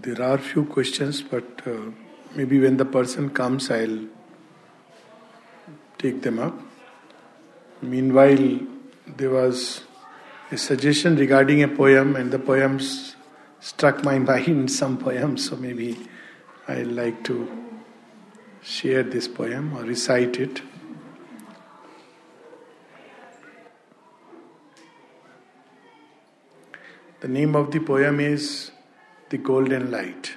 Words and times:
There 0.00 0.22
are 0.22 0.38
few 0.38 0.64
questions, 0.64 1.22
but 1.22 1.60
uh, 1.66 1.72
maybe 2.36 2.60
when 2.60 2.76
the 2.76 2.84
person 2.84 3.30
comes, 3.30 3.68
I'll 3.68 4.04
take 5.98 6.22
them 6.22 6.38
up. 6.38 6.54
Meanwhile, 7.82 8.60
there 9.08 9.30
was 9.30 9.80
a 10.52 10.56
suggestion 10.56 11.16
regarding 11.16 11.64
a 11.64 11.68
poem, 11.68 12.14
and 12.14 12.30
the 12.30 12.38
poems 12.38 13.16
struck 13.58 14.04
my 14.04 14.20
mind, 14.20 14.70
some 14.70 14.98
poems, 14.98 15.50
so 15.50 15.56
maybe 15.56 15.96
I'd 16.68 16.86
like 16.86 17.24
to 17.24 17.48
share 18.62 19.02
this 19.02 19.26
poem 19.26 19.76
or 19.76 19.82
recite 19.82 20.36
it. 20.38 20.62
The 27.18 27.26
name 27.26 27.56
of 27.56 27.72
the 27.72 27.80
poem 27.80 28.20
is 28.20 28.70
the 29.30 29.38
golden 29.38 29.90
light. 29.90 30.34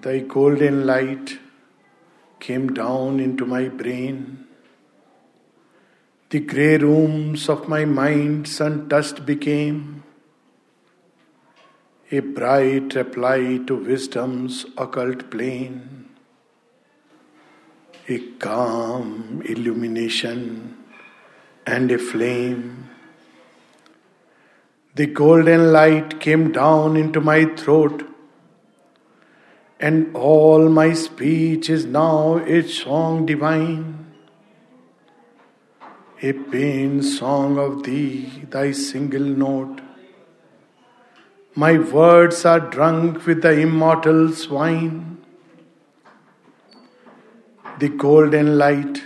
Thy 0.00 0.18
golden 0.20 0.86
light 0.86 1.38
came 2.40 2.72
down 2.74 3.20
into 3.20 3.46
my 3.46 3.68
brain. 3.68 4.44
The 6.30 6.40
grey 6.40 6.76
rooms 6.78 7.48
of 7.48 7.68
my 7.68 7.84
mind 7.84 8.48
sun 8.48 8.88
touched 8.88 9.24
became 9.24 10.02
a 12.10 12.18
bright 12.20 12.94
reply 12.94 13.60
to 13.68 13.76
wisdom's 13.76 14.66
occult 14.76 15.30
plane, 15.30 16.06
a 18.08 18.18
calm 18.46 19.42
illumination 19.46 20.76
and 21.64 21.90
a 21.92 21.98
flame 21.98 22.85
the 24.96 25.06
golden 25.06 25.72
light 25.72 26.20
came 26.20 26.52
down 26.52 26.96
into 26.96 27.20
my 27.20 27.44
throat, 27.56 28.02
and 29.78 30.16
all 30.16 30.70
my 30.70 30.94
speech 31.00 31.68
is 31.68 31.84
now 31.84 32.36
a 32.58 32.62
song 32.66 33.26
divine, 33.26 34.06
a 36.22 36.32
pain 36.54 37.02
song 37.02 37.58
of 37.58 37.82
thee, 37.82 38.44
thy 38.54 38.72
single 38.72 39.28
note. 39.44 39.82
My 41.54 41.76
words 41.78 42.46
are 42.46 42.60
drunk 42.76 43.26
with 43.26 43.42
the 43.42 43.52
immortal's 43.66 44.48
wine. 44.48 45.18
The 47.80 47.90
golden 47.90 48.56
light 48.56 49.02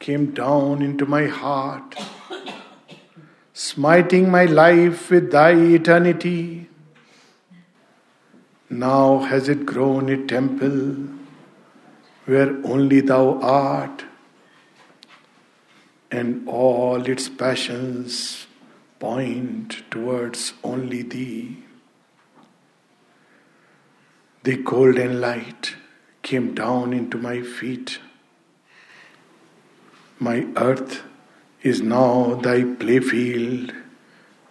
came 0.00 0.26
down 0.42 0.82
into 0.82 1.06
my 1.06 1.26
heart 1.28 1.94
smiting 3.54 4.30
my 4.30 4.44
life 4.46 5.10
with 5.10 5.30
thy 5.30 5.52
eternity. 5.54 6.68
Now 8.70 9.18
has 9.18 9.48
it 9.50 9.66
grown 9.66 10.08
a 10.08 10.16
temple 10.26 11.08
where 12.24 12.56
only 12.64 13.00
thou 13.00 13.38
art, 13.42 14.04
and 16.10 16.46
all 16.48 17.02
its 17.06 17.28
passions 17.28 18.46
point 18.98 19.82
towards 19.90 20.54
only 20.62 21.02
thee. 21.02 21.58
The 24.44 24.56
golden 24.56 25.20
light 25.20 25.74
came 26.22 26.54
down 26.54 26.92
into 26.92 27.18
my 27.18 27.42
feet. 27.42 27.98
My 30.18 30.46
earth 30.56 31.02
is 31.62 31.80
now 31.80 32.34
thy 32.36 32.60
playfield 32.62 33.74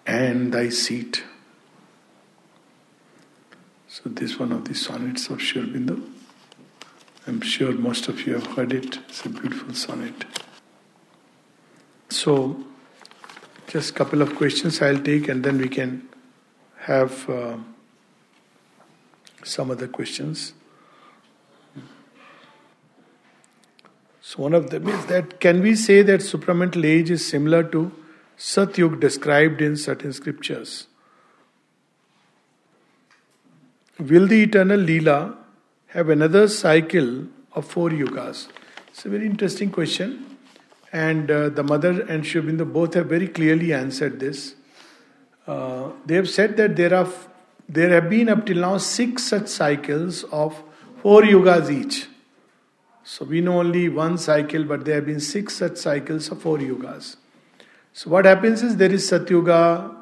and 0.08 0.54
thy 0.54 0.70
seat. 0.70 1.24
So, 3.90 4.04
this 4.06 4.40
one 4.40 4.54
of 4.54 4.66
the 4.66 4.74
sonnets 4.76 5.28
of 5.30 5.40
Shirbindu. 5.40 6.10
I'm 7.28 7.42
sure 7.42 7.74
most 7.74 8.08
of 8.08 8.26
you 8.26 8.34
have 8.36 8.48
heard 8.48 8.72
it. 8.74 9.00
It's 9.10 9.26
a 9.26 9.30
beautiful 9.30 9.74
sonnet. 9.74 10.26
So, 12.10 12.64
just 13.68 13.94
couple 13.94 14.22
of 14.22 14.36
questions 14.36 14.82
I'll 14.82 15.00
take, 15.00 15.28
and 15.28 15.44
then 15.44 15.58
we 15.58 15.68
can 15.68 16.08
have 16.80 17.30
uh, 17.30 17.58
some 19.44 19.70
other 19.70 19.88
questions. 19.88 20.54
So 24.32 24.44
one 24.44 24.54
of 24.54 24.70
them 24.70 24.88
is 24.88 25.08
that 25.08 25.42
can 25.42 25.62
we 25.62 25.76
say 25.76 26.02
that 26.04 26.22
supramental 26.22 26.86
age 26.86 27.12
is 27.12 27.28
similar 27.28 27.64
to 27.64 27.92
Satyug 28.38 28.98
described 29.02 29.62
in 29.62 29.76
certain 29.76 30.14
scriptures? 30.14 30.88
Will 34.00 34.28
the 34.28 34.42
eternal 34.44 34.80
Leela 34.80 35.36
have 35.88 36.08
another 36.08 36.48
cycle 36.48 37.28
of 37.56 37.66
four 37.66 37.90
yugas? 37.90 38.48
It's 38.88 39.04
a 39.06 39.10
very 39.10 39.26
interesting 39.26 39.70
question, 39.70 40.24
and 40.94 41.30
uh, 41.30 41.50
the 41.50 41.62
mother 41.64 42.00
and 42.04 42.24
Shubhendu 42.24 42.72
both 42.72 42.94
have 42.94 43.08
very 43.08 43.28
clearly 43.28 43.74
answered 43.74 44.22
this. 44.22 44.56
Uh, 45.46 45.90
they 46.06 46.16
have 46.16 46.30
said 46.30 46.56
that 46.56 46.78
there 46.78 46.94
are 46.96 47.10
there 47.68 47.90
have 47.90 48.10
been 48.10 48.30
up 48.30 48.46
till 48.46 48.60
now 48.62 48.78
six 48.78 49.24
such 49.24 49.48
cycles 49.50 50.24
of 50.32 50.64
four 51.02 51.24
yugas 51.24 51.70
each. 51.70 52.08
So 53.04 53.26
we 53.26 53.42
know 53.42 53.60
only 53.60 53.90
one 53.90 54.18
cycle, 54.18 54.64
but 54.64 54.86
there 54.86 54.96
have 54.96 55.06
been 55.06 55.20
six 55.20 55.56
such 55.56 55.78
cycles 55.78 56.30
of 56.32 56.42
four 56.42 56.58
yugas. 56.60 57.16
So 57.94 58.10
what 58.12 58.26
happens 58.26 58.62
is 58.62 58.78
there 58.78 58.92
is 58.92 59.10
Satyuga, 59.10 59.96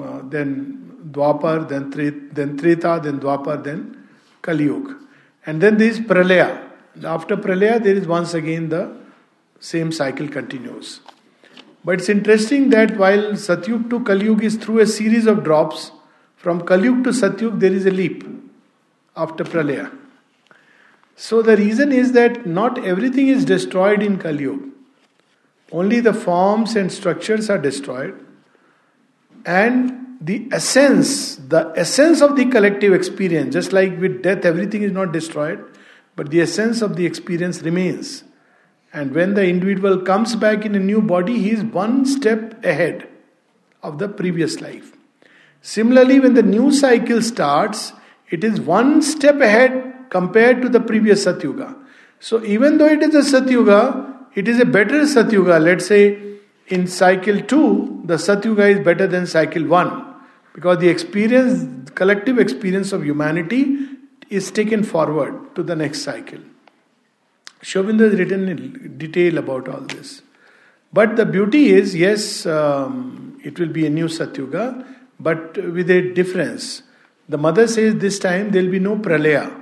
uh, 0.00 0.20
then 0.24 0.98
Dwapar, 1.10 1.68
then, 1.68 1.90
Tret, 1.90 2.34
then 2.34 2.56
Treta, 2.56 3.00
then 3.02 3.18
Dwapar, 3.18 3.62
then 3.62 4.06
Kaliyug. 4.42 4.98
And 5.46 5.60
then 5.60 5.78
there 5.78 5.88
is 5.88 5.98
Pralaya. 6.00 6.68
After 7.04 7.36
Pralaya, 7.36 7.82
there 7.82 7.94
is 7.96 8.06
once 8.06 8.34
again 8.34 8.68
the 8.68 8.96
same 9.58 9.90
cycle 9.92 10.28
continues. 10.28 11.00
But 11.84 11.98
it's 11.98 12.08
interesting 12.08 12.70
that 12.70 12.96
while 12.98 13.32
Satyug 13.32 13.90
to 13.90 14.00
Kaliyug 14.00 14.42
is 14.42 14.56
through 14.56 14.78
a 14.80 14.86
series 14.86 15.26
of 15.26 15.42
drops, 15.44 15.90
from 16.36 16.62
Kaliyug 16.62 17.04
to 17.04 17.10
Satyug 17.10 17.58
there 17.58 17.72
is 17.72 17.84
a 17.84 17.90
leap 17.90 18.24
after 19.16 19.42
Pralaya. 19.44 19.90
So 21.20 21.42
the 21.42 21.54
reason 21.54 21.92
is 21.92 22.12
that 22.12 22.46
not 22.46 22.82
everything 22.82 23.28
is 23.28 23.44
destroyed 23.44 24.02
in 24.02 24.16
Kali 24.18 24.44
Yuga. 24.44 24.70
Only 25.70 26.00
the 26.00 26.14
forms 26.14 26.74
and 26.76 26.90
structures 26.90 27.50
are 27.50 27.58
destroyed, 27.58 28.14
and 29.44 30.16
the 30.18 30.48
essence, 30.50 31.36
the 31.36 31.74
essence 31.76 32.22
of 32.22 32.36
the 32.36 32.46
collective 32.46 32.94
experience, 32.94 33.52
just 33.52 33.70
like 33.74 34.00
with 34.00 34.22
death, 34.22 34.46
everything 34.46 34.80
is 34.82 34.92
not 34.92 35.12
destroyed, 35.12 35.62
but 36.16 36.30
the 36.30 36.40
essence 36.40 36.80
of 36.80 36.96
the 36.96 37.04
experience 37.04 37.60
remains. 37.60 38.24
And 38.90 39.14
when 39.14 39.34
the 39.34 39.44
individual 39.46 39.98
comes 39.98 40.34
back 40.36 40.64
in 40.64 40.74
a 40.74 40.78
new 40.80 41.02
body, 41.02 41.38
he 41.38 41.50
is 41.50 41.62
one 41.64 42.06
step 42.06 42.64
ahead 42.64 43.06
of 43.82 43.98
the 43.98 44.08
previous 44.08 44.62
life. 44.62 44.92
Similarly, 45.60 46.18
when 46.18 46.32
the 46.32 46.42
new 46.42 46.72
cycle 46.72 47.20
starts, 47.20 47.92
it 48.30 48.42
is 48.42 48.58
one 48.58 49.02
step 49.02 49.38
ahead 49.42 49.89
compared 50.10 50.60
to 50.62 50.68
the 50.68 50.80
previous 50.80 51.24
Satyuga. 51.24 51.74
So 52.18 52.44
even 52.44 52.76
though 52.78 52.86
it 52.86 53.02
is 53.02 53.14
a 53.14 53.40
Satyuga, 53.40 54.14
it 54.34 54.46
is 54.46 54.60
a 54.60 54.66
better 54.66 55.02
Satyuga. 55.02 55.62
Let's 55.62 55.86
say 55.86 56.20
in 56.66 56.86
cycle 56.86 57.40
2, 57.40 58.02
the 58.04 58.14
Satyuga 58.14 58.68
is 58.76 58.84
better 58.84 59.06
than 59.06 59.26
cycle 59.26 59.64
1 59.66 60.14
because 60.54 60.78
the 60.78 60.88
experience, 60.88 61.90
collective 61.94 62.38
experience 62.38 62.92
of 62.92 63.04
humanity 63.04 63.88
is 64.28 64.50
taken 64.50 64.82
forward 64.82 65.54
to 65.54 65.62
the 65.62 65.74
next 65.74 66.02
cycle. 66.02 66.40
Shobindu 67.62 68.10
has 68.10 68.18
written 68.18 68.48
in 68.48 68.94
detail 68.98 69.38
about 69.38 69.68
all 69.68 69.80
this. 69.80 70.22
But 70.92 71.16
the 71.16 71.26
beauty 71.26 71.70
is, 71.70 71.94
yes, 71.94 72.46
um, 72.46 73.38
it 73.44 73.58
will 73.58 73.68
be 73.68 73.86
a 73.86 73.90
new 73.90 74.06
Satyuga, 74.06 74.84
but 75.20 75.56
with 75.72 75.88
a 75.90 76.12
difference. 76.12 76.82
The 77.28 77.38
mother 77.38 77.68
says 77.68 77.96
this 77.96 78.18
time 78.18 78.50
there 78.50 78.62
will 78.62 78.70
be 78.72 78.80
no 78.80 78.96
pralaya. 78.96 79.59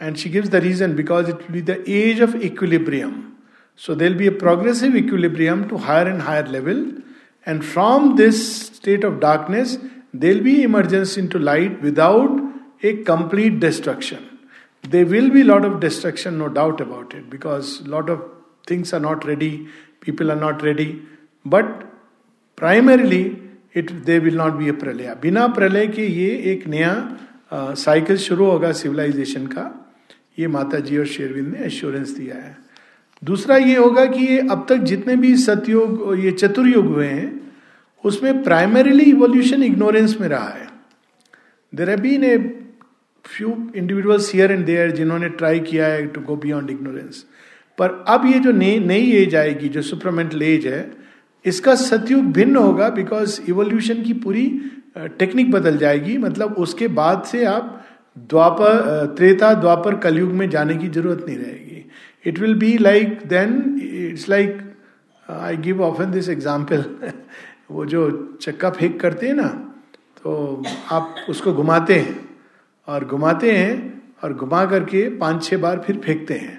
And 0.00 0.18
she 0.18 0.28
gives 0.28 0.50
the 0.50 0.60
reason 0.60 0.96
because 0.96 1.28
it 1.28 1.36
will 1.36 1.52
be 1.52 1.60
the 1.60 1.88
age 1.90 2.20
of 2.20 2.34
equilibrium. 2.42 3.36
So 3.76 3.94
there 3.94 4.10
will 4.10 4.18
be 4.18 4.26
a 4.26 4.32
progressive 4.32 4.94
equilibrium 4.96 5.68
to 5.68 5.78
higher 5.78 6.08
and 6.08 6.22
higher 6.22 6.46
level. 6.46 6.92
And 7.46 7.64
from 7.64 8.16
this 8.16 8.66
state 8.66 9.04
of 9.04 9.20
darkness, 9.20 9.78
there 10.12 10.34
will 10.34 10.42
be 10.42 10.62
emergence 10.62 11.16
into 11.16 11.38
light 11.38 11.80
without 11.82 12.40
a 12.82 12.96
complete 13.02 13.60
destruction. 13.60 14.38
There 14.82 15.06
will 15.06 15.30
be 15.30 15.40
a 15.40 15.44
lot 15.44 15.64
of 15.64 15.80
destruction, 15.80 16.38
no 16.38 16.48
doubt 16.48 16.80
about 16.80 17.14
it, 17.14 17.30
because 17.30 17.80
a 17.80 17.88
lot 17.88 18.10
of 18.10 18.22
things 18.66 18.92
are 18.92 19.00
not 19.00 19.24
ready, 19.24 19.68
people 20.00 20.30
are 20.30 20.36
not 20.36 20.62
ready. 20.62 21.02
But 21.44 21.86
primarily, 22.56 23.40
it 23.72 24.04
there 24.04 24.20
will 24.20 24.34
not 24.34 24.58
be 24.58 24.68
a 24.68 24.72
pralaya. 24.72 25.16
बिना 25.20 25.46
प्रलय 25.54 25.86
के 25.94 26.06
ये 26.06 26.36
एक 26.52 26.66
नया 26.68 26.92
cycle 27.52 28.16
शुरू 28.16 28.44
होगा 28.50 28.72
civilisation 28.72 29.46
का 29.46 29.64
ये 30.39 30.47
माता 30.47 30.79
जी 30.87 30.97
और 30.97 31.05
शेरविंद 31.11 31.47
ने 31.53 31.65
एश्योरेंस 31.65 32.09
दिया 32.17 32.35
है 32.43 32.55
दूसरा 33.29 33.55
ये 33.57 33.75
होगा 33.77 34.05
कि 34.13 34.19
ये 34.25 34.37
अब 34.51 34.65
तक 34.69 34.77
जितने 34.91 35.15
भी 35.23 35.35
सतयुग 35.37 36.19
ये 36.23 36.31
चतुर्युग 36.41 36.85
हुए 36.93 37.07
हैं 37.07 37.27
उसमें 38.09 38.41
प्राइमरीली 38.43 39.03
इवोल्यूशन 39.11 39.63
इग्नोरेंस 39.63 40.15
में 40.21 40.27
रहा 40.33 40.47
है 40.49 40.67
there 41.79 41.89
have 41.89 41.99
been 42.01 42.23
a 42.23 42.37
few 43.27 43.49
individuals 43.81 44.33
here 44.33 44.51
and 44.51 44.65
there 44.65 44.91
जिन्होंने 45.01 45.29
ट्राई 45.41 45.59
किया 45.71 45.87
है 45.95 46.05
टू 46.13 46.21
गो 46.29 46.35
बियॉन्ड 46.45 46.69
इग्नोरेंस 46.75 47.25
पर 47.77 47.89
अब 48.13 48.25
ये 48.25 48.39
जो 48.45 48.51
नई 48.61 48.79
नई 48.85 49.11
एज 49.17 49.35
आएगी 49.41 49.69
जो 49.75 49.81
सुपरमेंटल 49.89 50.41
एज 50.43 50.65
है 50.67 50.79
इसका 51.51 51.75
सतयुग 51.81 52.31
भिन्न 52.37 52.55
होगा 52.57 52.89
बिकॉज 53.01 53.39
इवोल्यूशन 53.49 54.01
की 54.03 54.13
पूरी 54.23 54.47
टेक्निक 55.19 55.51
बदल 55.51 55.77
जाएगी 55.83 56.17
मतलब 56.27 56.55
उसके 56.67 56.87
बाद 57.01 57.23
से 57.31 57.43
आप 57.55 57.75
द्वापर 58.29 59.15
त्रेता 59.17 59.53
द्वापर 59.63 59.95
कलयुग 60.05 60.29
में 60.39 60.49
जाने 60.49 60.75
की 60.77 60.87
जरूरत 60.87 61.25
नहीं 61.27 61.37
रहेगी 61.37 61.85
it 62.29 62.39
will 62.39 62.53
be 62.59 62.77
like 62.77 63.17
then 63.29 63.57
it's 64.07 64.27
like 64.29 64.57
I 65.41 65.57
give 65.67 65.83
often 65.83 66.11
this 66.11 66.29
example 66.29 66.83
वो 67.71 67.85
जो 67.85 68.09
चक्का 68.41 68.69
फेंक 68.79 68.99
करते 69.01 69.27
हैं 69.27 69.33
ना 69.33 69.47
तो 70.23 70.31
आप 70.91 71.15
उसको 71.29 71.53
घुमाते 71.53 71.93
हैं 71.99 72.19
और 72.93 73.05
घुमाते 73.05 73.51
हैं 73.57 73.73
और 74.23 74.33
घुमा 74.33 74.65
करके 74.69 75.07
पांच 75.17 75.43
छह 75.45 75.57
बार 75.65 75.79
फिर 75.85 75.97
फेंकते 76.05 76.33
हैं 76.33 76.57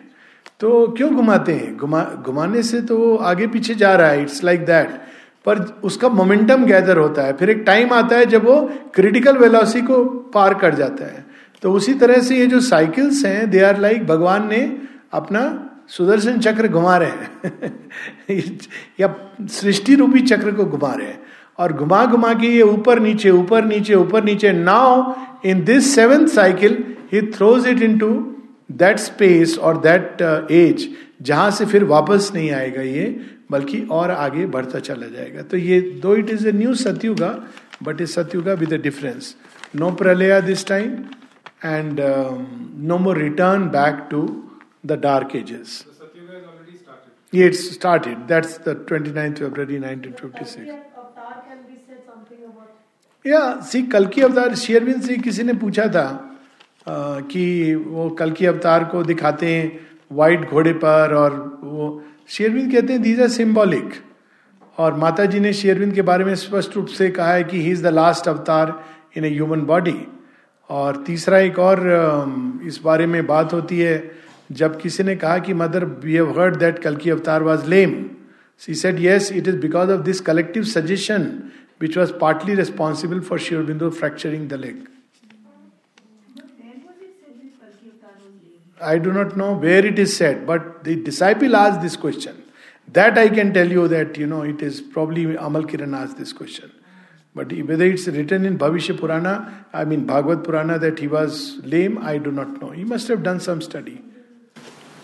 तो 0.60 0.86
क्यों 0.96 1.14
घुमाते 1.16 1.52
हैं 1.54 1.76
घुमा 1.76 2.02
घुमाने 2.26 2.62
से 2.62 2.80
तो 2.88 2.96
वो 2.98 3.16
आगे 3.30 3.46
पीछे 3.54 3.74
जा 3.82 3.94
रहा 3.96 4.08
है 4.08 4.22
इट्स 4.22 4.42
लाइक 4.44 4.64
दैट 4.66 4.90
पर 5.46 5.58
उसका 5.90 6.08
मोमेंटम 6.18 6.64
गैदर 6.66 6.98
होता 6.98 7.22
है 7.26 7.32
फिर 7.36 7.50
एक 7.50 7.62
टाइम 7.66 7.92
आता 7.94 8.16
है 8.16 8.26
जब 8.34 8.44
वो 8.46 8.60
क्रिटिकल 8.94 9.36
वेलोसिटी 9.38 9.86
को 9.86 10.04
पार 10.34 10.54
कर 10.62 10.74
जाता 10.80 11.04
है 11.12 11.24
तो 11.62 11.72
उसी 11.74 11.94
तरह 12.00 12.20
से 12.26 12.36
ये 12.38 12.46
जो 12.52 12.60
साइकिल्स 12.66 13.24
हैं 13.24 13.50
दे 13.50 13.60
आर 13.62 13.78
लाइक 13.80 14.06
भगवान 14.06 14.48
ने 14.48 14.60
अपना 15.20 15.40
सुदर्शन 15.96 16.38
चक्र 16.40 16.68
घुमा 16.68 16.96
रहे 17.02 17.10
हैं 17.10 18.46
या 19.00 19.14
सृष्टि 19.58 19.94
रूपी 20.02 20.20
चक्र 20.30 20.52
को 20.56 20.64
घुमा 20.64 20.92
रहे 20.94 21.06
हैं 21.08 21.20
और 21.60 21.72
घुमा 21.84 22.04
घुमा 22.16 22.32
के 22.40 22.48
ये 22.54 22.62
ऊपर 22.62 22.98
नीचे 23.00 23.30
ऊपर 23.30 23.64
नीचे 23.64 23.94
ऊपर 23.94 24.24
नीचे 24.24 24.52
now 24.52 25.02
in 25.50 25.64
this 25.64 25.94
seventh 25.94 26.26
cycle 26.34 26.84
he 27.12 27.22
throws 27.32 27.66
it 27.68 27.82
into 27.98 28.08
that 28.82 28.98
space 28.98 29.58
और 29.58 29.80
दैट 29.88 30.22
एज 30.52 30.88
जहां 31.30 31.50
से 31.58 31.64
फिर 31.72 31.84
वापस 31.84 32.30
नहीं 32.34 32.50
आएगा 32.60 32.82
ये 32.82 33.04
बल्कि 33.50 33.80
और 33.92 34.10
आगे 34.10 34.46
बढ़ता 34.56 34.78
चला 34.88 35.06
जाएगा 35.16 35.42
तो 35.52 35.56
ये 35.56 35.80
दो 36.02 36.14
it 36.16 36.30
is 36.30 36.46
a 36.46 36.52
new 36.52 36.74
Satyuga 36.84 37.36
but 37.84 38.00
is 38.00 38.10
Satyuga 38.10 38.52
with 38.62 38.72
a 38.74 38.76
difference 38.82 39.34
no 39.80 39.90
pralaya 40.02 40.40
this 40.50 40.66
time 40.66 40.96
and 41.62 42.00
um, 42.00 42.72
no 42.74 42.98
more 42.98 43.14
return 43.14 43.70
back 43.70 44.08
to 44.10 44.50
the 44.82 44.96
dark 44.96 45.34
ages. 45.34 45.84
The 45.84 46.06
Satyuga 46.06 46.48
already 46.48 46.76
started. 46.76 47.12
Yeah, 47.32 47.46
it's 47.46 47.70
started. 47.74 48.28
That's 48.28 48.58
the 48.58 48.76
29th 48.76 49.38
February 49.38 49.80
1956. 49.80 50.64
Kalki 50.64 50.66
can 50.68 51.58
we 53.22 53.30
या 53.30 53.40
see 53.70 53.82
कलकी 53.92 54.20
अवतार 54.22 54.54
शेयरबिन 54.56 55.00
से 55.00 55.16
किसी 55.18 55.42
ने 55.44 55.52
पूछा 55.60 55.86
था 55.94 56.04
आ, 56.88 56.92
कि 57.28 57.74
वो 57.74 58.08
कलकी 58.18 58.46
अवतार 58.46 58.84
को 58.92 59.02
दिखाते 59.04 59.46
हैं 59.54 59.64
वाइट 60.16 60.48
घोड़े 60.50 60.72
पर 60.84 61.12
और 61.14 61.34
वो 61.62 61.90
शेरविंद 62.36 62.72
कहते 62.72 62.92
हैं 62.92 63.02
दीज 63.02 63.20
आर 63.22 63.28
सिम्बॉलिक 63.28 63.92
और 64.80 64.94
माता 65.04 65.24
जी 65.36 65.40
ने 65.40 65.52
शेरविंद 65.52 65.94
के 65.94 66.02
बारे 66.08 66.24
में 66.24 66.34
स्पष्ट 66.44 66.76
रूप 66.76 66.86
से 66.98 67.10
कहा 67.20 67.32
है 67.32 67.44
कि 67.44 67.60
he 67.64 67.70
is 67.72 67.82
the 67.82 67.92
last 67.94 68.28
avatar 68.28 68.72
in 69.16 69.24
a 69.24 69.30
human 69.34 69.60
body 69.72 69.96
और 70.70 71.02
तीसरा 71.06 71.38
एक 71.44 71.58
और 71.58 71.86
इस 72.66 72.80
बारे 72.84 73.06
में 73.12 73.26
बात 73.26 73.52
होती 73.52 73.78
है 73.78 73.94
जब 74.60 74.80
किसी 74.80 75.02
ने 75.02 75.14
कहा 75.22 75.38
कि 75.46 75.54
mother 75.62 75.84
we 76.04 76.12
have 76.14 76.38
heard 76.40 76.56
that 76.58 76.78
कल 76.82 76.96
की 77.04 77.10
avatar 77.10 77.42
was 77.42 77.68
lame 77.68 77.94
she 78.66 78.74
said 78.84 78.98
yes 79.00 79.30
it 79.32 79.48
is 79.48 79.54
because 79.60 79.90
of 79.90 80.04
this 80.10 80.20
collective 80.30 80.64
suggestion 80.74 81.26
which 81.80 81.96
was 81.98 82.12
partly 82.20 82.54
responsible 82.54 83.20
for 83.28 83.38
Sri 83.46 83.64
Aurobindo 83.70 83.90
fracturing 84.00 84.48
the 84.48 84.60
leg 84.66 84.82
I 88.92 88.98
do 89.06 89.10
not 89.12 89.36
know 89.36 89.54
where 89.62 89.86
it 89.86 89.98
is 89.98 90.08
said 90.12 90.44
but 90.48 90.72
disciple 90.88 91.54
आज 91.56 91.76
this 91.82 91.96
question 92.06 92.38
that 93.00 93.18
I 93.18 93.28
can 93.40 93.52
tell 93.52 93.72
you 93.72 93.86
that 93.88 94.18
you 94.18 94.26
know 94.26 94.44
it 94.54 94.62
is 94.62 94.80
probably 94.92 95.24
Amal 95.48 95.64
Kiran 95.74 95.94
आज 95.94 96.10
this 96.18 96.32
question 96.40 96.76
But 97.34 97.52
whether 97.66 97.84
it's 97.84 98.08
written 98.08 98.44
in 98.44 98.58
Bhavishya 98.58 98.98
Purana, 98.98 99.64
I 99.72 99.84
mean 99.84 100.04
Bhagavad 100.04 100.42
Purana, 100.42 100.78
that 100.80 100.98
he 100.98 101.06
was 101.06 101.58
lame, 101.64 101.98
I 101.98 102.18
do 102.18 102.32
not 102.32 102.60
know. 102.60 102.70
He 102.70 102.82
must 102.82 103.06
have 103.06 103.22
done 103.22 103.38
some 103.38 103.62
study. 103.62 104.02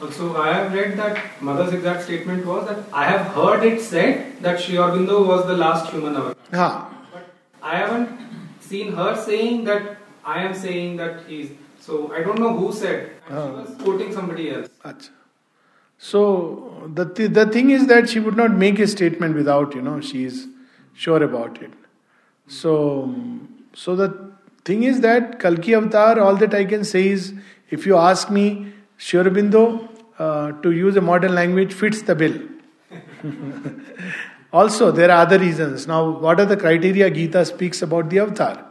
Also, 0.03 0.37
I 0.37 0.53
have 0.53 0.75
read 0.75 0.97
that 0.99 1.41
mother's 1.41 1.73
exact 1.73 2.03
statement 2.03 2.45
was 2.45 2.67
that 2.69 2.85
I 2.93 3.05
have 3.07 3.29
heard 3.33 3.65
it 3.65 3.81
said 3.81 4.43
that 4.43 4.61
Sri 4.61 4.75
Aurobindo 4.75 5.27
was 5.27 5.47
the 5.47 5.57
last 5.57 5.91
human 5.91 6.17
avatar. 6.17 6.35
Ha. 6.53 6.95
But 7.13 7.31
I 7.63 7.77
haven't 7.79 8.11
seen 8.61 8.93
her 8.93 9.15
saying 9.17 9.65
that 9.65 9.97
I 10.25 10.43
am 10.43 10.53
saying 10.53 10.97
that 10.97 11.25
he 11.27 11.41
is. 11.43 11.51
So 11.81 12.13
I 12.13 12.23
don't 12.25 12.41
know 12.41 12.57
who 12.57 12.73
said. 12.73 13.11
Haan. 13.29 13.67
She 13.67 13.71
was 13.73 13.83
quoting 13.83 14.13
somebody 14.13 14.51
else. 14.51 14.69
Achha. 14.85 15.11
So 15.97 16.91
the 16.93 17.07
th- 17.07 17.33
the 17.33 17.47
thing 17.47 17.71
is 17.71 17.87
that 17.87 18.09
she 18.11 18.19
would 18.21 18.37
not 18.37 18.51
make 18.51 18.79
a 18.81 18.87
statement 18.89 19.35
without 19.35 19.75
you 19.75 19.81
know 19.81 20.01
she 20.01 20.25
is 20.25 20.47
sure 20.93 21.23
about 21.23 21.63
it. 21.63 21.71
So, 22.49 23.13
so 23.75 23.97
the 23.97 24.33
thing 24.65 24.85
is 24.85 25.01
that 25.01 25.41
Kalki 25.41 25.75
Avatar, 25.75 26.21
all 26.21 26.37
that 26.37 26.55
I 26.55 26.65
can 26.65 26.85
say 26.85 27.09
is 27.09 27.35
if 27.71 27.87
you 27.87 27.97
ask 27.97 28.31
me, 28.31 28.73
Shirabindo, 28.99 29.89
uh, 30.19 30.53
to 30.63 30.71
use 30.71 30.97
a 30.97 31.01
modern 31.01 31.35
language, 31.35 31.73
fits 31.75 32.03
the 32.03 32.15
bill. 32.15 32.41
also, 34.53 34.91
there 34.93 35.11
are 35.11 35.23
other 35.27 35.39
reasons. 35.39 35.87
Now, 35.87 36.09
what 36.09 36.41
are 36.41 36.47
the 36.47 36.57
criteria 36.57 37.11
Gita 37.11 37.45
speaks 37.45 37.83
about 37.83 38.09
the 38.11 38.21
Avatar? 38.21 38.65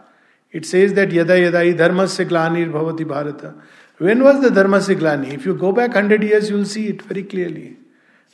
It 0.51 0.65
says 0.65 0.93
that 0.93 1.11
Yada 1.11 1.33
Yadai 1.33 1.77
Dharma 1.77 2.03
Siklani 2.03 2.71
Bhavati 2.71 3.05
Bharata. 3.07 3.53
When 3.97 4.23
was 4.23 4.41
the 4.41 4.49
Dharma 4.49 4.77
Siklani? 4.79 5.33
If 5.33 5.45
you 5.45 5.53
go 5.53 5.71
back 5.73 5.89
100 5.89 6.23
years, 6.23 6.49
you'll 6.49 6.65
see 6.65 6.87
it 6.87 7.01
very 7.01 7.23
clearly. 7.23 7.75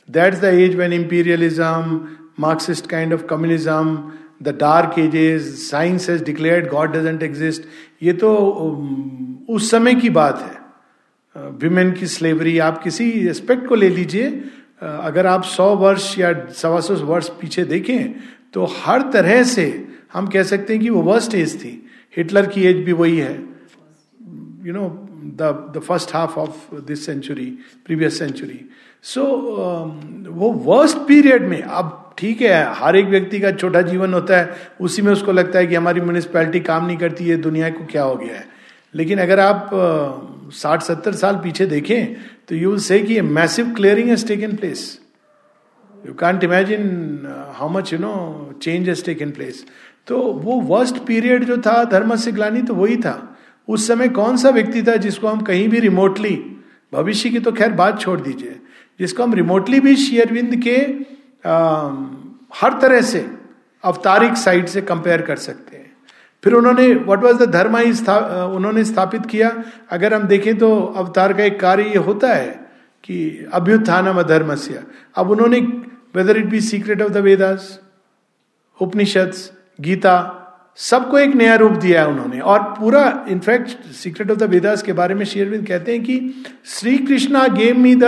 That's 0.08 0.38
the 0.38 0.50
age 0.50 0.76
when 0.76 0.92
imperialism, 0.92 2.30
Marxist 2.36 2.88
kind 2.88 3.12
of 3.12 3.26
communism, 3.26 4.18
the 4.42 4.54
dark 4.60 4.98
ages 4.98 5.48
science 5.70 6.08
has 6.10 6.22
declared 6.24 6.68
God 6.70 6.92
doesn't 6.96 7.22
exist 7.22 7.64
ये 8.02 8.12
तो 8.22 8.34
उस 9.56 9.70
समय 9.70 9.94
की 9.94 10.10
बात 10.20 10.38
है 10.48 11.46
women 11.62 11.92
की 11.98 12.06
slavery 12.14 12.58
आप 12.70 12.82
किसी 12.82 13.10
एस्पेक्ट 13.28 13.66
को 13.68 13.74
ले 13.74 13.88
लीजिए 13.88 14.26
अगर 15.10 15.26
आप 15.26 15.42
सौ 15.54 15.68
वर्ष 15.84 16.16
या 16.18 16.32
सवा 16.62 16.80
सौ 16.88 16.94
वर्ष 17.12 17.28
पीछे 17.40 17.64
देखें 17.74 17.98
तो 18.54 18.64
हर 18.84 19.02
तरह 19.12 19.42
से 19.56 19.66
हम 20.12 20.26
कह 20.34 20.42
सकते 20.52 20.72
हैं 20.72 20.82
कि 20.82 20.90
वो 20.90 21.02
वर्स्ट 21.02 21.34
एज 21.34 21.54
थी 21.64 21.70
हिटलर 22.16 22.46
की 22.56 22.64
एज 22.70 22.84
भी 22.84 22.92
वही 23.00 23.16
है 23.18 23.32
you 24.66 24.72
know 24.72 24.88
the 25.40 25.50
the 25.76 25.80
first 25.88 26.14
half 26.14 26.36
of 26.38 26.68
this 26.86 27.04
century 27.06 27.46
previous 27.86 28.18
century 28.18 28.60
so 29.14 29.24
वो 30.42 30.52
वर्स्ट 30.68 30.98
पीरियड 31.08 31.48
में 31.48 31.60
अब 31.62 31.98
ठीक 32.22 32.40
है 32.42 32.50
हर 32.78 32.96
एक 32.96 33.06
व्यक्ति 33.12 33.38
का 33.40 33.50
छोटा 33.52 33.80
जीवन 33.82 34.12
होता 34.14 34.36
है 34.38 34.56
उसी 34.88 35.02
में 35.02 35.10
उसको 35.12 35.32
लगता 35.32 35.58
है 35.58 35.66
कि 35.66 35.74
हमारी 35.74 36.00
म्यूनिसपैलिटी 36.00 36.60
काम 36.68 36.84
नहीं 36.86 36.96
करती 36.96 37.24
है 37.28 37.36
दुनिया 37.46 37.70
को 37.78 37.84
क्या 37.92 38.02
हो 38.02 38.14
गया 38.16 38.34
है 38.36 38.44
लेकिन 38.96 39.18
अगर 39.20 39.40
आप 39.40 39.70
साठ 40.58 40.82
सत्तर 40.88 41.12
साल 41.22 41.36
पीछे 41.46 41.64
देखें 41.72 42.14
तो 42.48 42.54
यू 42.54 42.76
से 42.88 42.98
कि 43.08 43.20
massive 43.38 43.72
clearing 43.76 44.10
has 44.12 44.26
taken 44.48 44.54
place 44.56 44.82
you 46.06 46.12
can't 46.20 46.44
imagine 46.44 46.86
how 47.58 47.68
much 47.78 47.92
you 47.92 47.98
know 48.04 48.12
change 48.62 48.88
has 48.88 49.04
taken 49.22 49.30
place 49.40 49.64
तो 50.06 50.20
वो 50.46 50.60
वर्स्ट 50.74 51.02
पीरियड 51.06 51.44
जो 51.50 51.56
था 51.66 51.72
धर्म 51.96 52.14
से 52.26 52.32
ग्लानी 52.38 52.62
तो 52.70 52.74
वही 52.74 52.96
था 53.08 53.14
उस 53.76 53.88
समय 53.88 54.08
कौन 54.20 54.36
सा 54.44 54.50
व्यक्ति 54.60 54.82
था 54.88 54.94
जिसको 55.08 55.26
हम 55.28 55.40
कहीं 55.50 55.68
भी 55.74 55.80
रिमोटली 55.90 56.34
भविष्य 56.94 57.30
की 57.30 57.38
तो 57.48 57.52
खैर 57.62 57.72
बात 57.82 58.00
छोड़ 58.06 58.20
दीजिए 58.20 58.56
जिसको 59.00 59.22
हम 59.22 59.34
रिमोटली 59.34 59.80
भी 59.88 59.96
शेयरविंद 60.08 60.56
के 60.66 60.76
आ, 61.46 61.90
हर 62.60 62.78
तरह 62.80 63.00
से 63.02 63.18
अवतारिक 63.84 64.34
साइड 64.38 64.66
से 64.68 64.80
कंपेयर 64.90 65.22
कर 65.26 65.36
सकते 65.44 65.76
हैं 65.76 65.80
फिर 66.44 66.52
उन्होंने 66.54 66.86
व्हाट 66.94 67.24
वाज 67.24 67.36
द 67.42 67.50
धर्म 67.52 67.76
ही 67.76 67.90
उन्होंने 67.92 68.84
स्थापित 68.84 69.26
किया 69.30 69.50
अगर 69.92 70.14
हम 70.14 70.26
देखें 70.28 70.56
तो 70.58 70.74
अवतार 71.02 71.32
का 71.38 71.44
एक 71.44 71.58
कार्य 71.60 71.84
ये 71.90 71.98
होता 72.08 72.32
है 72.34 72.48
कि 73.04 73.48
अभ्युत्थान 73.54 74.06
अधर्म 74.18 74.54
से 74.66 74.78
अब 75.18 75.30
उन्होंने 75.30 75.58
whether 76.16 76.36
it 76.36 76.46
be 76.50 76.60
secret 76.60 77.02
of 77.02 77.10
the 77.10 77.16
Vedas 77.28 77.78
Upanishad 78.82 79.32
Gita 79.80 80.16
सबको 80.80 81.18
एक 81.18 81.34
नया 81.36 81.54
रूप 81.56 81.72
दिया 81.80 82.00
है 82.00 82.06
उन्होंने 82.08 82.38
और 82.52 82.62
पूरा 82.78 83.02
in fact 83.30 83.68
secret 83.94 84.30
of 84.30 84.36
the 84.38 84.42
Vedas 84.50 84.82
के 84.82 84.92
बारे 85.00 85.14
में 85.14 85.24
शेयरविंद 85.24 85.66
कहते 85.68 85.92
हैं 85.92 86.02
कि 86.04 86.18
Shri 86.74 86.96
Krishna 86.98 87.46
gave 87.56 87.80
me 87.82 87.94
the 88.02 88.04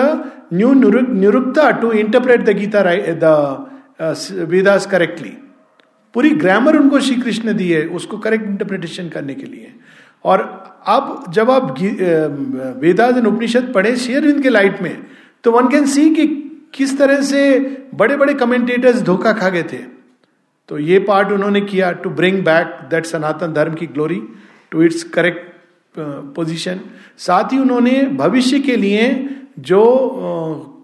new 0.52 0.72
Nirukta 1.14 1.70
to 1.80 1.90
interpret 1.92 2.44
the 2.44 2.50
Gita 2.58 2.82
the 3.24 4.46
Vedas 4.50 4.86
correctly 4.90 5.36
पूरी 6.14 6.30
ग्रामर 6.40 6.76
उनको 6.76 7.00
श्री 7.00 7.14
कृष्ण 7.20 7.54
दी 7.56 7.68
है 7.70 7.84
उसको 8.00 8.18
करेक्ट 8.26 8.44
इंटरप्रिटेशन 8.46 9.08
करने 9.14 9.34
के 9.34 9.46
लिए 9.46 9.72
और 10.32 10.40
अब 10.88 11.24
जब 11.34 11.50
आप 11.50 11.74
वेदास 12.80 13.16
एंड 13.16 13.26
उपनिषद 13.26 13.72
पढ़े 13.74 13.96
शेयरविंद 14.06 14.42
के 14.42 14.48
लाइट 14.48 14.80
में 14.82 14.96
तो 15.44 15.52
वन 15.52 15.68
कैन 15.70 15.86
सी 15.94 16.08
कि 16.14 16.26
किस 16.74 16.96
तरह 16.98 17.20
से 17.22 17.42
बड़े 17.94 18.16
बड़े 18.16 18.34
कमेंटेटर्स 18.34 19.02
धोखा 19.02 19.32
खा 19.40 19.48
गए 19.48 19.62
थे 19.72 19.78
तो 20.68 20.78
ये 20.78 20.98
पार्ट 21.08 21.32
उन्होंने 21.32 21.60
किया 21.60 21.90
to 22.04 22.10
bring 22.20 22.42
back 22.44 22.66
that 22.90 23.06
Sanatan 23.06 23.52
Dharma 23.52 23.74
की 23.80 23.86
glory 23.86 24.20
to 24.72 24.82
its 24.82 25.02
correct 25.16 25.50
position 26.36 26.80
साथ 27.26 27.52
ही 27.52 27.58
उन्होंने 27.58 28.00
भविष्य 28.20 28.60
के 28.60 28.76
लिए 28.76 29.02
जो 29.70 29.82
uh, 30.28 30.74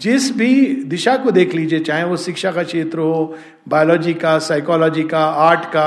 जिस 0.00 0.30
भी 0.36 0.50
दिशा 0.90 1.16
को 1.24 1.30
देख 1.30 1.54
लीजिए 1.54 1.78
चाहे 1.88 2.04
वो 2.04 2.16
शिक्षा 2.16 2.50
का 2.52 2.62
क्षेत्र 2.62 2.98
हो 2.98 3.18
बायोलॉजी 3.68 4.14
का 4.24 4.38
साइकोलॉजी 4.46 5.02
का 5.12 5.24
आर्ट 5.42 5.64
का 5.74 5.84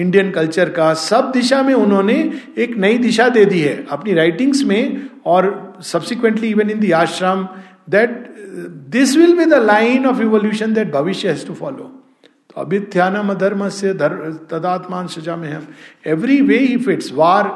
इंडियन 0.00 0.30
कल्चर 0.30 0.70
का 0.76 0.92
सब 1.08 1.30
दिशा 1.34 1.62
में 1.68 1.72
उन्होंने 1.74 2.16
एक 2.62 2.76
नई 2.84 2.98
दिशा 3.08 3.28
दे 3.38 3.44
दी 3.54 3.60
है 3.60 3.84
अपनी 3.96 4.14
राइटिंग्स 4.14 4.62
में 4.72 5.00
और 5.34 5.50
subsequently 5.92 6.48
even 6.50 6.70
in 6.70 6.80
the 6.86 6.92
ashram 7.02 7.48
that 7.96 8.24
this 8.96 9.16
will 9.16 9.36
be 9.38 9.44
the 9.54 9.62
line 9.64 10.06
of 10.06 10.18
revolution 10.20 10.74
that 10.74 10.92
bhavishya 10.92 11.28
has 11.28 11.46
to 11.46 11.54
follow 11.54 11.90
अभिध्यानम 12.58 13.30
अधर्म 13.30 13.68
से 13.68 13.92
तदात्मान 14.50 15.06
सजा 15.14 15.34
में 15.36 15.50
हम 15.52 15.66
एवरी 16.12 16.40
वे 16.50 16.58
ही 16.58 16.76
फिट्स 16.84 17.12
वार 17.14 17.48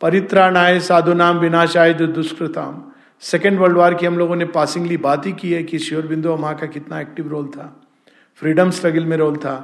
परित्राणाय 0.00 0.80
साधुनाम 0.88 1.38
विनाशाय 1.40 1.92
जो 2.00 2.06
दुष्कृताम 2.16 2.82
सेकेंड 3.30 3.58
वर्ल्ड 3.58 3.76
वार 3.76 3.94
की 4.00 4.06
हम 4.06 4.18
लोगों 4.18 4.36
ने 4.36 4.44
पासिंगली 4.56 4.96
बात 5.06 5.26
ही 5.26 5.32
की 5.40 5.52
है 5.52 5.62
कि 5.70 5.78
बिंदु 6.08 6.36
माँ 6.36 6.54
का 6.58 6.66
कितना 6.74 7.00
एक्टिव 7.00 7.28
रोल 7.28 7.46
था 7.56 7.72
फ्रीडम 8.40 8.70
स्ट्रगल 8.78 9.04
में 9.12 9.16
रोल 9.16 9.36
था 9.44 9.56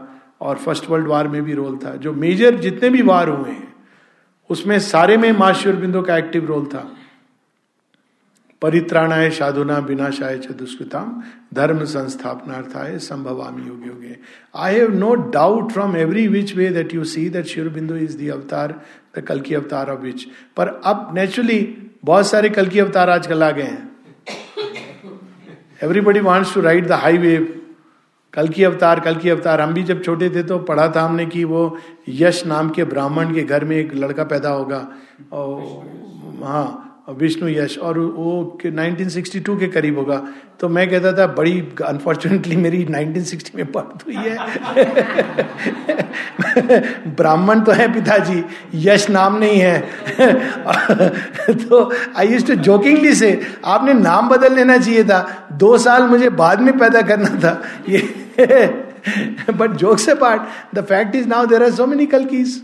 और 0.42 0.56
फर्स्ट 0.58 0.88
वर्ल्ड 0.90 1.08
वार 1.08 1.28
में 1.28 1.42
भी 1.44 1.54
रोल 1.54 1.76
था 1.84 1.94
जो 2.04 2.12
मेजर 2.22 2.54
जितने 2.60 2.88
भी 2.90 3.02
वार 3.08 3.28
हुए 3.28 3.50
हैं 3.50 3.72
उसमें 4.50 4.78
सारे 4.86 5.16
में 5.16 5.30
माँ 5.42 5.52
बिंदु 5.80 6.02
का 6.02 6.16
एक्टिव 6.18 6.46
रोल 6.46 6.64
था 6.74 6.88
परित्राणाय 8.62 9.28
साधुना 9.36 9.76
विनाशाय 9.86 10.36
च 10.38 10.50
दुष्कृताम 10.58 11.08
धर्म 11.54 11.84
संस्थापनार्थाय 11.92 12.98
संभवामी 13.06 13.62
योग 13.68 13.86
योगे 13.86 14.16
I 14.64 14.74
have 14.78 14.90
no 14.98 15.14
doubt 15.36 15.72
from 15.72 15.96
every 15.96 16.26
which 16.34 16.54
way 16.56 16.68
that 16.76 16.94
you 16.94 17.04
see 17.12 17.28
that 17.36 17.46
Sri 17.54 17.68
Aurobindo 17.78 17.94
is 18.04 18.14
the 18.20 18.28
अवतार 18.34 18.74
द 19.16 19.22
कल 19.28 19.40
की 19.48 19.54
अवतार 19.54 19.90
ऑफ 19.92 20.00
विच 20.02 20.24
पर 20.56 20.68
अब 20.92 21.10
नेचुरली 21.14 21.58
बहुत 22.04 22.26
सारे 22.26 22.48
कल 22.58 22.68
की 22.74 22.78
अवतार 22.80 23.10
आजकल 23.16 23.42
आ 23.42 23.50
गए 23.58 23.70
हैं 23.72 25.10
everybody 25.84 26.20
wants 26.30 26.54
to 26.54 26.60
ride 26.68 26.86
the 26.88 26.92
high 27.06 27.16
highway 27.16 27.36
कल 28.34 28.48
की 28.56 28.64
अवतार 28.64 29.00
कल 29.08 29.16
की 29.22 29.30
अवतार 29.30 29.60
हम 29.60 29.74
भी 29.74 29.82
जब 29.90 30.02
छोटे 30.04 30.28
थे 30.34 30.42
तो 30.52 30.58
पढ़ा 30.70 30.88
था 30.96 31.02
हमने 31.06 31.26
कि 31.34 31.44
वो 31.54 31.62
यश 32.22 32.46
नाम 32.46 32.70
के 32.78 32.84
ब्राह्मण 32.94 33.34
के 33.34 33.42
घर 33.42 33.64
में 33.72 33.76
एक 33.76 33.94
लड़का 34.04 34.24
पैदा 34.34 34.50
होगा 34.60 34.86
और 35.40 35.60
हाँ 36.44 36.88
विष्णु 37.10 37.48
यश 37.48 37.76
और 37.82 37.98
वो 37.98 38.58
नाइनटीन 38.64 39.08
सिक्सटी 39.10 39.40
टू 39.46 39.56
के 39.58 39.66
करीब 39.68 39.96
होगा 39.98 40.16
तो 40.60 40.68
मैं 40.74 40.86
कहता 40.90 41.12
था 41.18 41.26
बड़ी 41.34 41.52
अनफॉर्चुनेटली 41.86 42.56
मेरी 42.56 42.84
1960 42.84 43.54
में 43.54 43.72
बात 43.72 44.02
हुई 44.06 44.14
है 44.14 44.36
ब्राह्मण 47.16 47.60
तो 47.64 47.72
है 47.80 47.92
पिताजी 47.94 48.42
यश 48.88 49.08
नाम 49.10 49.38
नहीं 49.38 49.58
है 49.60 50.30
तो 51.68 51.84
आई 52.16 52.28
यूज 52.32 52.46
टू 52.50 52.54
जोकिंगली 52.70 53.14
से 53.22 53.38
आपने 53.74 53.94
नाम 54.08 54.28
बदल 54.36 54.54
लेना 54.56 54.78
चाहिए 54.78 55.04
था 55.04 55.22
दो 55.64 55.76
साल 55.88 56.06
मुझे 56.10 56.28
बाद 56.44 56.60
में 56.68 56.76
पैदा 56.78 57.02
करना 57.12 57.36
था 57.44 57.60
ये 57.88 58.02
but 59.58 59.72
jokes 59.76 60.08
apart 60.26 60.76
the 60.78 60.84
fact 60.88 61.16
is 61.16 61.26
now 61.28 61.46
there 61.46 61.62
are 61.62 61.70
so 61.74 61.86
many 61.86 62.06
Kalkis 62.16 62.60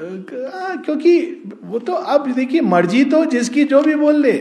क्योंकि 0.00 1.20
वो 1.64 1.78
तो 1.88 1.92
अब 2.14 2.30
देखिए 2.34 2.60
मर्जी 2.72 3.04
तो 3.10 3.24
जिसकी 3.30 3.64
जो 3.72 3.80
भी 3.82 3.94
बोल 3.96 4.22
दे 4.22 4.32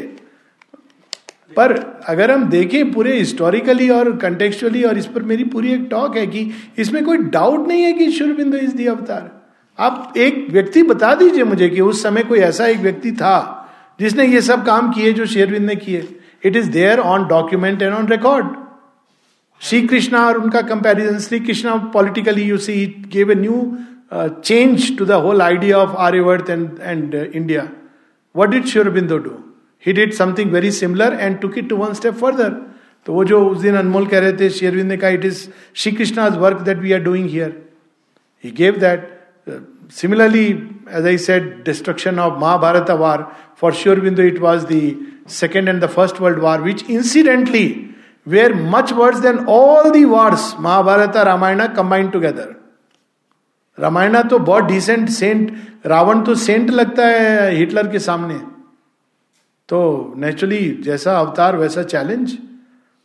पर 1.55 1.71
अगर 2.09 2.31
हम 2.31 2.43
देखें 2.49 2.91
पूरे 2.93 3.17
हिस्टोरिकली 3.17 3.89
और 3.97 4.15
कंटेक्चुअली 4.21 4.83
और 4.83 4.97
इस 4.97 5.05
पर 5.15 5.23
मेरी 5.31 5.43
पूरी 5.53 5.73
एक 5.73 5.87
टॉक 5.91 6.15
है 6.17 6.25
कि 6.27 6.49
इसमें 6.79 7.03
कोई 7.05 7.17
डाउट 7.35 7.67
नहीं 7.67 7.83
है 7.83 7.93
कि 7.93 8.09
शुरबिंदु 8.11 8.57
इस 8.57 8.73
दी 8.75 8.85
अवतार 8.95 9.31
आप 9.85 10.13
एक 10.17 10.45
व्यक्ति 10.51 10.83
बता 10.91 11.13
दीजिए 11.15 11.43
मुझे 11.43 11.69
कि 11.69 11.81
उस 11.81 12.03
समय 12.03 12.23
कोई 12.23 12.39
ऐसा 12.49 12.65
एक 12.67 12.77
व्यक्ति 12.79 13.11
था 13.21 13.35
जिसने 13.99 14.27
ये 14.27 14.41
सब 14.41 14.65
काम 14.65 14.91
किए 14.93 15.11
जो 15.13 15.25
शेरविंद 15.33 15.65
ने 15.67 15.75
किए 15.75 16.07
it 16.45 16.55
is 16.55 16.65
there 16.69 16.99
on 16.99 17.27
document 17.27 17.81
and 17.81 17.93
on 17.93 18.07
record 18.07 18.47
Shri 19.65 19.81
Krishna 19.87 20.25
और 20.27 20.37
उनका 20.37 20.61
comparison 20.61 21.19
Shri 21.25 21.39
Krishna 21.39 21.75
politically 21.93 22.43
you 22.43 22.57
see 22.67 22.85
gave 23.11 23.31
a 23.31 23.35
new 23.35 23.59
uh, 24.11 24.29
change 24.41 24.97
to 24.97 25.05
the 25.05 25.19
whole 25.21 25.41
idea 25.41 25.77
of 25.77 25.89
Aryavat 25.89 26.49
and, 26.49 26.79
and 26.79 27.15
uh, 27.15 27.25
India. 27.29 27.71
What 28.33 28.51
did 28.51 28.63
Shurabindo 28.63 29.23
do? 29.23 29.53
He 29.77 29.93
did 29.93 30.13
something 30.13 30.51
very 30.51 30.71
similar 30.71 31.05
and 31.05 31.41
took 31.41 31.57
it 31.57 31.69
to 31.69 31.75
one 31.75 31.95
step 31.95 32.15
further. 32.15 32.71
तो 33.05 33.13
वो 33.13 33.23
जो 33.25 33.39
उस 33.49 33.59
दिन 33.61 33.75
अनमोल 33.77 34.05
कह 34.07 34.19
रहे 34.19 34.31
थे 34.33 34.49
शेरविंद 34.49 34.87
ने 34.89 34.95
कहा 34.97 35.09
it 35.17 35.25
is 35.25 35.37
Shri 35.77 35.91
Krishna's 35.95 36.37
work 36.37 36.61
that 36.67 36.77
we 36.77 36.91
are 36.93 36.99
doing 36.99 37.27
here 37.29 37.49
he 38.43 38.51
gave 38.57 38.77
that 38.79 39.51
similarly 39.93 40.45
as 40.99 41.05
I 41.07 41.17
said 41.27 41.43
destruction 41.65 42.19
of 42.19 42.37
Mahabharata 42.41 42.89
war 43.01 43.25
for 43.61 43.73
Aurobindo 43.81 44.21
it 44.23 44.39
was 44.47 44.65
the 44.71 44.79
second 45.31 45.69
and 45.69 45.81
the 45.81 45.87
first 45.97 46.21
world 46.21 46.39
war 46.43 46.61
which 46.61 46.89
incidentally 46.89 47.65
were 48.33 48.53
much 48.75 48.93
worse 48.97 49.19
than 49.27 49.37
all 49.49 49.89
the 49.91 50.03
wars 50.17 50.53
Mahabharata 50.59 51.17
Ramayana 51.27 51.65
combined 51.75 52.11
together 52.11 52.55
Ramayana 53.79 54.21
तो 54.31 54.37
बहुत 54.47 54.63
decent 54.63 55.07
Saint 55.09 55.51
Ravan 55.87 56.21
तो 56.27 56.35
Saint 56.43 56.69
लगता 56.71 57.05
है 57.07 57.53
Hitler 57.55 57.87
के 57.91 57.99
सामने 57.99 58.37
तो 59.69 59.79
naturally 60.21 60.67
जैसा 60.83 61.17
अवतार 61.19 61.55
वैसा 61.57 61.83
चैलेंज 61.93 62.37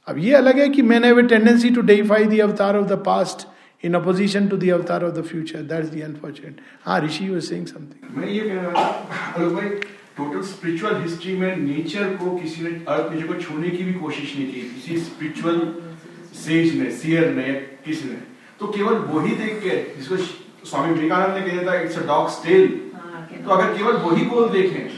अब 0.09 0.19
ये 0.19 0.35
अलग 0.35 0.59
है 0.59 0.69
कि 0.75 0.83
man 0.91 1.05
have 1.05 1.19
a 1.21 1.23
tendency 1.33 1.71
to 1.75 1.81
deify 1.91 2.25
the 2.33 2.39
avatar 2.47 2.77
of 2.77 2.87
the 2.89 2.93
past 3.07 3.47
in 3.85 3.95
opposition 3.95 4.47
to 4.49 4.57
the 4.63 4.71
avatar 4.71 5.05
of 5.05 5.13
the 5.15 5.23
future 5.31 5.63
that 5.73 5.85
is 5.85 5.91
the 5.97 6.01
unfortunate 6.05 6.61
हाँ 6.85 7.01
ऋषि 7.07 7.27
यू 7.29 7.41
सेइंग 7.51 7.67
समथिंग 7.67 8.17
मैं 8.19 8.29
ये 8.29 8.49
कह 8.51 8.61
रहा 8.61 8.91
था 8.91 9.69
टोटल 10.17 10.41
स्पिरिचुअल 10.47 11.01
हिस्ट्री 11.03 11.35
में 11.39 11.57
नेचर 11.57 12.15
को 12.23 12.37
किसी 12.39 12.63
ने 12.65 12.71
अर्थ 12.95 13.13
नेचर 13.13 13.27
को 13.27 13.35
छूने 13.43 13.69
की 13.77 13.85
भी 13.85 13.93
कोशिश 14.01 14.35
नहीं 14.37 14.47
की 14.53 14.61
किसी 14.75 14.99
स्पिरिचुअल 15.11 15.59
सेज 16.45 16.79
ने 16.83 16.91
सियर 17.01 17.31
ने 17.35 17.53
किसी 17.87 18.09
ने 18.09 18.17
तो 18.61 18.67
केवल 18.73 18.95
वही 19.13 19.35
देख 19.37 19.59
के 19.63 19.77
जिसको 19.99 20.17
स्वामी 20.69 20.95
विवेकानंद 20.95 21.45
ने 21.47 21.51
कहा 21.51 21.63
था 21.73 21.81
इट्स 21.81 21.99
अ 21.99 22.07
डॉग 22.07 22.29
स्टेल 22.31 22.67
तो 23.45 23.51
अगर 23.51 23.77
केवल 23.77 23.97
वही 24.07 24.25
बोल 24.33 24.49
देखें 24.51 24.89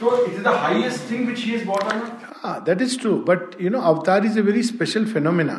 तो 0.00 0.16
it 0.24 0.32
is 0.34 0.40
the 0.44 0.54
highest 0.64 1.10
thing 1.10 1.24
which 1.26 1.44
he 1.44 1.50
has 1.50 1.64
brought 1.66 1.82
on 1.92 2.00
that 2.66 2.82
is 2.82 2.98
true 3.00 3.12
but 3.28 3.54
you 3.62 3.70
know 3.70 3.78
avatar 3.92 4.24
is 4.26 4.38
a 4.38 4.42
very 4.50 4.62
special 4.62 5.04
phenomena 5.14 5.56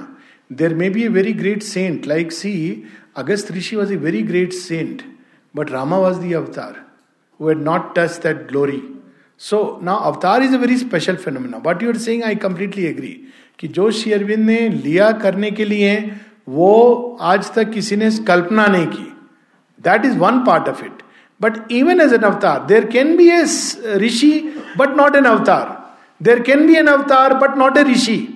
there 0.61 0.73
may 0.75 0.89
be 0.89 1.03
a 1.05 1.09
very 1.17 1.33
great 1.41 1.63
saint 1.63 2.07
like 2.07 2.31
see 2.31 2.53
Agastya 3.23 3.51
Rishi 3.51 3.75
was 3.75 3.91
a 3.93 3.97
very 4.05 4.21
great 4.31 4.53
saint 4.53 5.01
but 5.55 5.71
Rama 5.71 5.97
was 6.07 6.17
the 6.25 6.33
avatar 6.43 6.85
who 7.41 7.47
had 7.49 7.59
not 7.65 7.83
touched 7.97 8.25
that 8.27 8.39
glory. 8.47 8.77
So 9.49 9.57
now 9.89 9.93
avatar 10.07 10.43
is 10.43 10.53
a 10.55 10.57
very 10.63 10.75
special 10.77 11.15
phenomena 11.25 11.61
what 11.65 11.83
you 11.83 11.89
are 11.89 11.97
saying 12.05 12.23
I 12.29 12.35
completely 12.45 12.85
agree 12.85 13.11
कि 13.59 13.67
जो 13.77 13.89
श्री 13.99 14.11
अरविंद 14.13 14.45
ने 14.45 14.57
लिया 14.69 15.11
करने 15.21 15.51
के 15.59 15.65
लिए 15.65 15.93
वो 16.57 16.71
आज 17.31 17.53
तक 17.55 17.69
किसी 17.73 17.95
ने 18.01 18.09
कल्पना 18.27 18.65
नहीं 18.67 18.87
की 18.95 19.05
That 19.81 20.05
is 20.05 20.15
one 20.15 20.43
part 20.43 20.67
of 20.67 20.81
it. 20.81 20.91
But 21.39 21.71
even 21.71 22.01
as 22.01 22.11
an 22.11 22.23
avatar, 22.23 22.67
there 22.67 22.85
can 22.87 23.15
be 23.15 23.29
a 23.31 23.43
uh, 23.43 23.97
rishi 23.99 24.53
but 24.77 24.95
not 24.95 25.15
an 25.15 25.25
avatar. 25.25 25.75
There 26.19 26.43
can 26.43 26.67
be 26.67 26.77
an 26.77 26.89
avatar 26.89 27.39
but 27.39 27.57
not 27.57 27.77
a 27.77 27.85
rishi. 27.85 28.35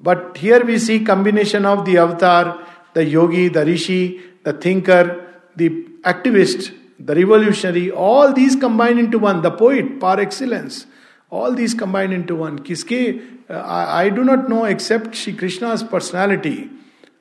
But 0.00 0.36
here 0.36 0.64
we 0.64 0.78
see 0.78 1.04
combination 1.04 1.64
of 1.64 1.84
the 1.84 1.98
avatar, 1.98 2.66
the 2.94 3.04
yogi, 3.04 3.48
the 3.48 3.64
rishi, 3.64 4.20
the 4.42 4.52
thinker, 4.54 5.24
the 5.54 5.68
activist, 6.02 6.74
the 6.98 7.14
revolutionary, 7.14 7.92
all 7.92 8.32
these 8.32 8.56
combined 8.56 8.98
into 8.98 9.18
one, 9.18 9.42
the 9.42 9.50
poet 9.50 10.00
par 10.00 10.18
excellence, 10.18 10.86
all 11.30 11.52
these 11.54 11.74
combined 11.74 12.12
into 12.12 12.34
one. 12.34 12.58
Kiske, 12.58 13.22
uh, 13.48 13.52
I, 13.52 14.06
I 14.06 14.08
do 14.08 14.24
not 14.24 14.48
know 14.48 14.64
except 14.64 15.14
Sri 15.14 15.34
Krishna's 15.34 15.84
personality 15.84 16.68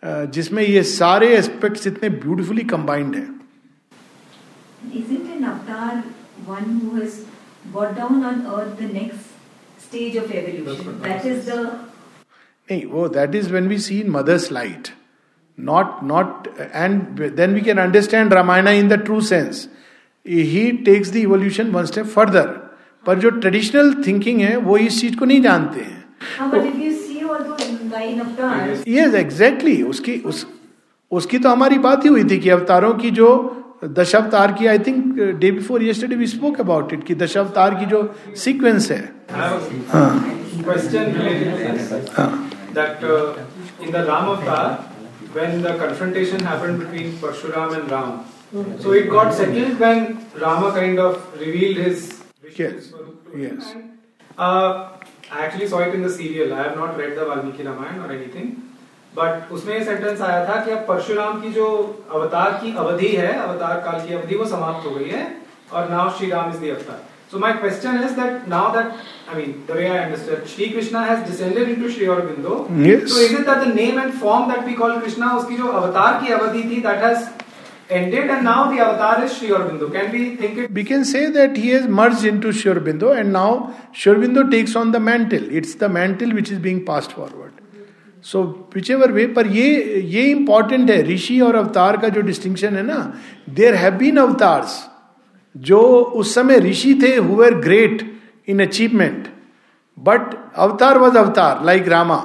जिसमें 0.06 0.62
ये 0.64 0.82
सारे 0.90 1.28
aspects 1.36 1.88
इतने 1.88 2.10
beautifully 2.24 2.64
combined 2.74 3.16
हैं 3.16 3.38
Is 4.98 5.10
it 5.14 5.26
an 5.36 5.42
avatar 5.48 5.96
one 6.50 6.68
who 6.84 7.00
has 7.00 7.16
brought 7.72 7.90
down 7.98 8.22
on 8.28 8.38
earth 8.60 8.70
the 8.82 8.88
next 8.94 9.82
stage 9.88 10.16
of 10.22 10.32
evolution? 10.42 10.96
That 11.08 11.26
is 11.32 11.50
नहीं 11.52 12.86
वो 12.92 13.08
that 13.18 13.36
is 13.36 13.52
when 13.52 13.68
we 13.68 13.78
see 13.88 14.00
in 14.00 14.10
Mother's 14.12 14.52
light 14.52 14.88
not 15.72 15.98
not 16.14 16.48
and 16.60 17.22
then 17.42 17.54
we 17.54 17.62
can 17.68 17.78
understand 17.86 18.34
Ramayan 18.34 18.68
in 18.68 18.90
the 18.90 19.00
true 19.06 19.20
sense 19.34 19.68
he 20.30 20.72
takes 20.90 21.12
the 21.12 21.16
evolution 21.18 21.72
one 21.72 21.86
step 21.92 22.06
further 22.18 22.48
पर 23.06 23.20
जो 23.26 23.30
traditional 23.40 23.94
thinking 24.08 24.42
है 24.42 24.56
वो 24.70 24.78
इस 24.88 25.02
चीज 25.02 25.16
को 25.20 25.26
नहीं 25.26 25.42
जानते 25.42 25.80
हैं 25.82 25.98
line 28.00 28.22
of 28.22 28.36
descent 28.40 28.84
yes 28.88 29.14
exactly 29.26 29.82
उसकी 29.94 30.18
उस 30.34 30.46
उसकी 31.20 31.38
तो 31.46 31.50
हमारी 31.56 31.78
बात 31.86 32.04
ही 32.06 32.10
हुई 32.16 32.24
थी 32.32 32.38
कि 32.44 32.50
अवतारों 32.56 32.94
की 33.04 33.12
जो 33.20 33.30
दशावतार 34.00 34.52
की 34.60 34.68
I 34.74 34.80
think 34.86 35.20
day 35.44 35.52
before 35.58 35.84
yesterday 35.84 36.16
we 36.22 36.28
spoke 36.34 36.60
about 36.62 36.94
it 36.94 37.04
कि 37.10 37.16
दशावतार 37.22 37.76
की 37.80 37.86
जो 37.96 38.04
सीक्वेंस 38.44 38.92
है 44.52 44.68
when 45.34 45.52
the 45.64 45.72
confrontation 45.80 46.40
happened 46.52 46.80
between 46.84 47.10
Parshuram 47.24 47.74
and 47.80 47.92
Ram 47.94 48.70
so 48.86 48.94
it 49.00 49.10
got 49.10 49.36
settled 49.40 49.84
when 49.84 50.00
Rama 50.44 50.72
kind 50.78 51.02
of 51.04 51.36
revealed 51.42 51.82
his 51.88 52.06
wishes 52.48 52.88
yes, 52.94 53.36
yes. 53.42 53.68
Uh, 54.48 54.72
I 55.32 55.46
actually 55.46 55.68
saw 55.68 55.80
it 55.80 55.94
in 55.94 56.02
the 56.02 56.10
serial. 56.10 56.54
I 56.54 56.64
have 56.64 56.76
not 56.76 56.98
read 56.98 57.16
the 57.16 57.26
Valmiki 57.26 57.64
Ramayana 57.68 58.08
or 58.08 58.12
anything. 58.18 58.50
But 59.16 59.50
उसमें 59.52 59.74
ये 59.74 59.84
sentence 59.84 60.20
आया 60.22 60.44
था 60.48 60.56
कि 60.66 60.72
अब 60.72 60.78
परशुराम 60.88 61.40
की 61.42 61.52
जो 61.54 61.66
अवतार 62.18 62.52
की 62.62 62.72
अवधि 62.78 63.08
है 63.08 63.32
अवतार 63.46 63.80
काल 63.86 64.00
की 64.08 64.14
अवधि 64.14 64.36
वो 64.42 64.46
समाप्त 64.48 64.86
हो 64.88 64.92
गई 64.96 65.08
है 65.10 65.22
और 65.74 65.90
now 65.90 66.10
Shri 66.18 66.30
Ram 66.32 66.50
is 66.52 66.56
the 66.60 66.70
avatar 66.70 67.00
so 67.32 67.40
my 67.46 67.54
question 67.64 68.04
is 68.04 68.12
that 68.20 68.48
now 68.50 68.72
that 68.76 68.92
I 69.34 69.42
mean 69.42 69.56
the 69.70 69.78
way 69.80 69.88
I 69.88 69.98
understand 69.98 70.46
Shri 70.54 70.66
Krishna 70.76 71.02
has 71.06 71.26
descended 71.30 71.70
into 71.70 71.90
Sri 71.96 72.06
Aurobindo 72.18 72.60
so 73.16 73.22
is 73.26 73.34
it 73.40 73.46
that 73.50 73.64
the 73.68 73.74
name 73.76 74.00
and 74.02 74.14
form 74.22 74.52
that 74.54 74.64
we 74.68 74.74
call 74.84 74.98
Krishna 75.00 75.32
उसकी 75.38 75.58
जो 75.64 75.72
अवतार 75.82 76.22
की 76.24 76.32
अवधि 76.38 76.64
थी 76.76 76.80
that 76.90 77.04
has 77.06 77.28
ended 77.90 78.30
and 78.30 78.44
now 78.44 78.70
the 78.72 78.80
avatar 78.80 79.24
is 79.24 79.36
Sri 79.38 79.50
Aurobindo. 79.50 79.92
Can 79.92 80.12
we 80.12 80.36
think 80.36 80.58
it? 80.58 80.72
We 80.72 80.84
can 80.84 81.04
say 81.04 81.30
that 81.30 81.58
he 81.58 81.70
has 81.70 81.88
merged 81.88 82.24
into 82.24 82.52
Sri 82.52 82.72
Aurobindo 82.72 83.18
and 83.18 83.34
now 83.34 83.76
Sri 83.94 84.14
Aurobindo 84.14 84.50
takes 84.50 84.76
on 84.76 84.92
the 84.92 85.00
mantle. 85.00 85.44
It's 85.52 85.76
the 85.76 85.90
mantle 85.90 86.32
which 86.34 86.52
is 86.52 86.60
being 86.60 86.86
passed 86.86 87.12
forward. 87.14 87.54
So 88.22 88.40
whichever 88.76 89.12
way 89.12 89.26
पर 89.34 89.48
ये 89.48 89.68
ये 90.14 90.24
important 90.30 90.90
है 90.90 91.02
ऋषि 91.10 91.40
और 91.42 91.56
अवतार 91.56 91.98
का 91.98 92.08
जो 92.16 92.22
distinction 92.22 92.76
है 92.76 92.82
ना 92.84 92.98
देर 93.60 93.76
हैव 93.82 93.94
बीन 93.98 94.18
अवतार्स 94.20 94.74
जो 95.70 95.80
उस 96.22 96.34
समय 96.36 96.58
ऋषि 96.66 96.94
थे 97.04 97.16
who 97.16 97.42
are 97.44 97.54
great 97.62 98.02
in 98.52 98.62
achievement 98.66 99.28
but 100.10 100.36
avatar 100.66 100.98
was 101.06 101.18
avatar 101.24 101.64
like 101.66 101.88
Rama 101.96 102.18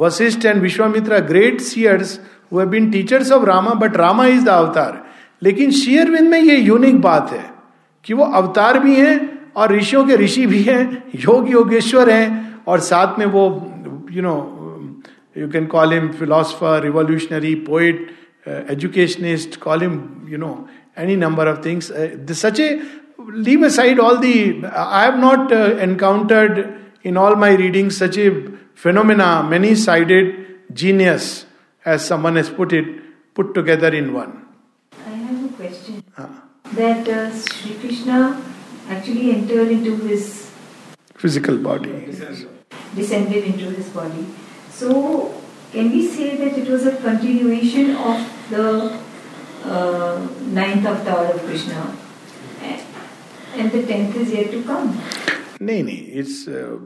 Vashishtha 0.00 0.44
and 0.46 0.62
Vishwamitra 0.62 1.18
great 1.32 1.60
seers 1.70 2.18
who've 2.52 2.64
been 2.66 2.90
teachers 2.90 3.30
of 3.32 3.44
Rama 3.48 3.74
but 3.80 3.96
Rama 3.96 4.26
is 4.26 4.44
the 4.44 4.48
avatar 4.48 5.02
लेकिन 5.42 5.70
शेयरविंद 5.72 6.28
में 6.28 6.40
ये 6.40 6.56
यूनिक 6.58 7.00
बात 7.00 7.30
है 7.32 7.44
कि 8.04 8.14
वो 8.14 8.24
अवतार 8.40 8.78
भी 8.78 8.94
हैं 8.96 9.14
और 9.60 9.72
ऋषियों 9.76 10.04
के 10.06 10.16
ऋषि 10.16 10.46
भी 10.46 10.62
हैं 10.62 10.80
योग 11.24 11.50
योगेश्वर 11.50 12.10
हैं 12.10 12.62
और 12.68 12.80
साथ 12.90 13.18
में 13.18 13.26
वो 13.34 13.44
you 14.12 14.22
know 14.22 14.34
you 15.38 15.48
can 15.50 15.66
call 15.74 15.92
him 15.94 16.08
philosopher 16.18 16.82
revolutionary 16.82 17.54
poet 17.68 18.08
educationist 18.48 19.60
call 19.62 19.80
him 19.82 20.00
you 20.30 20.38
know 20.38 20.50
any 20.98 21.16
number 21.16 21.48
of 21.48 21.62
things 21.66 21.92
such 22.42 22.60
a 22.60 22.68
leave 23.48 23.64
aside 23.66 24.00
all 24.02 24.16
the 24.20 24.30
i 24.82 25.00
have 25.00 25.16
not 25.22 25.52
uh, 25.56 25.88
encountered 25.88 26.60
in 27.08 27.18
all 27.22 27.36
my 27.42 27.50
readings 27.60 27.98
such 28.02 28.16
a 28.22 28.30
phenomena 28.84 29.26
many 29.50 29.72
sided 29.82 30.30
as 31.84 32.04
someone 32.04 32.36
has 32.36 32.50
put 32.50 32.72
it, 32.72 32.88
put 33.34 33.54
together 33.54 33.88
in 33.94 34.12
one. 34.12 34.46
I 35.06 35.10
have 35.10 35.44
a 35.44 35.48
question. 35.56 36.04
Ah. 36.18 36.44
That 36.74 37.08
uh, 37.08 37.30
Sri 37.40 37.74
Krishna 37.74 38.40
actually 38.88 39.32
entered 39.32 39.70
into 39.70 39.96
his 39.96 40.50
physical 41.16 41.56
body, 41.58 41.90
descended. 42.94 43.44
into 43.44 43.70
his 43.70 43.88
body. 43.88 44.26
So, 44.70 45.42
can 45.72 45.90
we 45.90 46.06
say 46.06 46.36
that 46.36 46.56
it 46.58 46.68
was 46.68 46.86
a 46.86 46.96
continuation 46.96 47.96
of 47.96 48.48
the 48.50 48.98
uh, 49.64 50.28
ninth 50.42 50.86
avatar 50.86 51.32
of 51.32 51.40
Krishna, 51.44 51.96
and 53.56 53.72
the 53.72 53.84
tenth 53.86 54.14
is 54.16 54.30
yet 54.32 54.50
to 54.52 54.62
come? 54.62 54.96
No, 55.60 55.80
no, 55.82 55.92
it's. 55.92 56.46
Uh, 56.46 56.78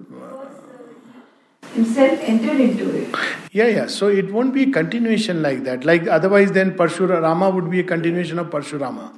himself 1.74 2.18
entered 2.22 2.60
into 2.60 2.88
it. 3.02 3.14
Yeah, 3.52 3.66
yeah. 3.66 3.86
So 3.86 4.08
it 4.08 4.32
won't 4.32 4.54
be 4.54 4.62
a 4.64 4.70
continuation 4.70 5.42
like 5.42 5.64
that. 5.64 5.84
Like 5.84 6.06
otherwise, 6.06 6.52
then 6.52 6.76
Parshurama 6.76 7.52
would 7.54 7.70
be 7.70 7.80
a 7.80 7.84
continuation 7.84 8.38
of 8.38 8.48
Parshurama. 8.48 9.12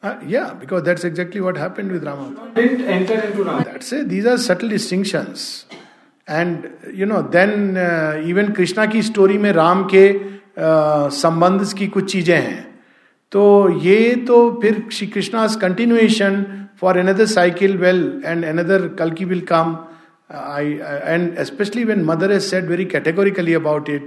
Uh, 0.00 0.16
yeah, 0.26 0.54
because 0.54 0.84
that's 0.84 1.02
exactly 1.04 1.40
what 1.40 1.56
happened 1.56 1.90
with 1.90 2.04
Rama. 2.04 2.52
Didn't 2.54 2.82
enter 2.82 3.14
into 3.20 3.42
Rama. 3.42 3.64
That's 3.64 3.92
it. 3.92 4.08
These 4.08 4.26
are 4.26 4.38
subtle 4.38 4.68
distinctions. 4.68 5.66
And 6.28 6.70
you 6.94 7.04
know, 7.06 7.22
then 7.22 7.76
uh, 7.76 8.22
even 8.24 8.54
Krishna 8.54 8.86
ki 8.86 9.02
story 9.02 9.38
mein 9.38 9.56
Ram 9.56 9.88
ke 9.88 10.40
uh, 10.56 11.08
संबंध 11.08 11.74
ki 11.76 11.88
kuch 11.88 12.10
चीजें 12.12 12.40
hain. 12.40 12.66
To 13.32 13.76
ye 13.82 14.24
to 14.26 14.38
phir 14.62 14.88
Shri 14.92 15.08
Krishna's 15.08 15.56
continuation 15.56 16.68
for 16.76 16.96
another 16.96 17.26
cycle 17.26 17.76
well 17.76 18.24
and 18.24 18.44
another 18.44 18.90
Kalki 18.90 19.24
will 19.24 19.42
come. 19.42 19.84
I, 20.30 20.60
and 20.82 21.38
especially 21.38 21.84
when 21.84 22.04
mother 22.04 22.28
has 22.28 22.48
said 22.48 22.66
very 22.66 22.84
categorically 22.84 23.54
about 23.54 23.88
it, 23.88 24.02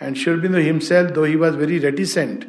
and 0.00 0.16
Shurbindo 0.16 0.62
himself, 0.64 1.14
though 1.14 1.24
he 1.24 1.36
was 1.36 1.54
very 1.54 1.78
reticent, 1.78 2.46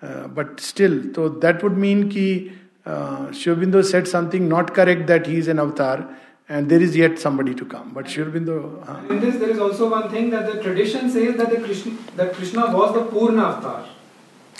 uh, 0.00 0.28
but 0.28 0.60
still, 0.60 1.12
so 1.14 1.28
that 1.28 1.62
would 1.62 1.76
mean 1.76 2.08
ki 2.08 2.52
uh, 2.86 3.32
said 3.32 4.06
something 4.06 4.48
not 4.48 4.74
correct 4.74 5.06
that 5.08 5.26
he 5.26 5.36
is 5.36 5.48
an 5.48 5.58
avatar, 5.58 6.08
and 6.48 6.68
there 6.70 6.80
is 6.80 6.96
yet 6.96 7.18
somebody 7.18 7.54
to 7.54 7.64
come. 7.64 7.90
But 7.94 8.06
Shurbindo. 8.06 8.88
Uh, 8.88 9.12
in 9.12 9.20
this, 9.20 9.36
there 9.38 9.50
is 9.50 9.58
also 9.58 9.90
one 9.90 10.08
thing 10.10 10.30
that 10.30 10.52
the 10.52 10.62
tradition 10.62 11.08
says 11.10 11.36
that 11.36 11.50
the 11.50 11.60
Krishna, 11.60 11.92
that 12.16 12.32
Krishna 12.34 12.72
was 12.76 12.94
the 12.94 13.04
Purna 13.06 13.42
avatar. 13.44 13.88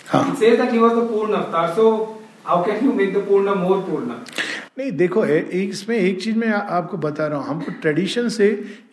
Huh. 0.07 0.31
It 0.33 0.37
says 0.37 0.57
that 0.57 0.73
he 0.73 0.79
was 0.79 0.93
the 0.93 1.05
Purna 1.05 1.37
avatar. 1.43 1.75
So 1.75 2.21
how 2.43 2.63
can 2.63 2.83
you 2.83 2.91
make 2.93 3.13
the 3.13 3.21
Purna 3.21 3.55
more 3.55 3.81
Purna? 3.83 4.23
नहीं 4.79 4.91
देखो 4.97 5.21
है 5.21 5.39
इसमें 5.61 5.95
एक 5.97 6.21
चीज 6.21 6.37
मैं 6.37 6.47
आपको 6.51 6.97
बता 6.97 7.25
रहा 7.27 7.39
हूँ 7.39 7.47
हमको 7.47 7.71
ट्रेडिशन 7.81 8.29
से 8.35 8.45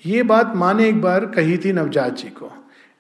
ये 0.07 0.23
बात 0.33 0.53
माने 0.63 0.89
एक 0.89 1.01
बार 1.03 1.25
कही 1.37 1.57
थी 1.65 1.73
नवजात 1.73 2.17
जी 2.23 2.29
को 2.41 2.51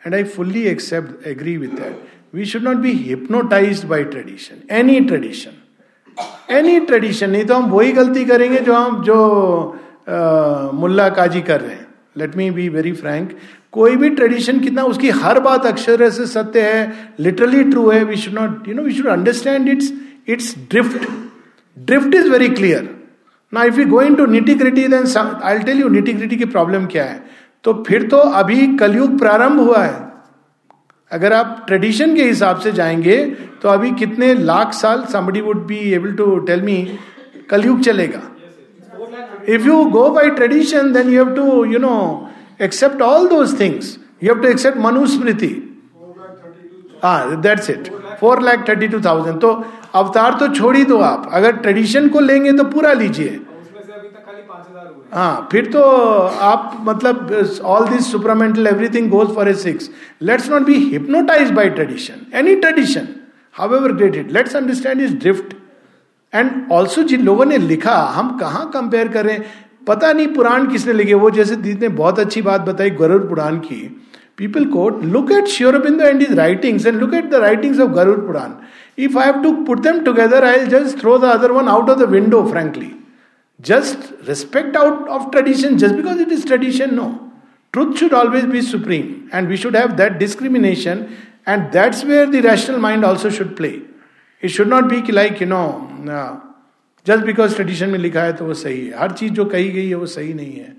and 0.04 0.14
I 0.14 0.24
fully 0.36 0.62
accept 0.68 1.26
agree 1.28 1.56
with 1.64 1.74
that 1.80 1.98
we 2.34 2.44
should 2.52 2.62
not 2.68 2.76
be 2.86 2.92
hypnotise 3.08 3.84
by 3.92 4.04
tradition 4.16 4.74
any 4.76 4.98
tradition 5.10 6.54
any 6.58 6.78
tradition 6.86 7.30
नहीं 7.30 7.44
तो 7.46 7.54
हम 7.54 7.70
वही 7.70 7.92
गलती 8.00 8.24
करेंगे 8.32 8.58
जो 8.60 8.74
हम 8.74 9.02
जो 9.04 9.18
आ, 10.08 10.70
मुल्ला 10.80 11.08
काजी 11.20 11.40
कर 11.52 11.60
रहे 11.60 11.74
हैं 11.74 11.86
let 12.18 12.36
me 12.36 12.50
be 12.50 12.68
very 12.78 12.92
frank 13.02 13.36
कोई 13.72 13.96
भी 13.96 14.08
ट्रेडिशन 14.14 14.60
कितना 14.60 14.82
उसकी 14.94 15.10
हर 15.24 15.40
बात 15.40 15.66
अक्षर 15.66 16.08
से 16.10 16.26
सत्य 16.26 16.60
है 16.72 17.12
लिटरली 17.20 17.62
ट्रू 17.70 17.88
है 17.90 18.02
we 18.04 18.16
should 18.24 18.34
not 18.40 18.68
you 18.68 18.74
know 18.74 18.82
we 18.82 18.94
should 18.94 19.06
understand 19.16 19.68
its 19.68 19.92
its 20.28 20.54
drift 20.70 21.08
drift 21.78 22.14
is 22.14 22.28
very 22.28 22.48
clear 22.48 22.88
ना 23.54 23.62
if 23.64 23.78
you 23.78 23.84
go 23.90 24.00
into 24.16 24.24
nitty 24.26 24.54
gritty 24.54 24.86
then 24.88 25.04
I 25.42 25.58
tell 25.58 25.80
you 25.80 25.88
nitty 25.88 26.36
की 26.36 26.44
प्रॉब्लम 26.44 26.86
क्या 26.92 27.04
है 27.04 27.22
तो 27.64 27.72
फिर 27.86 28.02
तो 28.10 28.16
अभी 28.40 28.66
कलयुग 28.76 29.18
प्रारंभ 29.18 29.60
हुआ 29.60 29.82
है 29.84 29.98
अगर 31.12 31.32
आप 31.32 31.62
ट्रेडिशन 31.66 32.14
के 32.16 32.24
हिसाब 32.24 32.58
से 32.60 32.72
जाएंगे 32.72 33.16
तो 33.62 33.68
अभी 33.68 33.90
कितने 34.00 34.32
लाख 34.50 34.72
साल 34.74 35.04
somebody 35.12 35.40
would 35.46 35.64
be 35.66 35.78
able 35.94 36.12
to 36.20 36.36
tell 36.50 36.60
me 36.62 36.76
Kalyug 37.50 37.80
चलेगा 37.84 38.20
if 39.54 39.66
you 39.66 39.84
go 39.98 40.08
by 40.14 40.30
tradition 40.40 40.92
then 40.92 41.10
you 41.12 41.24
have 41.24 41.34
to 41.36 41.64
you 41.72 41.78
know 41.88 41.94
accept 42.62 43.02
all 43.02 43.28
those 43.28 43.58
things 43.60 43.96
you 44.24 44.32
have 44.34 44.42
to 44.42 44.48
accept 44.48 44.78
Manusmriti 44.88 45.50
हाँ 47.04 47.40
that's 47.42 47.70
it 47.70 47.88
four 48.20 48.42
lakh 48.42 48.68
thirty 48.68 48.86
two 48.94 48.98
thousand 49.04 49.40
तो 49.40 49.50
अवतार 50.00 50.34
तो 50.40 50.48
छोड़ 50.54 50.76
ही 50.76 50.84
दो 50.90 50.98
आप 51.12 51.28
अगर 51.38 51.56
tradition 51.66 52.08
को 52.16 52.20
लेंगे 52.30 52.52
तो 52.58 52.64
पूरा 52.74 52.92
लीजिए 53.02 53.38
हाँ 55.14 55.30
फिर 55.52 55.70
तो 55.76 55.80
आप 56.48 56.76
मतलब 56.88 57.30
all 57.76 57.88
this 57.88 58.10
supramental 58.10 58.66
everything 58.66 59.08
goes 59.10 59.34
for 59.36 59.48
a 59.48 59.52
six 59.62 59.90
let's 60.30 60.50
not 60.50 60.62
be 60.66 60.74
hypnotise 60.92 61.50
by 61.60 61.70
tradition 61.78 62.26
any 62.42 62.54
tradition 62.66 63.08
however 63.76 63.92
great 64.02 64.16
it 64.16 64.30
let's 64.36 64.56
understand 64.56 65.00
is 65.08 65.16
drift 65.24 65.54
and 66.34 66.50
also 66.72 67.02
जिन 67.14 67.24
लोगों 67.30 67.44
ने 67.54 67.58
लिखा 67.72 67.96
हम 68.18 68.36
कहाँ 68.40 68.68
कंपेयर 68.74 69.08
करें 69.18 69.36
पता 69.88 70.12
नहीं 70.12 70.26
पुराण 70.34 70.66
किसने 70.70 70.92
लिखे 70.92 71.14
वो 71.24 71.30
जैसे 71.40 71.56
दीद 71.66 71.80
ने 71.82 71.88
बहुत 72.02 72.18
अच्छी 72.26 72.42
बात 72.50 72.60
बताई 72.68 72.90
गरुड़ 73.02 73.22
पुराण 73.26 73.58
की 73.66 73.80
People 74.40 74.66
quote, 74.68 75.02
look 75.02 75.30
at 75.30 75.44
Shiorabindo 75.44 76.08
and 76.10 76.18
his 76.18 76.30
writings 76.34 76.86
and 76.86 76.96
look 76.98 77.12
at 77.12 77.30
the 77.30 77.42
writings 77.42 77.78
of 77.78 77.90
Garud 77.90 78.24
Puran. 78.26 78.66
If 78.96 79.14
I 79.14 79.24
have 79.24 79.42
to 79.42 79.64
put 79.66 79.82
them 79.82 80.02
together, 80.02 80.42
I'll 80.42 80.66
just 80.66 80.98
throw 80.98 81.18
the 81.18 81.26
other 81.26 81.52
one 81.52 81.68
out 81.68 81.90
of 81.90 81.98
the 81.98 82.06
window, 82.06 82.48
frankly. 82.48 82.96
Just 83.60 84.14
respect 84.26 84.76
out 84.76 85.06
of 85.10 85.30
tradition, 85.30 85.76
just 85.78 85.94
because 85.94 86.18
it 86.18 86.32
is 86.32 86.46
tradition, 86.46 86.96
no. 86.96 87.30
Truth 87.74 87.98
should 87.98 88.14
always 88.14 88.46
be 88.46 88.62
supreme, 88.62 89.28
and 89.30 89.46
we 89.46 89.58
should 89.58 89.74
have 89.74 89.98
that 89.98 90.18
discrimination, 90.18 91.14
and 91.44 91.70
that's 91.70 92.02
where 92.02 92.24
the 92.24 92.40
rational 92.40 92.78
mind 92.80 93.04
also 93.04 93.28
should 93.28 93.54
play. 93.58 93.82
It 94.40 94.48
should 94.48 94.68
not 94.68 94.88
be 94.88 95.02
like, 95.12 95.40
you 95.40 95.46
know, 95.52 96.50
just 97.04 97.26
because 97.26 97.54
tradition 97.54 97.92
mein 97.92 98.02
likha 98.08 98.24
hai, 98.28 98.32
to 98.40 98.44
wo 98.44 98.54
sahi 98.66 98.78
hai. 98.92 98.98
Har 99.00 99.08
cheez 99.10 99.34
jo 99.34 99.44
kahi 99.44 99.70
gayi 99.78 99.90
hai, 99.92 100.04
wo 100.06 100.06
sahi 100.16 100.34
nahi 100.42 100.64
hai. 100.64 100.74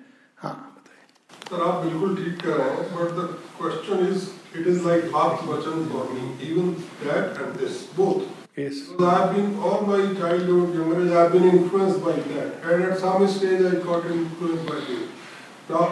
Sir, 1.51 1.59
आप 1.67 1.81
बिल्कुल 1.83 2.15
ठीक 2.15 2.35
कह 2.41 2.53
रहे 2.55 2.67
हैं 2.73 2.83
but 2.95 3.09
the 3.15 3.23
question 3.57 4.03
is 4.09 4.27
it 4.59 4.67
is 4.73 4.85
like 4.85 5.09
half 5.15 5.41
vachan 5.47 5.83
for 5.87 6.11
me 6.11 6.49
even 6.49 6.69
that 7.05 7.41
and 7.41 7.55
this 7.63 7.79
both 7.97 8.29
Yes. 8.59 8.77
Because 8.79 9.09
I 9.13 9.15
have 9.19 9.29
been 9.33 9.49
all 9.67 9.81
my 9.89 9.97
childhood, 10.19 10.71
young 10.77 10.89
age, 10.97 11.09
I 11.17 11.17
have 11.19 11.33
been 11.35 11.45
influenced 11.57 11.99
by 12.07 12.13
that, 12.23 12.65
and 12.71 12.87
at 12.87 12.97
some 13.03 13.23
stage 13.35 13.61
I 13.69 13.79
got 13.87 14.07
influenced 14.17 14.65
by 14.71 14.79
it. 14.95 15.21
Now 15.69 15.83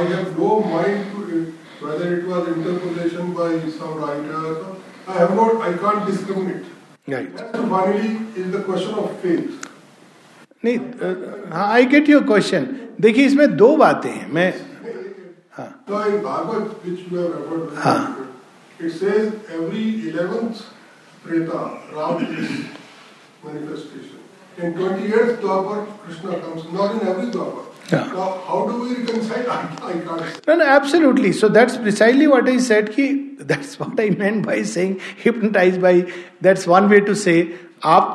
have 0.10 0.32
no 0.42 0.48
mind 0.72 1.08
to 1.14 1.22
it, 1.42 1.68
whether 1.86 2.08
it 2.16 2.26
was 2.32 2.50
interpolation 2.54 3.30
by 3.38 3.46
some 3.78 3.94
writer. 4.00 4.40
I 5.14 5.16
have 5.20 5.34
not. 5.40 5.62
I 5.68 5.72
can't 5.84 6.04
discriminate. 6.10 6.68
Right. 7.16 7.40
And 7.46 7.70
finally, 7.76 8.12
is 8.44 8.50
the 8.58 8.62
question 8.70 8.98
of 9.04 9.14
faith. 9.26 9.70
नहीं 10.68 11.48
हाँ 11.54 11.66
I 11.78 11.84
get 11.94 12.08
your 12.14 12.22
question 12.32 12.66
देखिए 13.06 13.26
इसमें 13.32 13.56
दो 13.62 13.74
बातें 13.86 14.10
हैं 14.10 14.28
मैं 14.40 14.50
आप 15.54 15.86
हाँ। 15.86 16.18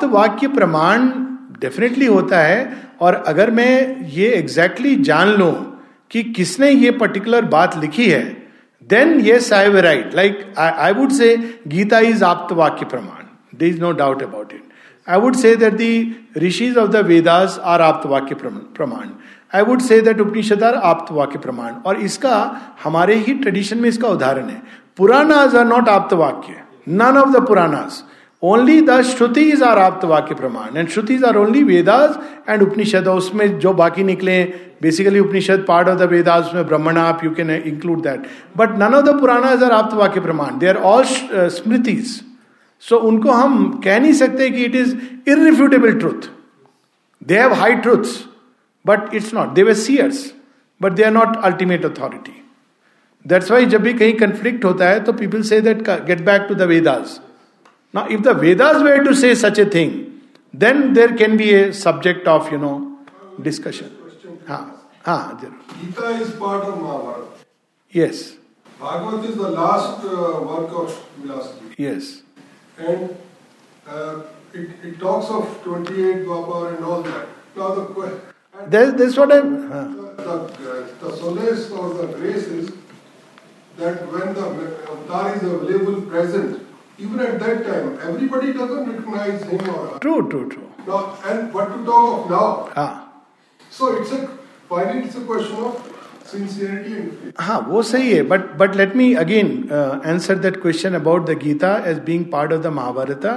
तो 0.04 0.08
वाक्य 0.18 0.46
प्रमाण 0.48 1.08
डेफिनेटली 1.60 2.06
होता 2.06 2.38
है 2.42 2.60
और 3.06 3.14
अगर 3.32 3.50
मैं 3.56 3.66
ये 4.12 4.30
एग्जैक्टली 4.32 4.40
exactly 4.94 5.04
जान 5.06 5.28
लू 5.38 5.50
कि 6.12 6.22
किसने 6.36 6.70
ये 6.70 6.90
पर्टिकुलर 7.00 7.44
बात 7.54 7.76
लिखी 7.82 8.06
है 8.10 8.22
देन 8.90 9.18
ये 9.24 9.38
साइव 9.40 9.76
right 9.86 10.14
like 10.14 10.46
I 10.58 10.92
would 10.92 11.10
say 11.12 11.36
Gita 11.74 11.98
is 12.08 12.22
aapt 12.28 12.52
vakya 12.60 12.84
pramana 12.92 13.26
there 13.58 13.66
is 13.68 13.80
no 13.80 13.90
doubt 14.02 14.22
about 14.22 14.52
it 14.52 14.62
I 15.08 15.18
would 15.20 15.36
say 15.36 15.54
that 15.56 15.74
the 15.82 16.40
rishis 16.44 16.76
of 16.78 16.88
the 16.90 17.04
Vedas 17.06 17.58
are 17.74 17.80
aapt 17.82 18.06
vakya 18.14 18.34
pramana 18.76 19.08
I 19.58 19.62
would 19.68 19.80
say 19.82 20.00
that 20.08 20.20
Upanishad 20.20 20.62
are 20.64 20.74
aapt 20.90 21.12
vakya 21.12 21.38
pramana 21.44 21.72
और 21.86 22.00
इसका 22.00 22.34
हमारे 22.82 23.14
ही 23.26 23.34
tradition 23.38 23.78
में 23.82 23.88
इसका 23.88 24.08
उदाहरण 24.08 24.48
है 24.48 24.62
Puranas 24.96 25.54
are 25.56 25.64
not 25.66 25.88
aapt 25.88 26.12
vakya 26.26 26.60
none 26.88 27.18
of 27.18 27.32
the 27.36 27.46
Puranas 27.46 28.02
only 28.48 28.80
the 28.80 28.90
shrutis 29.04 29.62
are 29.62 29.78
aapt 29.78 30.04
vakya 30.10 30.34
pramana 30.34 30.76
and 30.76 30.88
shrutis 30.90 31.24
are 31.30 31.36
only 31.36 31.62
Vedas 31.64 32.16
and 32.48 32.62
Upanishad 32.62 33.08
उसमें 33.08 33.46
जो 33.60 33.72
बाकी 33.80 34.04
निकले 34.04 34.36
basically 34.82 35.18
Upanishad 35.20 35.64
part 35.68 35.88
of 35.88 35.98
the 35.98 36.02
Vedas 36.12 36.44
उसमें 36.46 36.66
ब्राह्मण 36.66 36.96
आप 36.98 37.24
you 37.24 37.30
can 37.40 37.50
include 37.50 38.00
that 38.08 38.26
but 38.56 38.78
none 38.82 38.94
of 38.98 39.04
the 39.04 39.18
Purana 39.20 39.52
is 39.52 39.62
are 39.62 39.72
aapt 39.80 39.94
vakya 39.96 40.20
pramana 40.28 40.58
they 40.58 40.68
are 40.68 40.76
all 40.92 41.04
smritis 41.58 42.20
so 42.88 42.96
उनको 43.12 43.30
हम 43.32 43.70
कह 43.84 43.98
नहीं 44.00 44.12
सकते 44.24 44.48
कि 44.50 44.64
it 44.64 44.74
is 44.74 44.96
irrefutable 45.28 45.92
truth 45.98 46.30
they 47.32 47.38
have 47.38 47.54
high 47.62 47.74
truths 47.88 48.18
but 48.86 49.14
it's 49.14 49.32
not 49.34 49.52
they 49.54 49.62
were 49.62 49.74
seers 49.86 50.24
but 50.82 50.92
they 50.92 51.02
are 51.04 51.10
not 51.22 51.36
ultimate 51.50 51.84
authority 51.86 52.42
that's 53.34 53.50
why 53.50 53.66
जब 53.76 53.82
भी 53.82 53.92
कहीं 54.02 54.12
conflict 54.24 54.64
होता 54.64 54.88
है 54.88 55.00
तो 55.04 55.12
people 55.24 55.42
say 55.52 55.60
that 55.70 55.88
get 56.06 56.24
back 56.26 56.46
to 56.48 56.54
the 56.54 56.62
Vedas 56.74 57.20
Now, 57.92 58.06
if 58.08 58.22
the 58.22 58.34
Vedas 58.34 58.82
were 58.82 59.02
to 59.02 59.14
say 59.14 59.34
such 59.34 59.58
a 59.58 59.66
thing, 59.66 60.20
then 60.54 60.92
there 60.92 61.16
can 61.16 61.36
be 61.36 61.52
a 61.54 61.72
subject 61.74 62.28
of, 62.28 62.50
you 62.52 62.58
know, 62.58 62.98
discussion. 63.42 63.90
Ah, 64.48 64.70
ah, 65.04 65.38
Gita 65.40 66.06
is 66.22 66.30
part 66.36 66.64
of 66.66 66.80
Mahabharata. 66.80 67.46
Yes. 67.90 68.36
Bhagavat 68.80 69.24
is 69.28 69.36
the 69.36 69.50
last 69.50 70.04
uh, 70.04 70.38
work 70.42 70.72
of 70.72 71.66
Yes. 71.76 72.22
And 72.78 73.16
uh, 73.86 74.22
it, 74.54 74.70
it 74.84 74.98
talks 74.98 75.28
of 75.30 75.60
28 75.64 76.26
Baba 76.26 76.76
and 76.76 76.84
all 76.84 77.02
that. 77.02 77.28
Now 77.56 77.74
the 77.74 77.84
question. 77.86 78.20
That's, 78.68 78.96
that's 78.98 79.16
what 79.16 79.32
I'm. 79.32 79.70
Huh. 79.70 79.82
The, 79.82 80.22
the, 80.22 80.32
uh, 80.32 80.86
the 81.10 81.16
solace 81.16 81.70
or 81.72 81.94
the 81.94 82.06
grace 82.16 82.46
is 82.46 82.70
that 83.76 84.00
when 84.12 84.34
the 84.34 84.46
uh, 84.46 84.92
avatar 84.92 85.34
is 85.36 85.42
available 85.42 86.02
present, 86.02 86.66
even 86.97 87.19
at 87.19 87.39
that 87.39 87.65
time, 87.65 87.99
everybody 88.01 88.53
doesn't 88.53 88.89
recognize 88.89 89.41
him 89.43 89.69
or 89.69 89.87
her. 89.87 89.99
True, 89.99 90.29
true, 90.29 90.49
true. 90.49 90.69
Now, 90.87 91.17
and 91.25 91.53
what 91.53 91.67
to 91.73 91.85
talk 91.85 92.25
of 92.25 92.29
now? 92.31 92.69
Ah. 92.75 93.11
So 93.69 94.01
it's 94.01 94.11
a 94.11 94.27
finally 94.69 95.05
it's 95.07 95.15
a 95.15 95.21
question 95.21 95.57
of 95.57 95.91
sincerity 96.23 96.93
and 96.97 97.11
faith. 97.19 97.35
हाँ 97.39 97.59
वो 97.67 97.81
सही 97.83 98.11
है 98.13 98.27
but 98.29 98.57
but 98.57 98.75
let 98.75 98.95
me 98.95 99.15
again 99.15 99.71
uh, 99.71 99.99
answer 100.03 100.35
that 100.45 100.61
question 100.61 100.95
about 100.95 101.25
the 101.25 101.35
Gita 101.35 101.71
as 101.93 101.99
being 101.99 102.29
part 102.35 102.51
of 102.51 102.63
the 102.63 102.71
Mahabharata 102.71 103.33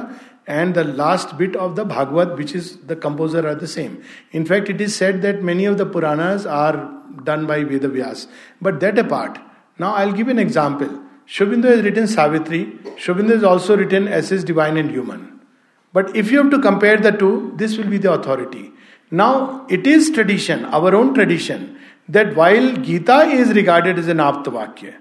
and 0.46 0.74
the 0.74 0.84
last 0.84 1.36
bit 1.36 1.56
of 1.56 1.74
the 1.76 1.84
Bhagavad 1.84 2.38
which 2.38 2.54
is 2.54 2.76
the 2.92 2.96
composer 2.96 3.46
are 3.46 3.54
the 3.54 3.66
same. 3.66 4.02
In 4.32 4.46
fact, 4.46 4.70
it 4.70 4.80
is 4.80 4.94
said 4.94 5.20
that 5.22 5.42
many 5.42 5.66
of 5.66 5.76
the 5.76 5.84
Puranas 5.84 6.46
are 6.46 6.90
done 7.24 7.46
by 7.46 7.64
Veda 7.64 7.88
Vyas. 7.88 8.26
But 8.60 8.80
that 8.80 8.98
apart, 8.98 9.38
now 9.78 9.92
I'll 9.94 10.12
give 10.12 10.28
an 10.28 10.38
example. 10.38 10.88
Shobindu 11.27 11.63
has 11.65 11.81
written 11.83 12.07
Savitri. 12.07 12.65
Shobindu 12.97 13.29
has 13.33 13.43
also 13.43 13.77
written 13.77 14.07
Essays 14.07 14.43
Divine 14.43 14.77
and 14.77 14.91
Human. 14.91 15.39
But 15.93 16.15
if 16.15 16.31
you 16.31 16.39
have 16.39 16.49
to 16.51 16.59
compare 16.59 16.97
the 16.97 17.11
two, 17.11 17.53
this 17.55 17.77
will 17.77 17.89
be 17.89 17.97
the 17.97 18.11
authority. 18.13 18.71
Now, 19.11 19.65
it 19.69 19.85
is 19.85 20.09
tradition, 20.09 20.65
our 20.65 20.95
own 20.95 21.13
tradition, 21.13 21.77
that 22.09 22.35
while 22.35 22.75
Gita 22.77 23.19
is 23.25 23.53
regarded 23.53 23.99
as 23.99 24.07
an 24.07 24.17
Aptavakya, 24.17 24.95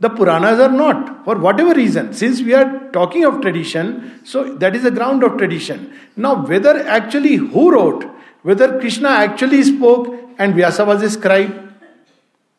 the 0.00 0.08
Puranas 0.08 0.58
are 0.58 0.72
not, 0.72 1.24
for 1.24 1.36
whatever 1.38 1.72
reason. 1.74 2.12
Since 2.14 2.42
we 2.42 2.52
are 2.54 2.90
talking 2.90 3.24
of 3.24 3.40
tradition, 3.40 4.20
so 4.24 4.54
that 4.56 4.74
is 4.74 4.82
the 4.82 4.90
ground 4.90 5.22
of 5.22 5.36
tradition. 5.36 5.92
Now, 6.16 6.34
whether 6.46 6.84
actually 6.88 7.36
who 7.36 7.70
wrote, 7.72 8.04
whether 8.42 8.80
Krishna 8.80 9.08
actually 9.10 9.62
spoke 9.62 10.14
and 10.38 10.54
Vyasa 10.54 10.84
was 10.84 11.02
a 11.02 11.10
scribe, 11.10 11.63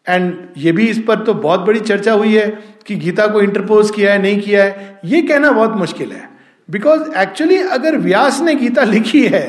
and 0.10 0.34
ये 0.58 0.72
भी 0.72 0.88
इस 0.89 1.00
पर 1.08 1.24
तो 1.26 1.34
बहुत 1.34 1.60
बड़ी 1.65 1.80
चर्चा 1.80 2.13
हुई 2.13 2.34
है 2.36 2.48
कि 2.88 2.96
गीता 2.96 3.26
को 3.28 3.41
इंटरपोज 3.41 3.91
किया 3.91 4.12
है 4.13 4.22
नहीं 4.22 4.41
किया 4.41 4.63
है 4.63 5.00
ये 5.13 5.22
कहना 5.22 5.52
बहुत 5.52 5.76
मुश्किल 5.78 6.12
है 6.12 6.28
बिकॉज 6.72 7.02
एक्चुअली 7.22 7.58
अगर 7.78 7.98
व्यास 8.04 8.39
ने 8.41 8.56
गीता 8.56 8.84
लिखी 8.84 9.26
है 9.36 9.46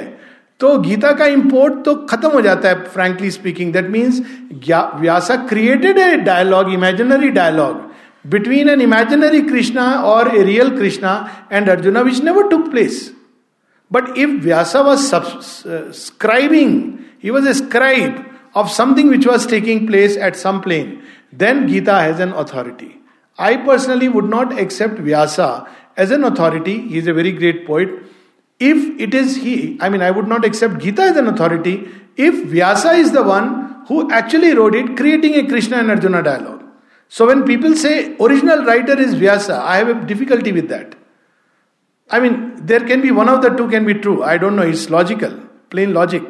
तो 0.61 0.77
गीता 0.81 1.11
का 1.13 1.25
इम्पोर्ट 1.39 1.85
तो 1.85 1.95
खत्म 2.11 2.29
हो 2.33 2.41
जाता 2.43 2.69
है 2.69 2.85
frankly 2.85 3.31
speaking 3.31 3.73
that 3.73 3.89
means 3.91 4.21
Vyasa 5.01 5.37
created 5.51 5.99
a 5.99 6.17
dialogue 6.29 6.73
imaginary 6.73 7.29
dialogue 7.41 7.83
between 8.35 8.69
an 8.69 8.81
imaginary 8.83 9.41
Krishna 9.51 9.85
और 10.13 10.35
a 10.37 10.43
real 10.45 10.71
Krishna 10.79 11.13
and 11.53 11.69
Arjuna 11.71 12.01
which 12.09 12.23
never 12.25 12.49
took 12.51 12.71
place 12.71 13.11
but 13.93 14.17
if 14.19 14.31
Vyasa 14.45 14.81
was 14.89 14.99
subscribing 15.09 16.73
he 17.25 17.31
was 17.31 17.47
a 17.49 17.53
scribe 17.63 18.25
of 18.61 18.71
something 18.71 19.09
which 19.13 19.27
was 19.31 19.47
taking 19.47 19.87
place 19.87 20.17
at 20.17 20.35
some 20.43 20.61
plane, 20.63 21.03
then 21.31 21.69
Gita 21.69 21.93
has 21.95 22.19
an 22.19 22.33
authority. 22.43 22.99
I 23.39 23.59
personally 23.59 24.09
would 24.09 24.25
not 24.35 24.59
accept 24.59 24.99
Vyasa 25.09 25.69
as 25.97 26.11
an 26.11 26.25
authority. 26.25 26.77
He 26.89 26.97
is 26.97 27.07
a 27.07 27.13
very 27.13 27.33
great 27.33 27.67
poet. 27.67 27.91
If 28.59 28.79
it 28.99 29.13
is 29.15 29.37
he, 29.37 29.77
I 29.81 29.91
mean, 29.91 30.01
I 30.01 30.11
would 30.11 30.27
not 30.27 30.47
accept 30.47 30.79
Gita 30.79 31.03
as 31.03 31.17
an 31.19 31.27
authority 31.29 31.89
if 32.17 32.43
Vyasa 32.55 32.93
is 32.95 33.13
the 33.13 33.23
one 33.23 33.53
who 33.89 34.11
actually 34.11 34.55
wrote 34.55 34.75
it, 34.75 34.97
creating 34.97 35.35
a 35.35 35.47
Krishna 35.47 35.77
and 35.77 35.91
Arjuna 35.91 36.23
dialogue. 36.23 36.65
So 37.09 37.27
when 37.27 37.45
people 37.45 37.77
say 37.77 38.17
original 38.19 38.65
writer 38.65 38.99
is 38.99 39.13
Vyasa, 39.15 39.61
I 39.63 39.77
have 39.77 39.89
a 39.89 40.07
difficulty 40.07 40.51
with 40.51 40.69
that. 40.69 40.95
I 42.11 42.21
mean, 42.21 42.55
there 42.57 42.81
can 42.81 43.03
be 43.03 43.11
one 43.11 43.29
of 43.29 43.43
the 43.43 43.51
two 43.51 43.69
can 43.69 43.85
be 43.85 43.93
true. 43.95 44.23
I 44.23 44.39
don't 44.39 44.57
know. 44.57 44.63
It's 44.63 44.89
logical, 44.89 45.37
plain 45.69 45.93
logic. 45.93 46.23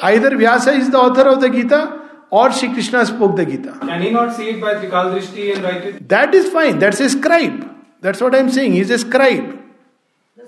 Either 0.00 0.30
Vyasa 0.36 0.72
is 0.72 0.90
the 0.90 0.98
author 0.98 1.22
of 1.22 1.40
the 1.40 1.48
Gita 1.50 1.98
or 2.30 2.52
Sri 2.52 2.72
Krishna 2.72 3.04
spoke 3.06 3.36
the 3.36 3.44
Gita. 3.44 3.76
Can 3.80 4.02
he 4.02 4.10
not 4.10 4.34
see 4.34 4.50
it 4.50 4.60
by 4.60 4.74
Trikal 4.74 5.14
Drishti 5.14 5.54
and 5.54 5.64
write 5.64 5.84
it? 5.84 6.08
That 6.08 6.34
is 6.34 6.48
fine. 6.50 6.78
That's 6.78 7.00
a 7.00 7.10
scribe. 7.10 7.68
That's 8.00 8.20
what 8.20 8.34
I'm 8.34 8.50
saying. 8.50 8.72
He's 8.74 8.90
a 8.90 8.98
scribe. 8.98 9.58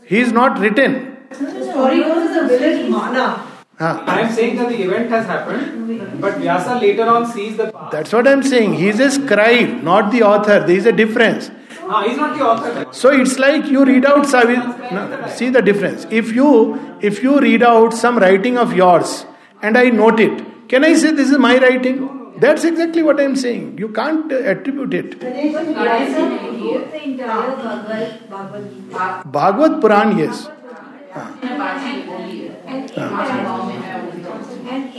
He 0.05 0.21
is 0.21 0.33
not 0.33 0.59
written. 0.59 1.17
The 1.31 1.71
story 1.73 2.01
goes 2.03 2.35
the 2.35 2.47
village 2.59 2.89
mana. 2.91 3.49
Huh. 3.79 4.05
I 4.07 4.21
am 4.21 4.33
saying 4.33 4.57
that 4.57 4.69
the 4.69 4.83
event 4.83 5.09
has 5.11 5.27
happened, 5.27 6.21
but 6.21 6.35
Vyasa 6.39 6.77
later 6.81 7.05
on 7.05 7.27
sees 7.27 7.57
the 7.57 7.73
past. 7.73 7.91
That's 7.91 8.13
what 8.13 8.29
I'm 8.29 8.43
saying. 8.43 8.75
He 8.75 8.89
is 8.89 9.01
a 9.01 9.11
scribe, 9.11 9.83
not 9.83 10.13
the 10.13 10.23
author. 10.23 10.61
There 10.61 10.77
is 10.77 10.87
a 10.87 10.93
difference. 10.93 11.51
Ah, 11.85 12.05
he's 12.07 12.17
not 12.17 12.37
the 12.39 12.45
author. 12.47 12.87
So 12.93 13.11
it's 13.11 13.39
like 13.39 13.65
you 13.67 13.85
read 13.85 14.05
out. 14.07 14.25
Savi- 14.27 14.93
no, 14.93 15.27
see 15.35 15.49
the 15.49 15.61
difference. 15.63 16.07
If 16.11 16.33
you 16.33 16.97
if 17.01 17.23
you 17.25 17.41
read 17.41 17.63
out 17.65 17.93
some 17.93 18.19
writing 18.19 18.57
of 18.59 18.75
yours, 18.77 19.25
and 19.63 19.79
I 19.79 19.89
note 19.99 20.21
it. 20.21 20.43
Can 20.69 20.85
I 20.85 20.93
say 20.95 21.13
this 21.13 21.31
is 21.31 21.39
my 21.39 21.53
writing? 21.65 22.01
That's 22.45 22.65
exactly 22.65 23.03
what 23.09 23.21
I'm 23.21 23.37
saying. 23.37 23.79
You 23.79 23.89
can't 23.99 24.33
uh, 24.33 24.37
attribute 24.53 24.95
it. 24.95 25.21
Bhagavad 29.39 29.81
Puran, 29.81 30.19
yes. 30.19 30.49
And 31.15 31.45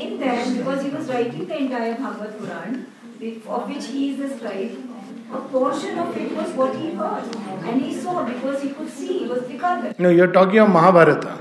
in 0.04 0.20
that, 0.20 0.58
because 0.58 0.84
he 0.84 0.90
was 0.92 1.08
writing 1.10 1.46
the 1.48 1.58
entire 1.58 1.96
Bhagavad 1.96 2.38
Puran, 2.38 2.76
of 3.48 3.68
which 3.70 3.88
he 3.88 4.12
is 4.12 4.18
the 4.20 4.38
scribe, 4.38 4.78
a 5.34 5.40
portion 5.40 5.98
of 5.98 6.16
it 6.16 6.32
was 6.36 6.52
what 6.52 6.76
he 6.76 6.92
heard 6.92 7.36
and 7.46 7.82
he 7.82 7.96
saw 8.00 8.24
because 8.24 8.62
he 8.62 8.70
could 8.70 8.90
see, 8.90 9.20
he 9.20 9.26
was 9.28 9.40
Vikata. 9.42 9.98
No, 10.00 10.10
you're 10.10 10.32
talking 10.32 10.60
of 10.60 10.70
Mahabharata. 10.70 11.40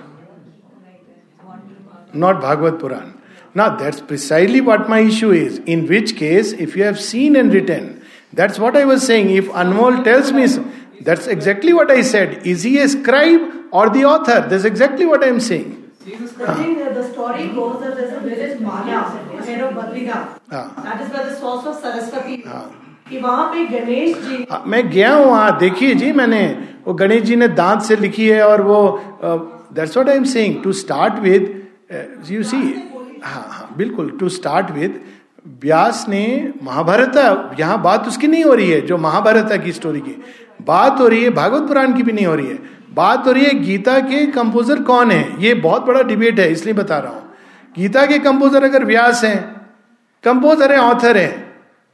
not 2.14 2.40
Bhagavad 2.40 2.78
Puran. 2.78 3.18
Now, 3.54 3.76
that's 3.76 4.00
precisely 4.00 4.60
what 4.60 4.88
my 4.88 5.00
issue 5.00 5.30
is. 5.32 5.58
In 5.66 5.86
which 5.86 6.16
case, 6.16 6.52
if 6.52 6.76
you 6.76 6.84
have 6.84 7.00
seen 7.00 7.36
and 7.36 7.52
written, 7.52 8.02
that's 8.32 8.58
what 8.58 8.76
I 8.76 8.84
was 8.84 9.06
saying. 9.06 9.30
If 9.30 9.46
Anmol 9.48 10.04
tells 10.04 10.32
me, 10.32 10.46
that's 11.02 11.26
exactly 11.26 11.72
what 11.72 11.90
I 11.90 12.00
said. 12.02 12.46
Is 12.46 12.62
he 12.62 12.78
a 12.78 12.88
scribe 12.88 13.40
or 13.70 13.90
the 13.90 14.04
author? 14.04 14.46
That's 14.48 14.64
exactly 14.64 15.04
what 15.04 15.22
I 15.22 15.26
am 15.28 15.40
saying. 15.40 15.78
The, 16.04 16.16
the 16.94 17.10
story 17.12 17.48
goes 17.48 17.80
that 17.80 17.94
there's 17.96 18.12
a 18.12 18.20
village 18.20 18.58
Mala, 18.60 19.40
head 19.44 19.60
of 19.60 19.74
Badrika. 19.74 20.38
That 20.48 21.00
is 21.02 21.10
where 21.10 21.28
the 21.30 21.36
source 21.36 21.66
of 21.66 21.76
Saraswati 21.76 22.44
कि 23.08 23.20
वहाँ 23.20 23.52
पे 23.52 23.60
जी 24.24 24.36
मैं 24.70 24.88
गया 24.90 25.12
हूँ 25.14 25.24
वहाँ 25.26 25.58
देखिए 25.58 25.94
जी 25.94 26.10
मैंने 26.16 26.40
वो 26.86 26.94
गणेश 26.96 27.22
जी 27.22 27.36
ने 27.36 27.48
दांत 27.60 27.82
से 27.82 27.96
लिखी 27.96 28.28
है 28.28 28.42
और 28.46 28.60
वो 28.62 28.78
that's 29.74 29.96
what 29.96 30.08
I 30.08 30.16
am 30.16 30.24
saying 30.24 30.62
to 30.62 30.72
start 30.72 31.14
with 31.22 31.50
you 31.94 32.42
uh, 32.42 32.48
see 32.50 32.58
हाँ 33.24 33.42
हाँ 33.52 33.74
बिल्कुल 33.76 34.10
टू 34.20 34.28
स्टार्ट 34.28 34.70
विद 34.76 35.00
व्यास 35.62 36.04
ने 36.08 36.24
महाभारत 36.62 37.16
यहाँ 37.60 37.80
बात 37.82 38.06
उसकी 38.08 38.26
नहीं 38.28 38.44
हो 38.44 38.54
रही 38.54 38.70
है 38.70 38.80
जो 38.86 38.96
महाभारत 39.04 39.48
की 39.64 39.72
स्टोरी 39.72 40.00
की 40.00 40.14
बात 40.66 41.00
हो 41.00 41.06
रही 41.08 41.22
है 41.24 41.30
भागवत 41.40 41.68
पुराण 41.68 41.92
की 41.96 42.02
भी 42.02 42.12
नहीं 42.12 42.26
हो 42.26 42.34
रही 42.34 42.46
है 42.46 42.58
बात 42.94 43.26
हो 43.26 43.32
रही 43.32 43.44
है 43.44 43.58
गीता 43.64 43.98
के 44.08 44.24
कंपोजर 44.32 44.82
कौन 44.82 45.10
है 45.10 45.42
ये 45.44 45.54
बहुत 45.68 45.84
बड़ा 45.86 46.02
डिबेट 46.08 46.40
है 46.40 46.50
इसलिए 46.52 46.74
बता 46.74 46.98
रहा 46.98 47.12
हूं 47.12 47.22
गीता 47.76 48.04
के 48.06 48.18
कंपोजर 48.26 48.64
अगर 48.64 48.84
व्यास 48.84 49.22
हैं 49.24 49.36
कंपोजर 50.24 50.72
है 50.72 50.78
ऑथर 50.78 51.16
है 51.16 51.26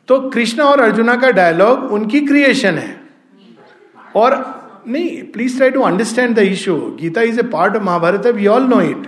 तो 0.09 0.19
कृष्णा 0.31 0.65
और 0.65 0.81
अर्जुना 0.81 1.15
का 1.25 1.31
डायलॉग 1.41 1.85
उनकी 1.99 2.21
क्रिएशन 2.27 2.79
है 2.79 2.95
और 4.17 4.37
नहीं 4.89 5.23
please 5.33 5.57
try 5.57 5.71
to 5.71 5.81
understand 5.91 6.35
the 6.37 6.43
issue 6.57 6.75
Gita 7.01 7.21
is 7.33 7.39
a 7.39 7.43
part 7.55 7.77
of 7.77 7.83
Mahabharata 7.85 8.27
we 8.35 8.47
all 8.57 8.65
know 8.75 8.81
it 8.91 9.07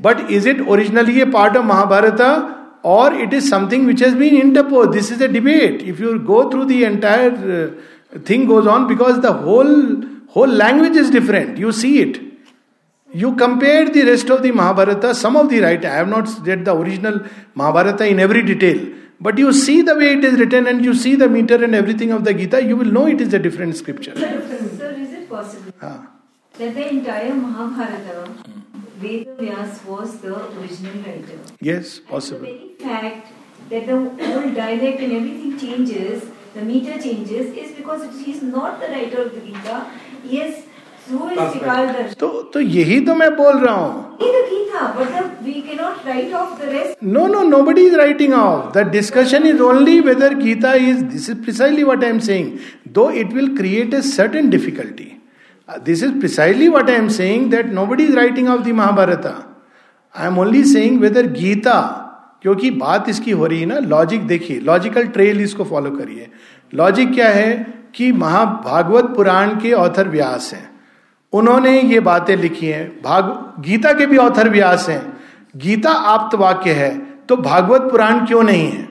but 0.00 0.30
is 0.30 0.46
it 0.46 0.60
originally 0.60 1.20
a 1.20 1.26
part 1.26 1.56
of 1.56 1.64
Mahabharata 1.64 2.54
or 2.82 3.12
it 3.12 3.32
is 3.32 3.48
something 3.48 3.86
which 3.86 4.00
has 4.00 4.14
been 4.14 4.36
interposed? 4.40 4.92
This 4.92 5.10
is 5.10 5.20
a 5.20 5.26
debate. 5.28 5.82
If 5.82 5.98
you 6.00 6.18
go 6.20 6.50
through 6.50 6.66
the 6.66 6.84
entire 6.84 7.74
uh, 8.14 8.18
thing 8.20 8.46
goes 8.46 8.66
on 8.66 8.86
because 8.86 9.20
the 9.20 9.32
whole 9.32 10.02
whole 10.28 10.46
language 10.46 10.96
is 10.96 11.10
different. 11.10 11.58
You 11.58 11.72
see 11.72 12.00
it. 12.00 12.20
You 13.12 13.34
compare 13.36 13.88
the 13.88 14.02
rest 14.04 14.30
of 14.30 14.42
the 14.42 14.52
Mahabharata, 14.52 15.14
some 15.14 15.34
of 15.34 15.48
the 15.48 15.60
right. 15.60 15.82
I 15.84 15.94
have 15.96 16.08
not 16.08 16.30
read 16.46 16.64
the 16.64 16.74
original 16.76 17.20
Mahabharata 17.54 18.04
in 18.06 18.20
every 18.20 18.42
detail, 18.44 18.82
but 19.20 19.38
you 19.38 19.52
see 19.52 19.80
the 19.82 19.94
way 19.96 20.12
it 20.12 20.24
is 20.24 20.38
written 20.38 20.66
and 20.66 20.84
you 20.84 20.94
see 20.94 21.16
the 21.16 21.28
meter 21.28 21.62
and 21.62 21.74
everything 21.74 22.12
of 22.12 22.24
the 22.24 22.34
Gita, 22.34 22.62
you 22.62 22.76
will 22.76 22.92
know 22.98 23.06
it 23.06 23.20
is 23.20 23.32
a 23.34 23.38
different 23.38 23.76
scripture. 23.76 24.14
Sir, 24.14 24.94
is 24.98 25.12
it 25.12 25.28
possible 25.30 25.72
ah. 25.82 26.06
that 26.58 26.74
the 26.74 26.88
entire 26.88 27.34
Mahabharata? 27.34 28.28
Hmm. 28.30 28.67
Vedavyas 29.00 29.84
was 29.86 30.16
the 30.18 30.34
original 30.58 30.94
writer. 31.06 31.38
Yes, 31.60 32.00
possible. 32.00 32.44
And 32.44 32.70
the 32.78 32.84
very 32.84 33.10
fact 33.10 33.32
that 33.70 33.86
the 33.86 33.94
whole 34.26 34.52
dialect 34.54 35.00
and 35.00 35.12
everything 35.12 35.56
changes, 35.58 36.22
the 36.54 36.62
meter 36.62 37.00
changes, 37.00 37.56
is 37.56 37.72
because 37.76 38.02
he 38.24 38.32
is 38.32 38.42
not 38.42 38.80
the 38.80 38.88
writer 38.88 39.22
of 39.22 39.34
the 39.34 39.40
Gita. 39.40 39.86
Yes, 40.24 40.64
so 41.08 41.28
is 41.30 41.38
Sikaldar. 41.52 42.06
तो 42.22 42.28
तो 42.54 42.60
यही 42.60 43.00
तो 43.06 43.14
मैं 43.20 43.30
बोल 43.36 43.58
रहा 43.64 43.74
हूँ 43.74 44.16
no 47.14 47.26
no 47.34 47.42
nobody 47.70 47.86
is 47.86 47.94
writing 48.00 48.34
off 48.40 48.72
the 48.76 48.86
discussion 48.96 49.46
is 49.50 49.60
only 49.68 49.98
whether 50.10 50.34
Gita 50.42 50.72
is 50.90 51.02
this 51.12 51.30
is 51.30 51.42
precisely 51.44 51.82
what 51.90 52.04
I 52.04 52.10
am 52.10 52.18
saying 52.30 52.50
though 53.00 53.08
it 53.22 53.32
will 53.32 53.56
create 53.56 53.94
a 53.94 54.00
certain 54.12 54.50
difficulty 54.50 55.12
Uh, 55.68 55.78
this 55.78 56.00
is 56.00 56.12
precisely 56.18 56.66
what 56.70 56.88
I 56.88 56.94
am 56.98 57.10
saying 57.10 57.42
nobody 57.86 58.04
is 58.06 58.14
writing 58.14 58.48
off 58.48 58.60
the 58.64 58.72
Mahabharata 58.74 59.26
I 60.16 60.26
am 60.26 60.38
only 60.38 60.62
saying 60.64 60.98
whether 61.00 61.26
Gita 61.32 61.74
क्योंकि 62.42 62.70
बात 62.82 63.08
इसकी 63.08 63.30
हो 63.40 63.46
रही 63.46 63.58
है 63.60 63.66
ना 63.66 63.78
logic 63.88 64.22
देखिए 64.26 64.60
logical 64.68 65.06
trail 65.16 65.40
इसको 65.48 65.64
follow 65.74 65.90
करिए 65.96 66.30
लॉजिक 66.80 67.12
क्या 67.14 67.28
है 67.32 67.50
कि 67.94 68.10
महाभागवत 68.24 69.12
पुराण 69.16 69.54
के 69.60 69.72
ऑथर 69.82 70.08
व्यास 70.16 70.50
हैं 70.54 70.62
उन्होंने 71.40 71.78
ये 71.92 72.00
बातें 72.08 72.34
लिखी 72.46 72.66
हैं 72.72 72.86
भाग 73.02 73.28
गीता 73.68 73.92
के 73.98 74.06
भी 74.06 74.16
ऑथर 74.26 74.48
व्यास 74.56 74.88
हैं 74.88 75.02
गीता 75.66 75.90
आप्त 76.16 76.36
वाक्य 76.46 76.72
है 76.82 76.90
तो 77.28 77.36
भागवत 77.50 77.90
पुराण 77.90 78.24
क्यों 78.26 78.42
नहीं 78.52 78.66
है 78.70 78.88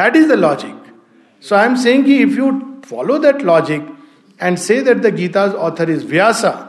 that 0.00 0.16
is 0.22 0.28
the 0.30 0.40
logic 0.46 0.92
so 1.48 1.56
I 1.56 1.66
am 1.66 1.74
saying 1.86 2.04
कि 2.04 2.18
if 2.26 2.36
you 2.38 2.50
follow 2.90 3.18
that 3.28 3.42
logic 3.54 3.88
and 4.40 4.58
say 4.58 4.80
that 4.80 5.02
the 5.02 5.12
Gita's 5.12 5.54
author 5.54 5.90
is 5.90 6.04
Vyasa, 6.04 6.68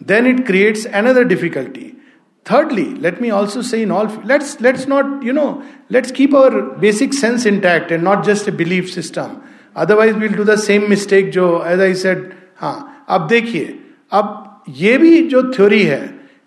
then 0.00 0.26
it 0.26 0.46
creates 0.46 0.84
another 0.86 1.24
difficulty. 1.24 1.96
Thirdly, 2.44 2.94
let 2.96 3.20
me 3.20 3.30
also 3.30 3.62
say 3.62 3.82
in 3.82 3.90
all 3.90 4.06
let's 4.24 4.60
let's 4.60 4.86
not, 4.86 5.22
you 5.22 5.32
know, 5.32 5.62
let's 5.90 6.10
keep 6.10 6.32
our 6.32 6.62
basic 6.78 7.12
sense 7.12 7.44
intact 7.46 7.90
and 7.92 8.02
not 8.02 8.24
just 8.24 8.46
a 8.48 8.52
belief 8.52 8.90
system. 8.92 9.42
Otherwise, 9.76 10.14
we'll 10.14 10.32
do 10.32 10.44
the 10.44 10.56
same 10.56 10.88
mistake, 10.88 11.32
jo, 11.32 11.60
as 11.60 11.78
I 11.80 11.92
said, 11.92 12.34
हाँ 12.58 13.04
अब 13.08 13.28
देखिए 13.28 13.78
अब 14.12 14.64
ये 14.68 14.96
भी 14.98 15.20
जो 15.28 15.42
theory 15.52 15.82
है 15.84 16.00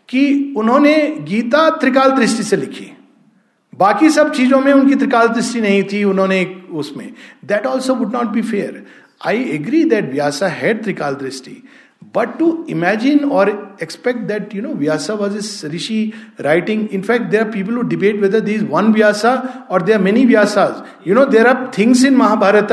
कि 0.10 0.26
उन्होंने 0.58 0.96
गीता 1.30 1.70
त्रिकाल 1.80 2.12
दृष्टि 2.16 2.44
से 2.44 2.56
लिखी 2.58 2.92
बाकी 3.78 4.10
सब 4.16 4.32
चीजों 4.34 4.60
में 4.62 4.72
उनकी 4.74 4.96
त्रिकाल 4.96 5.28
दृष्टि 5.28 5.62
नहीं 5.62 5.84
थी 5.92 6.04
उन्होंने 6.04 6.44
उसमें 6.84 7.12
that 7.52 7.66
also 7.66 7.96
would 7.96 8.14
not 8.14 8.28
be 8.34 8.42
fair 8.42 8.84
I 9.26 9.44
agree 9.56 9.84
that 9.90 10.12
Vyasa 10.12 10.48
had 10.62 10.82
त्रिकाल 10.84 11.14
दृष्टि 11.22 11.56
बट 12.16 12.38
टू 12.40 12.48
इमेजिन 12.70 13.20
और 13.34 13.50
expect 13.84 14.20
that 14.28 14.56
you 14.56 14.62
know 14.62 14.74
Vyasa 14.80 15.14
was 15.22 15.36
is 15.38 15.50
rishi 15.74 16.00
writing 16.42 16.88
in fact 16.94 17.26
there 17.32 17.42
are 17.44 17.50
people 17.52 17.76
who 17.76 17.82
debate 17.94 18.20
whether 18.22 18.40
the 18.48 18.54
is 18.54 18.64
one 18.72 18.92
Vyasa 18.94 19.34
और 19.72 19.82
there 19.82 19.96
are 19.98 20.02
many 20.04 20.26
Vyasas 20.26 21.08
you 21.08 21.16
know 21.16 21.26
there 21.26 21.48
are 21.48 21.72
things 21.78 22.04
in 22.06 22.16
Mahabharata 22.18 22.72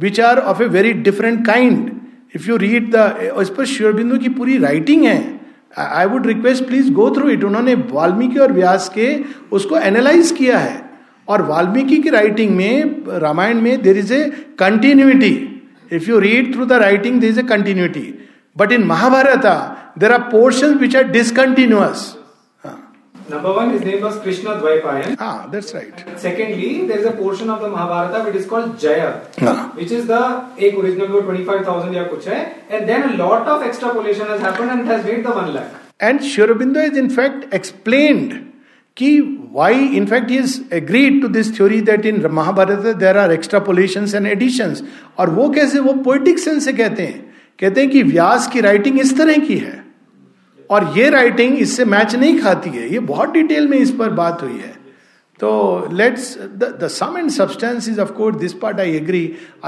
which 0.00 0.20
are 0.20 0.38
of 0.52 0.60
a 0.62 0.66
very 0.78 0.92
different 1.08 1.44
kind 1.46 1.90
if 2.36 2.48
you 2.48 2.56
read 2.66 2.90
the 2.96 3.06
इस 3.42 3.50
पर 3.58 3.64
श्योरबिंदु 3.76 4.18
की 4.22 4.28
पूरी 4.40 4.58
writing 4.66 5.04
है 5.04 5.16
I 5.86 6.06
would 6.06 6.26
request 6.26 6.64
please 6.66 6.90
go 6.94 7.10
through 7.16 7.28
it 7.30 7.44
उन्होंने 7.44 7.74
वाल्मीकि 7.92 8.38
और 8.48 8.52
व्यास 8.52 8.88
के 8.98 9.14
उसको 9.60 9.78
एनालाइज 9.78 10.30
किया 10.38 10.58
है 10.58 10.84
और 11.28 11.42
वाल्मीकि 11.52 11.98
की 12.02 12.10
राइटिंग 12.18 12.56
में 12.56 13.04
रामायण 13.26 13.60
में 13.60 13.80
there 13.82 13.98
is 13.98 14.12
a 14.12 14.22
continuity 14.58 15.34
If 15.90 16.08
you 16.08 16.20
read 16.20 16.52
through 16.52 16.66
the 16.66 16.78
writing, 16.80 17.20
there 17.20 17.30
is 17.30 17.38
a 17.38 17.42
continuity. 17.44 18.20
But 18.56 18.72
in 18.72 18.86
Mahabharata, 18.86 19.92
there 19.96 20.12
are 20.12 20.30
portions 20.30 20.80
which 20.80 20.94
are 20.94 21.04
discontinuous. 21.04 22.16
Number 23.28 23.52
one, 23.52 23.70
his 23.70 23.82
name 23.82 24.02
was 24.02 24.16
Krishna 24.20 24.50
Dvaipayan. 24.52 25.16
Ah, 25.18 25.48
that's 25.50 25.74
right. 25.74 26.06
And 26.06 26.18
secondly, 26.18 26.86
there 26.86 26.98
is 26.98 27.06
a 27.06 27.10
portion 27.12 27.50
of 27.50 27.60
the 27.60 27.68
Mahabharata 27.68 28.24
which 28.24 28.36
is 28.36 28.46
called 28.46 28.78
Jaya, 28.78 29.20
ah. 29.40 29.72
which 29.74 29.90
is 29.90 30.06
the 30.06 30.20
एक 30.58 30.76
original 30.80 31.08
को 31.08 31.24
25,000 31.26 31.94
या 31.94 32.04
कुछ 32.08 32.28
है, 32.28 32.52
and 32.70 32.88
then 32.88 33.14
a 33.14 33.16
lot 33.16 33.48
of 33.48 33.62
extrapolation 33.64 34.26
has 34.26 34.40
happened 34.40 34.70
and 34.70 34.86
has 34.86 35.04
made 35.04 35.24
the 35.24 35.30
one 35.32 35.52
lakh. 35.52 35.72
And 35.98 36.20
Shurabindo 36.20 36.76
has 36.88 36.96
in 36.96 37.10
fact 37.10 37.52
explained 37.52 38.52
कि 38.98 39.08
why 39.54 39.86
in fact 39.96 40.30
is 40.30 40.60
agreed 40.72 41.20
to 41.22 41.28
this 41.28 41.56
theory 41.56 41.80
that 41.88 42.06
in 42.06 42.26
Mahabharata 42.32 42.96
there 42.98 43.16
are 43.18 43.32
extrapolation 43.32 44.06
and 44.14 44.26
addition 44.26 44.74
और 45.20 45.30
वो 45.30 45.48
कैसे 45.56 45.78
वो 45.86 45.92
poetic 46.06 46.38
sense 46.38 46.64
से 46.64 46.72
कहते 46.72 47.02
हैं 47.06 47.24
कहते 47.60 47.80
हैं 47.80 47.90
कि 47.90 48.02
व्यास 48.02 48.46
की 48.52 48.60
राइटिंग 48.66 48.98
इस 49.00 49.16
तरह 49.18 49.36
की 49.48 49.56
है 49.58 49.84
और 50.76 50.92
ये 50.98 51.08
राइटिंग 51.10 51.58
इससे 51.58 51.84
मैच 51.94 52.14
नहीं 52.14 52.38
खाती 52.40 52.70
है 52.76 52.88
ये 52.92 52.98
बहुत 53.10 53.30
डिटेल 53.32 53.68
में 53.68 53.76
इस 53.78 53.90
पर 53.98 54.10
बात 54.22 54.42
हुई 54.42 54.58
है 54.60 54.74
तो 55.40 55.50
let's 55.92 56.36
the 56.62 56.88
sum 56.92 57.18
and 57.18 57.30
substance 57.30 57.88
is 57.88 57.98
of course 58.00 58.36
this 58.40 58.52
part 58.62 58.80
I 58.80 58.90
agree 58.96 59.22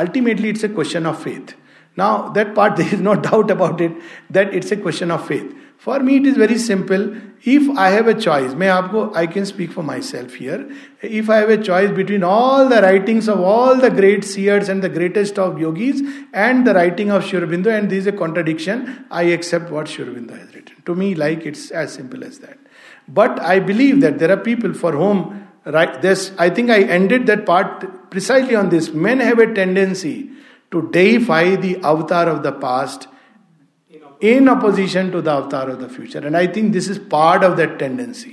ultimately 0.05 0.49
it's 0.49 0.65
a 0.65 0.69
question 0.69 1.07
of 1.07 1.23
faith 1.25 1.55
now 1.99 2.33
that 2.35 2.55
part 2.55 2.77
there 2.77 2.95
is 2.95 3.03
not 3.03 3.23
doubt 3.31 3.51
about 3.51 3.81
it 3.89 3.99
that 4.33 4.55
it's 4.55 4.73
a 4.73 4.77
question 4.77 5.11
of 5.13 5.27
faith 5.29 5.55
For 5.79 6.01
me, 6.01 6.17
it 6.17 6.27
is 6.27 6.37
very 6.37 6.59
simple. 6.59 7.15
If 7.45 7.79
I 7.79 7.91
have 7.91 8.09
a 8.09 8.15
choice, 8.15 8.53
I 8.57 9.27
can 9.29 9.47
speak 9.47 9.71
for 9.71 9.85
myself 9.85 10.35
here. 10.35 10.69
If 11.03 11.31
I 11.31 11.37
have 11.37 11.51
a 11.51 11.57
choice 11.57 11.93
between 11.97 12.25
all 12.25 12.69
the 12.69 12.83
writings 12.83 13.29
of 13.29 13.41
all 13.41 13.77
the 13.77 13.89
great 13.89 14.25
seers 14.25 14.69
and 14.69 14.83
the 14.83 14.89
greatest 14.89 15.39
of 15.39 15.61
yogis 15.61 16.03
and 16.33 16.67
the 16.67 16.75
writing 16.75 17.13
of 17.13 17.25
Sri 17.25 17.39
Aurobindo, 17.39 17.69
and 17.69 17.89
this 17.89 18.07
is 18.07 18.07
a 18.09 18.13
contradiction, 18.13 19.07
I 19.13 19.23
accept 19.39 19.71
what 19.71 19.87
Sri 19.87 20.05
Aurobindo 20.05 20.37
has 20.37 20.53
written. 20.53 20.83
To 20.85 20.97
me, 20.97 21.13
it's 21.13 21.71
as 21.71 21.93
simple 21.93 22.25
as 22.25 22.41
that. 22.41 22.59
But 23.07 23.41
I 23.41 23.61
believe 23.61 24.01
that 24.01 24.19
there 24.19 24.33
are 24.33 24.37
people 24.37 24.75
for 24.75 24.91
whom, 24.91 25.47
I 25.65 26.51
think 26.51 26.71
I 26.71 26.83
ended 26.83 27.27
that 27.27 27.47
part 27.47 28.11
precisely 28.11 28.57
on 28.57 28.71
this. 28.71 28.93
Men 28.93 29.21
have 29.21 29.39
a 29.39 29.55
tendency 29.55 30.33
to 30.73 30.91
deify 30.91 31.55
the 31.55 31.77
avatar 31.81 32.29
of 32.29 32.43
the 32.43 32.51
past 32.51 33.07
in 34.25 34.49
opposition 34.49 35.11
to 35.11 35.21
the 35.23 35.29
avatar 35.29 35.71
of 35.71 35.77
the 35.81 35.87
future 35.97 36.25
and 36.27 36.37
I 36.37 36.47
think 36.57 36.73
this 36.73 36.89
is 36.91 36.99
part 37.11 37.45
of 37.45 37.57
that 37.57 37.79
tendency 37.79 38.31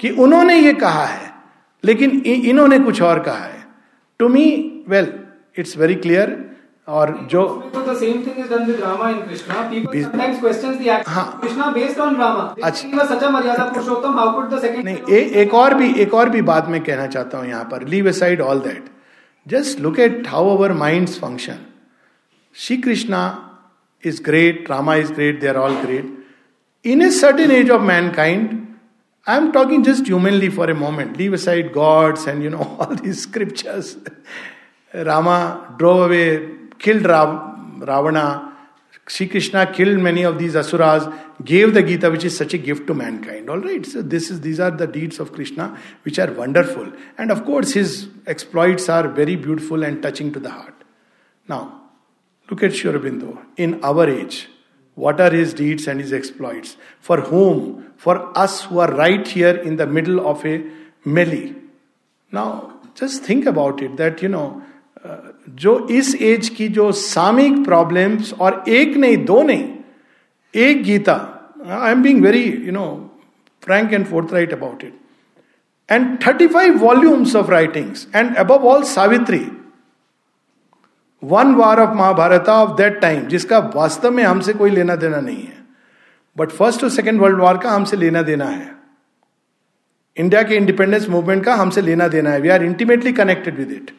कि 0.00 0.10
उन्होंने 0.24 0.58
ये 0.58 0.72
कहा 0.74 1.04
है 1.06 1.28
लेकिन 1.84 2.22
इन्होंने 2.26 2.78
कुछ 2.78 3.02
और 3.02 3.18
कहा 3.22 3.44
है 3.44 3.64
to 4.18 4.28
me 4.28 4.44
well 4.88 5.12
it's 5.58 5.76
very 5.78 5.94
clear 6.04 6.38
और 6.90 7.10
जो 7.30 7.40
एक 15.20 15.54
और 15.54 15.74
भी 15.74 15.92
एक 16.02 16.14
और 16.14 16.28
भी 16.28 16.42
बात 16.42 16.66
मैं 16.68 16.80
कहना 16.84 17.06
चाहता 17.06 17.38
हूँ 17.38 17.46
यहाँ 17.48 17.64
पर 17.72 17.86
leave 17.88 18.08
aside 18.08 18.40
all 18.40 18.58
that 18.66 18.84
just 19.54 19.80
look 19.80 19.98
at 20.08 20.28
how 20.28 20.48
our 20.56 20.72
mind 20.84 21.08
function 21.08 21.56
Shri 22.64 22.76
Krishna 22.88 23.24
is 24.02 24.20
great, 24.20 24.68
Rama 24.68 24.96
is 24.96 25.10
great, 25.10 25.40
they 25.40 25.48
are 25.48 25.58
all 25.58 25.82
great. 25.84 26.04
In 26.82 27.02
a 27.02 27.10
certain 27.12 27.50
age 27.50 27.68
of 27.68 27.82
mankind, 27.82 28.78
I 29.26 29.36
am 29.36 29.52
talking 29.52 29.84
just 29.84 30.06
humanly 30.06 30.48
for 30.48 30.70
a 30.70 30.74
moment, 30.74 31.16
leave 31.18 31.32
aside 31.34 31.72
gods 31.72 32.26
and 32.26 32.42
you 32.42 32.50
know 32.50 32.76
all 32.80 32.94
these 32.94 33.22
scriptures. 33.22 33.96
Rama 34.94 35.74
drove 35.78 36.06
away, 36.10 36.48
killed 36.78 37.04
Rav, 37.06 37.80
Ravana, 37.86 38.46
Sri 39.06 39.26
Krishna 39.28 39.72
killed 39.72 39.98
many 39.98 40.22
of 40.22 40.38
these 40.38 40.54
asuras, 40.54 41.06
gave 41.44 41.74
the 41.74 41.82
Gita, 41.82 42.10
which 42.10 42.24
is 42.24 42.36
such 42.36 42.54
a 42.54 42.58
gift 42.58 42.86
to 42.86 42.94
mankind. 42.94 43.50
All 43.50 43.58
right, 43.58 43.84
so 43.84 44.02
this 44.02 44.30
is 44.30 44.40
these 44.40 44.60
are 44.60 44.70
the 44.70 44.86
deeds 44.86 45.18
of 45.18 45.32
Krishna, 45.32 45.76
which 46.02 46.18
are 46.20 46.32
wonderful, 46.32 46.90
and 47.18 47.30
of 47.32 47.44
course 47.44 47.72
his 47.72 48.08
exploits 48.26 48.88
are 48.88 49.08
very 49.08 49.36
beautiful 49.36 49.82
and 49.82 50.00
touching 50.02 50.32
to 50.32 50.40
the 50.40 50.50
heart. 50.50 50.74
Now, 51.48 51.79
look 52.49 52.63
at 52.63 52.73
Sri 52.73 52.91
Aurobindo 52.91 53.37
in 53.57 53.83
our 53.83 54.09
age. 54.09 54.47
What 54.97 55.19
are 55.19 55.31
his 55.31 55.53
deeds 55.53 55.87
and 55.87 55.99
his 55.99 56.13
exploits? 56.13 56.77
For 56.99 57.21
whom? 57.21 57.91
For 57.97 58.37
us 58.37 58.63
who 58.65 58.79
are 58.79 58.91
right 58.91 59.27
here 59.27 59.55
in 59.55 59.75
the 59.75 59.87
middle 59.87 60.25
of 60.27 60.45
a 60.45 60.63
melee. 61.03 61.53
Now, 62.31 62.79
just 62.95 63.23
think 63.23 63.45
about 63.45 63.81
it 63.81 63.97
that 63.97 64.21
you 64.21 64.29
know 64.29 64.47
जो 65.61 65.77
इस 65.91 66.13
as 66.15 66.47
की 66.49 66.67
जो 66.75 66.91
Samik 66.91 67.63
problems 67.65 68.33
और 68.33 68.63
एक 68.67 68.95
नहीं 68.97 69.17
दो 69.25 69.41
नहीं 69.43 69.67
एक 70.53 70.83
Gita 70.83 71.13
I 71.67 71.91
am 71.91 72.01
being 72.03 72.23
very 72.23 72.43
you 72.65 72.71
know 72.71 72.85
frank 73.63 73.93
and 73.93 74.05
forthright 74.33 74.53
about 74.53 74.83
it 74.83 74.93
and 75.91 76.17
thirty 76.25 76.47
five 76.47 76.77
volumes 76.83 77.35
of 77.35 77.49
writings 77.49 78.07
and 78.15 78.35
above 78.35 78.67
all 78.69 78.83
Savitri 78.93 79.45
one 81.22 81.54
war 81.54 81.80
of 81.80 81.94
Mahabharata 81.96 82.48
of 82.48 82.76
that 82.76 83.00
time 83.00 83.26
जिसका 83.28 83.58
वास्तव 83.74 84.10
में 84.10 84.22
हमसे 84.24 84.52
कोई 84.60 84.70
लेना 84.70 84.94
देना 84.96 85.18
नहीं 85.20 85.42
है 85.42 85.58
बट 86.38 86.50
फर्स्ट 86.58 86.84
और 86.84 86.90
सेकेंड 86.90 87.20
वर्ल्ड 87.20 87.40
वॉर 87.40 87.58
का 87.64 87.70
हमसे 87.70 87.96
लेना 87.96 88.22
देना 88.28 88.44
है 88.48 88.70
इंडिया 90.18 90.42
के 90.42 90.54
इंडिपेंडेंस 90.56 91.08
मूवमेंट 91.08 91.44
का 91.44 91.54
हमसे 91.54 91.80
लेना 91.82 92.06
देना 92.14 92.30
है 92.30 92.40
we 92.40 92.48
are 92.54 92.62
intimately 92.64 93.12
connected 93.12 93.56
with 93.58 93.70
it 93.72 93.90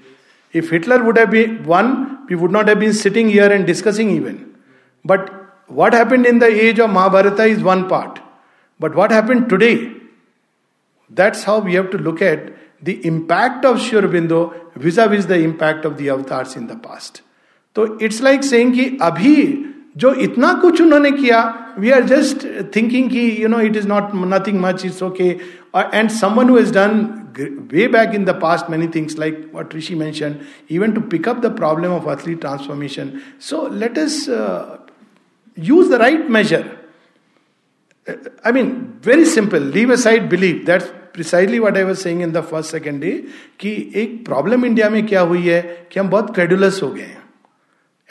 if 0.64 0.72
Hitler 0.74 1.02
would 1.02 1.20
have 1.20 1.36
won 1.68 1.92
we 2.30 2.36
would 2.42 2.52
not 2.52 2.68
have 2.70 2.80
been 2.80 2.92
sitting 3.04 3.30
here 3.30 3.52
and 3.52 3.66
discussing 3.66 4.12
even 4.16 4.40
but 5.08 5.30
what 5.82 5.96
happen 5.96 6.26
in 6.26 6.40
the 6.40 6.44
age 6.52 6.80
of 6.82 6.90
Mahabharata 6.94 7.40
is 7.50 7.62
one 7.64 7.84
part 7.94 8.20
but 8.82 8.96
what 8.96 9.12
happen 9.14 9.42
today 9.54 9.74
that's 11.22 11.48
how 11.48 11.62
we 11.66 11.74
have 11.74 11.88
to 11.92 11.98
look 11.98 12.22
at 12.22 12.56
the 12.83 13.05
impact 13.07 13.65
of 13.65 13.81
Sri 13.81 14.01
Aurobindo 14.01 14.41
vis-a-vis 14.77 15.27
the 15.27 15.39
impact 15.39 15.85
of 15.85 15.97
the 15.97 16.11
avatars 16.11 16.57
in 16.57 16.67
the 16.67 16.77
past. 16.77 17.23
तो 17.77 17.87
it's 18.03 18.23
like 18.23 18.45
saying 18.45 18.73
कि 18.75 18.85
अभी 19.03 19.37
जो 19.97 20.13
इतना 20.27 20.53
कुछ 20.63 20.81
उन्होंने 20.81 21.11
किया 21.11 21.41
we 21.79 21.91
are 21.91 22.05
just 22.13 22.47
thinking 22.77 23.11
कि 23.11 23.25
you 23.43 23.49
know 23.49 23.61
it 23.61 23.77
is 23.77 23.87
not 23.87 24.11
nothing 24.33 24.61
much 24.61 24.85
it's 24.87 25.03
okay 25.03 25.29
and 25.77 26.11
someone 26.11 26.49
who 26.51 26.59
has 26.59 26.73
done 26.75 27.05
way 27.39 27.87
back 27.87 28.15
in 28.15 28.25
the 28.25 28.35
past 28.43 28.69
many 28.69 28.87
things 28.87 29.19
like 29.19 29.51
what 29.51 29.75
Rishi 29.75 29.95
mentioned, 29.95 30.47
even 30.69 30.95
to 30.95 31.01
pick 31.01 31.27
up 31.27 31.43
the 31.43 31.51
problem 31.51 31.93
of 31.93 32.07
earthly 32.07 32.37
transformation. 32.37 33.23
So 33.39 33.65
let 33.65 33.99
us 33.99 34.29
uh, 34.29 34.79
use 35.55 35.91
the 35.91 35.99
right 35.99 36.31
measure. 36.31 36.79
Uh, 38.07 38.15
I 38.45 38.53
mean, 38.53 38.71
very 39.01 39.25
simple. 39.25 39.61
Leave 39.61 39.91
aside 39.91 40.29
belief. 40.29 40.65
That's 40.65 40.89
precisely 41.14 41.60
what 41.60 41.78
I 41.78 41.94
saying 42.02 42.22
in 42.22 42.32
the 42.32 42.42
first 42.52 42.72
second 42.72 43.02
day 43.02 43.12
कि 43.60 43.72
एक 44.02 44.24
problem 44.26 44.66
India 44.66 44.90
में 44.90 45.06
क्या 45.08 45.22
हुई 45.32 45.48
है 45.50 45.62
कि 45.92 46.00
हम 46.00 46.10
बहुत 46.10 46.34
credulous 46.36 46.80
हो 46.84 46.90
गए 46.94 47.02
हैं 47.02 47.18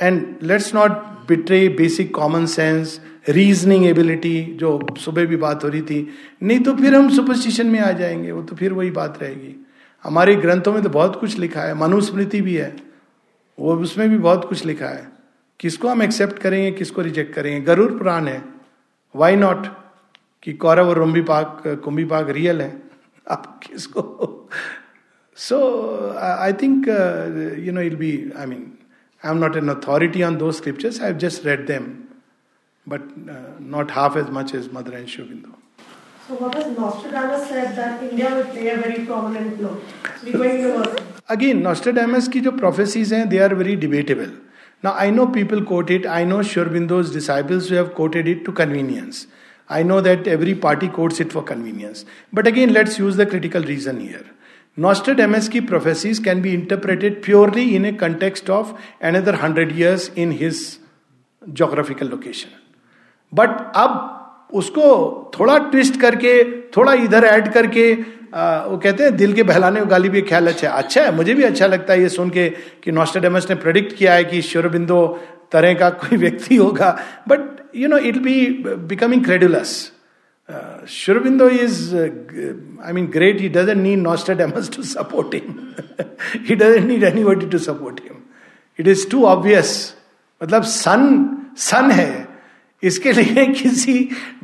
and 0.02 0.24
let's 0.50 0.74
not 0.74 0.90
betray 1.28 1.68
basic 1.78 2.14
common 2.14 2.46
sense 2.56 3.00
reasoning 3.28 3.86
ability 3.86 4.34
जो 4.60 4.78
सुबह 5.04 5.24
भी 5.32 5.36
बात 5.46 5.64
हो 5.64 5.68
रही 5.68 5.82
थी 5.90 5.98
नहीं 6.42 6.60
तो 6.68 6.74
फिर 6.76 6.94
हम 6.94 7.08
सुपरस्टिशन 7.16 7.66
में 7.70 7.80
आ 7.80 7.90
जाएंगे 8.02 8.30
वो 8.32 8.42
तो 8.52 8.56
फिर 8.56 8.72
वही 8.72 8.90
बात 9.00 9.18
रहेगी 9.22 9.54
हमारे 10.04 10.34
ग्रंथों 10.44 10.72
में 10.72 10.82
तो 10.82 10.88
बहुत 10.90 11.18
कुछ 11.20 11.38
लिखा 11.38 11.62
है 11.62 11.74
मनुस्मृति 11.80 12.40
भी 12.42 12.54
है 12.56 12.74
वो 13.60 13.74
उसमें 13.86 14.08
भी 14.10 14.18
बहुत 14.18 14.48
कुछ 14.48 14.64
लिखा 14.66 14.88
है 14.88 15.06
किसको 15.60 15.88
हम 15.88 16.02
एक्सेप्ट 16.02 16.38
करेंगे 16.42 16.70
किसको 16.78 17.02
रिजेक्ट 17.02 17.34
करेंगे 17.34 17.60
गरुड़ 17.66 17.90
पुराण 17.98 18.28
है 18.28 18.42
वाई 19.22 19.36
नॉट 19.36 19.66
कि 20.42 20.52
कौरव 20.62 20.88
और 20.88 20.98
रोम्बी 20.98 21.20
पाक 21.30 21.62
कुंभी 21.84 22.04
पाक 22.12 22.28
रियल 22.36 22.60
है 22.60 22.70
आप 23.31 23.59
किसको 23.63 24.01
so 25.47 25.59
I 26.21 26.53
think 26.61 26.87
you 27.65 27.73
know 27.73 27.81
I'll 27.81 27.95
be 27.95 28.11
I 28.37 28.45
mean 28.45 28.71
I 29.25 29.31
am 29.31 29.37
not 29.45 29.55
an 29.57 29.69
authority 29.75 30.23
on 30.23 30.37
those 30.37 30.51
scriptures 30.61 31.01
I 31.01 31.07
have 31.07 31.17
just 31.27 31.45
read 31.45 31.65
them 31.67 31.93
but 32.87 33.01
uh, 33.27 33.59
not 33.59 33.91
half 33.91 34.15
as 34.15 34.29
much 34.29 34.53
as 34.53 34.71
Mother 34.71 34.95
and 34.95 35.09
Sri 35.09 35.23
Aurobindo. 35.23 35.53
So 36.27 36.35
what 36.35 36.55
has 36.55 36.77
Nostradamus 36.77 37.47
said 37.49 37.75
that 37.75 38.03
India 38.03 38.33
will 38.33 38.45
play 38.45 38.67
a 38.69 38.77
very 38.77 39.05
prominent 39.05 39.61
role? 39.61 39.79
Going 40.31 40.59
universal. 40.61 41.05
Again, 41.29 41.61
Nostradamus 41.63 42.27
की 42.27 42.41
जो 42.41 42.51
prophecies 42.57 43.11
हैं, 43.11 43.29
they 43.29 43.39
are 43.39 43.53
very 43.55 43.75
debatable. 43.75 44.31
Now 44.83 44.93
I 44.93 45.09
know 45.09 45.27
people 45.27 45.63
quote 45.63 45.89
it. 45.89 46.05
I 46.05 46.23
know 46.23 46.41
Sri 46.41 46.63
Aurobindo's 46.63 47.11
disciples 47.11 47.69
who 47.69 47.75
have 47.75 47.93
quoted 47.95 48.27
it 48.27 48.45
to 48.45 48.51
convenience. 48.51 49.27
I 49.70 49.84
know 49.84 50.00
that 50.00 50.26
every 50.26 50.54
party 50.56 50.88
quotes 50.88 51.20
it 51.20 51.32
for 51.32 51.42
convenience. 51.44 52.04
But 52.32 52.46
again, 52.46 52.72
let's 52.72 52.98
use 52.98 53.16
the 53.16 53.24
critical 53.24 53.62
reason 53.62 54.00
here. 54.00 54.24
Nostradamus' 54.76 55.48
ki 55.48 55.60
prophecies 55.60 56.18
can 56.18 56.40
be 56.42 56.52
interpreted 56.54 57.22
purely 57.22 57.76
in 57.76 57.84
a 57.84 57.92
context 57.92 58.50
of 58.50 58.76
another 59.00 59.36
hundred 59.36 59.72
years 59.72 60.08
in 60.26 60.32
his 60.42 60.80
geographical 61.54 62.08
location. 62.16 62.50
But 63.34 63.50
अब 63.80 64.48
उसको 64.60 64.80
थोड़ा 65.38 65.56
twist 65.72 65.98
करके 66.00 66.32
थोड़ा 66.76 66.92
इधर 67.02 67.24
add 67.24 67.52
करके 67.52 67.84
आ, 68.34 68.64
वो 68.64 68.78
कहते 68.78 69.02
हैं 69.04 69.16
दिल 69.16 69.32
के 69.34 69.42
बहलाने 69.50 69.84
गाली 69.92 70.08
भी 70.14 70.22
ख्याल 70.30 70.46
अच्छा 70.52 70.68
है 70.68 70.74
अच्छा 70.82 71.02
है 71.02 71.14
मुझे 71.16 71.34
भी 71.34 71.42
अच्छा 71.50 71.66
लगता 71.66 71.92
है 71.92 72.00
ये 72.02 72.08
सुन 72.16 72.30
के 72.36 72.48
कि 72.84 72.92
नॉस्टोडेमस 72.92 73.46
ने 73.50 73.56
प्रेडिक्ट 73.62 73.94
किया 73.96 74.14
है 74.14 74.24
कि 74.32 74.42
श्योरबिंदो 74.48 74.98
तरह 75.52 75.74
का 75.74 75.88
कोई 76.00 76.16
व्यक्ति 76.18 76.56
होगा 76.56 76.90
but 77.28 77.56
you 77.76 77.88
know 77.88 77.96
it 78.10 78.16
be 78.22 78.34
becoming 78.92 79.24
credulous 79.24 79.70
is 80.50 81.94
I 82.84 82.92
mean 82.92 83.06
great 83.16 83.40
he 83.40 83.48
doesn't 83.58 83.78
need 83.78 83.98
Nostradamus 84.42 84.70
to 84.76 84.82
support 84.92 85.34
him 85.34 85.56
he 86.48 86.54
doesn't 86.54 86.86
need 86.86 87.04
any 87.04 87.18
anybody 87.22 87.50
to 87.52 87.58
support 87.66 88.00
him 88.08 88.16
it 88.80 88.88
is 88.88 89.08
too 89.10 89.24
obvious 89.32 89.72
मतलब 90.42 90.62
सन 90.74 91.12
सन 91.70 91.90
है 91.90 92.10
इसके 92.90 93.12
लिए 93.12 93.46
किसी 93.52 93.98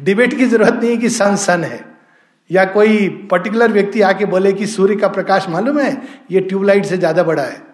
डिबेट 0.09 0.35
की 0.38 0.47
जरूरत 0.47 0.75
नहीं 0.81 0.90
है 0.90 0.97
कि 1.03 1.09
सन 1.11 1.37
सन 1.45 1.64
है 1.64 1.85
या 2.53 2.64
कोई 2.75 3.09
पर्टिकुलर 3.31 3.73
व्यक्ति 3.73 4.01
आके 4.09 4.25
बोले 4.33 4.53
कि 4.59 4.66
सूर्य 4.75 4.97
का 4.97 5.09
प्रकाश 5.14 5.49
मालूम 5.51 5.79
है 5.81 5.90
ये 6.31 6.40
ट्यूबलाइट 6.51 6.85
से 6.87 6.99
ज्यादा 7.05 7.23
बड़ा 7.31 7.42
है 7.42 7.65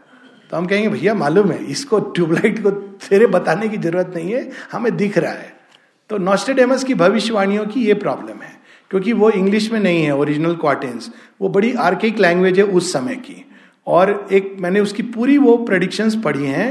तो 0.52 0.56
हम 0.58 0.66
कहेंगे 0.66 0.88
भैया 0.88 1.12
मालूम 1.14 1.50
है 1.52 1.64
इसको 1.72 1.98
ट्यूबलाइट 2.16 2.58
को 2.62 2.70
तेरे 2.70 3.26
बताने 3.34 3.68
की 3.68 3.76
जरूरत 3.84 4.12
नहीं 4.14 4.32
है 4.32 4.50
हमें 4.72 4.96
दिख 4.96 5.16
रहा 5.24 5.32
है 5.32 5.52
तो 6.10 6.18
नॉस्टेडेमस 6.24 6.84
की 6.84 6.94
भविष्यवाणियों 7.02 7.64
की 7.66 7.84
ये 7.86 7.94
प्रॉब्लम 8.02 8.42
है 8.42 8.52
क्योंकि 8.90 9.12
वो 9.20 9.30
इंग्लिश 9.40 9.70
में 9.72 9.78
नहीं 9.80 10.02
है 10.04 10.16
ओरिजिनल 10.16 10.54
क्वार्टेंस 10.64 11.10
वो 11.40 11.48
बड़ी 11.56 11.72
आर्किक 11.86 12.18
लैंग्वेज 12.20 12.58
है 12.58 12.64
उस 12.80 12.92
समय 12.92 13.16
की 13.28 13.44
और 13.98 14.10
एक 14.32 14.54
मैंने 14.60 14.80
उसकी 14.80 15.02
पूरी 15.16 15.38
वो 15.46 15.56
प्रडिक्शंस 15.70 16.16
पढ़ी 16.24 16.46
हैं 16.58 16.66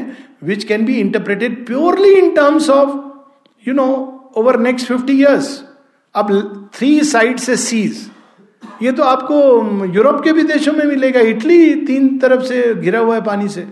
which 0.49 0.63
can 0.71 0.85
be 0.85 0.99
interpreted 0.99 1.65
purely 1.67 2.13
in 2.19 2.33
terms 2.35 2.69
of 2.77 3.25
you 3.67 3.73
know 3.73 3.87
over 4.37 4.59
next 4.69 4.87
fifty 4.93 5.19
years 5.21 5.61
अब 6.21 6.29
थ्री 6.77 6.99
साइड 7.13 7.37
से 7.49 7.55
सीज 7.65 8.09
ये 8.81 8.91
तो 8.91 9.03
आपको 9.03 9.85
यूरोप 9.93 10.23
के 10.23 10.31
भी 10.33 10.43
देशों 10.51 10.73
में 10.73 10.83
मिलेगा 10.85 11.19
इटली 11.35 11.73
तीन 11.85 12.17
तरफ 12.19 12.43
से 12.47 12.61
घिरा 12.75 12.99
हुआ 12.99 13.15
है 13.15 13.21
पानी 13.23 13.47
से 13.49 13.67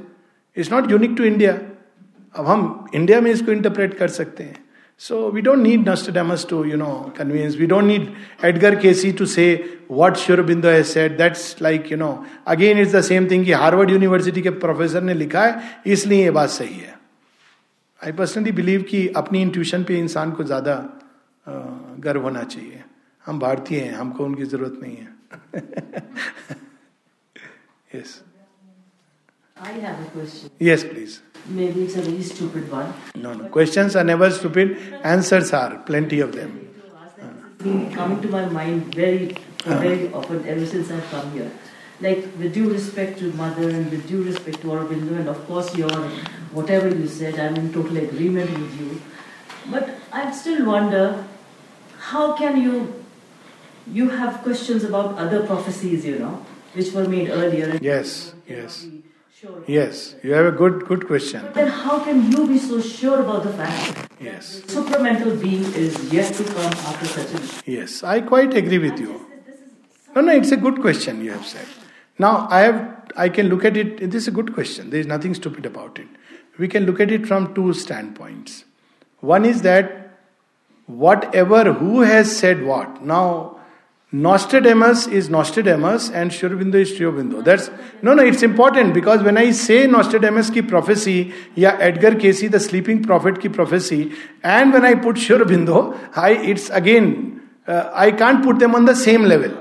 it's 0.58 0.72
not 0.72 0.90
unique 0.92 1.16
to 1.18 1.24
India 1.24 1.54
अब 2.38 2.48
हम 2.48 2.64
इंडिया 2.96 3.20
में 3.22 3.32
इसको 3.32 3.52
इंटरप्रेट 3.52 3.94
कर 3.98 4.08
सकते 4.22 4.44
हैं 4.44 4.56
So 5.04 5.18
we 5.36 5.42
don't 5.44 5.64
need 5.66 5.86
to 6.50 6.64
you 6.66 6.78
know 6.78 6.86
know, 7.18 7.36
we 7.58 7.66
don't 7.68 7.84
need 7.84 8.08
Edgar 8.46 8.76
Cayce 8.80 9.12
to 9.22 9.26
say 9.34 9.46
what 9.92 10.18
Sri 10.24 10.42
Aurobindo 10.50 10.70
has 10.72 10.86
set 10.94 11.12
that's 11.18 11.56
like 11.62 11.92
you 11.92 11.98
know 11.98 12.10
again 12.56 12.80
it's 12.80 12.92
the 12.96 13.02
same 13.12 13.30
thing 13.30 13.46
कि 13.46 13.52
Harvard 13.62 13.92
University 13.92 14.42
के 14.42 14.50
professor 14.66 15.04
ने 15.04 15.14
लिखा 15.14 15.44
है 15.46 15.80
इसलिए 15.98 16.24
ये 16.24 16.32
बात 16.40 16.50
सही 16.58 16.76
है 16.80 16.94
आई 18.06 18.12
पर्सनली 18.20 18.52
बिलीव 18.60 18.82
कि 18.90 19.08
अपनी 19.24 19.42
इंट्यूशन 19.42 19.84
पे 19.88 19.98
इंसान 20.00 20.32
को 20.32 20.44
ज़्यादा 20.52 20.76
गर्व 22.08 22.22
होना 22.24 22.44
चाहिए 22.44 22.84
हम 23.26 23.40
भारतीय 23.40 23.80
हैं 23.80 23.94
हमको 23.94 24.26
उनकी 24.26 24.46
जरूरत 24.56 24.80
नहीं 24.84 24.96
है 24.96 26.12
yes. 27.96 28.20
I 29.62 29.72
have 29.84 30.02
a 30.02 30.10
question. 30.12 30.50
Yes, 30.66 30.84
please. 30.90 31.16
Maybe 31.56 31.82
it's 31.86 31.96
a 31.96 32.02
very 32.04 32.22
stupid 32.28 32.70
one. 32.74 32.92
No, 33.24 33.32
no. 33.40 33.48
Questions 33.56 33.98
are 34.02 34.04
never 34.10 34.30
stupid. 34.36 34.70
Answers 35.14 35.50
are 35.58 35.72
plenty 35.90 36.20
of 36.26 36.30
them. 36.36 36.54
Been 37.64 37.82
coming 37.96 38.22
to 38.26 38.30
my 38.36 38.44
mind 38.58 38.96
very, 39.00 39.26
very 39.66 40.08
often 40.20 40.48
ever 40.54 40.66
since 40.74 40.92
I've 40.98 41.10
come 41.16 41.34
here. 41.34 41.50
Like 42.08 42.24
with 42.44 42.54
due 42.60 42.70
respect 42.76 43.20
to 43.24 43.34
mother 43.42 43.68
and 43.82 43.98
with 43.98 44.08
due 44.14 44.22
respect 44.30 44.62
to 44.62 44.72
Aurobindo 44.78 45.18
and 45.24 45.34
of 45.36 45.44
course 45.50 45.74
your 45.82 45.92
whatever 46.62 46.94
you 47.02 47.10
said, 47.18 47.42
I'm 47.48 47.60
in 47.64 47.68
total 47.74 48.02
agreement 48.04 48.56
with 48.62 48.82
you. 48.84 49.02
But 49.76 49.92
I 50.24 50.32
still 50.44 50.66
wonder 50.74 51.04
how 52.14 52.26
can 52.44 52.62
you 52.68 52.74
you 53.92 54.10
have 54.10 54.42
questions 54.46 54.84
about 54.84 55.18
other 55.18 55.44
prophecies, 55.46 56.06
you 56.06 56.20
know, 56.20 56.44
which 56.74 56.92
were 56.94 57.08
made 57.08 57.30
earlier. 57.30 57.78
Yes, 57.82 58.34
yes. 58.48 58.88
Sure 59.40 59.64
yes, 59.68 60.16
you 60.22 60.34
have 60.34 60.46
a 60.46 60.52
good 60.52 60.84
good 60.88 61.06
question. 61.08 61.42
But 61.44 61.54
then 61.58 61.68
how 61.70 62.00
can 62.06 62.30
you 62.30 62.46
be 62.48 62.58
so 62.58 62.82
sure 62.82 63.22
about 63.22 63.44
the 63.44 63.54
fact 63.60 64.10
yes. 64.22 64.48
supramental 64.72 65.36
being 65.44 65.62
is 65.84 66.00
yet 66.12 66.34
to 66.40 66.44
come 66.48 66.74
after 66.88 67.06
such 67.06 67.68
a 67.68 67.72
Yes, 67.72 68.04
I 68.04 68.20
quite 68.20 68.54
agree 68.54 68.80
with 68.80 69.00
you. 69.00 69.20
No, 70.14 70.22
no, 70.22 70.34
it's 70.34 70.52
a 70.52 70.58
good 70.58 70.82
question 70.82 71.24
you 71.24 71.32
have 71.32 71.46
said. 71.46 71.66
Now 72.18 72.48
I 72.50 72.60
have 72.64 72.82
I 73.16 73.30
can 73.30 73.48
look 73.48 73.64
at 73.64 73.78
it 73.78 74.02
this 74.12 74.24
is 74.24 74.28
a 74.28 74.36
good 74.42 74.54
question. 74.54 74.90
There 74.90 75.00
is 75.00 75.08
nothing 75.08 75.34
stupid 75.34 75.66
about 75.66 76.00
it. 76.00 76.10
We 76.58 76.68
can 76.68 76.86
look 76.86 77.00
at 77.00 77.10
it 77.10 77.26
from 77.26 77.48
two 77.54 77.72
standpoints. 77.74 78.66
One 79.22 79.46
is 79.46 79.62
that 79.62 80.20
whatever 80.88 81.64
who 81.72 82.02
has 82.02 82.36
said 82.36 82.66
what. 82.66 83.02
Now 83.02 83.59
Nostradamus 84.12 85.06
is 85.08 85.30
Nostradamus 85.30 86.10
and 86.10 86.32
Shurbindo 86.32 86.76
is 86.76 86.94
Shurbindo. 86.94 87.44
That's 87.44 87.70
no, 88.02 88.16
no. 88.16 88.24
It's 88.24 88.42
important 88.42 88.96
because 88.96 89.22
when 89.22 89.38
I 89.38 89.52
say 89.52 89.86
Nostradamus 89.86 90.50
prophecy 90.68 91.32
yeah, 91.54 91.78
Edgar 91.80 92.16
Casey 92.16 92.48
the 92.48 92.60
sleeping 92.60 93.04
prophet 93.04 93.36
की 93.36 93.54
prophecy, 93.54 94.12
and 94.42 94.74
when 94.74 94.84
I 94.84 94.96
put 94.96 95.18
Shurbindo, 95.18 95.96
I 96.18 96.32
it's 96.32 96.72
again 96.72 97.48
uh, 97.68 97.92
I 97.94 98.10
can't 98.10 98.44
put 98.44 98.58
them 98.58 98.74
on 98.74 98.86
the 98.86 98.96
same 98.96 99.24
level. 99.26 99.52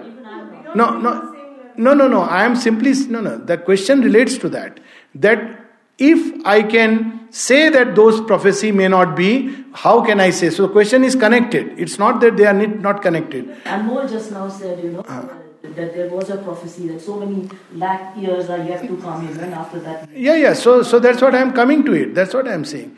No, 0.74 0.96
no, 0.99 1.34
no, 1.76 1.92
no, 1.92 2.09
no. 2.09 2.22
I 2.22 2.44
am 2.46 2.57
simply 2.57 2.92
no, 3.07 3.20
no. 3.20 3.36
The 3.36 3.59
question 3.59 4.01
relates 4.01 4.38
to 4.38 4.49
that. 4.49 4.80
That 5.14 5.68
if 5.99 6.20
I 6.46 6.62
can 6.62 7.26
say 7.30 7.68
that 7.70 7.94
those 7.96 8.20
prophecy 8.20 8.70
may 8.72 8.86
not 8.86 9.16
be, 9.16 9.53
how 9.74 10.03
can 10.05 10.20
I 10.20 10.30
say? 10.30 10.51
So 10.51 10.62
the 10.66 10.72
question 10.72 11.03
is 11.05 11.16
connected. 11.16 11.78
It's 11.78 11.99
not 11.99 12.20
that 12.20 12.36
they 12.36 12.46
are 12.46 12.53
not 12.55 13.03
connected. 13.03 13.49
Anmol 13.64 14.09
just 14.09 14.30
now 14.30 14.49
said, 14.49 14.82
you 14.82 14.92
know, 14.92 15.01
uh, 15.01 15.26
that 15.62 15.94
there 15.94 16.09
was 16.09 16.30
a 16.30 16.36
prophecy 16.36 16.88
that 16.88 17.01
so 17.01 17.16
many 17.18 17.49
lakh 17.74 18.16
years 18.16 18.49
are 18.49 18.59
yet 18.59 18.80
to 18.86 18.96
come, 18.99 19.28
even 19.28 19.53
after 19.53 19.80
that. 19.80 20.09
Yeah, 20.11 20.36
yeah. 20.36 20.53
So, 20.53 20.82
so 20.84 21.01
that's 21.01 21.20
what 21.20 21.34
I'm 21.34 21.53
coming 21.53 21.84
to 21.84 21.92
it. 21.94 22.14
That's 22.14 22.32
what 22.34 22.49
I'm 22.49 22.64
saying. 22.64 22.90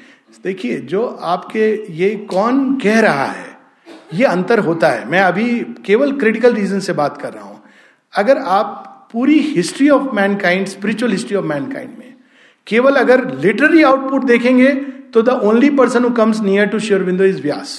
देखिए 0.42 0.78
जो 0.90 1.04
आपके 1.32 1.66
ये 1.94 2.14
कौन 2.30 2.60
कह 2.80 2.98
रहा 3.00 3.24
है 3.26 3.46
ये 4.14 4.24
अंतर 4.24 4.58
होता 4.66 4.88
है 4.90 5.04
मैं 5.10 5.20
अभी 5.20 5.46
केवल 5.86 6.12
क्रिटिकल 6.18 6.54
रीजन 6.54 6.80
से 6.80 6.92
बात 7.00 7.16
कर 7.22 7.32
रहा 7.32 7.44
हूं 7.44 7.56
अगर 8.22 8.38
आप 8.58 8.68
पूरी 9.12 9.38
history 9.56 9.88
of 9.96 10.10
mankind 10.14 10.66
spiritual 10.68 11.12
history 11.12 11.36
of 11.36 11.44
mankind 11.54 11.96
में 11.98 12.14
केवल 12.66 12.96
अगर 12.96 13.24
लिटररी 13.40 13.82
आउटपुट 13.82 14.24
देखेंगे 14.24 14.68
तो 15.14 15.22
the 15.22 15.40
only 15.48 15.70
person 15.76 16.04
who 16.04 16.10
comes 16.16 16.40
near 16.42 16.66
to 16.68 16.78
Sri Aurobindo 16.88 17.24
is 17.24 17.40
Vyasa 17.42 17.74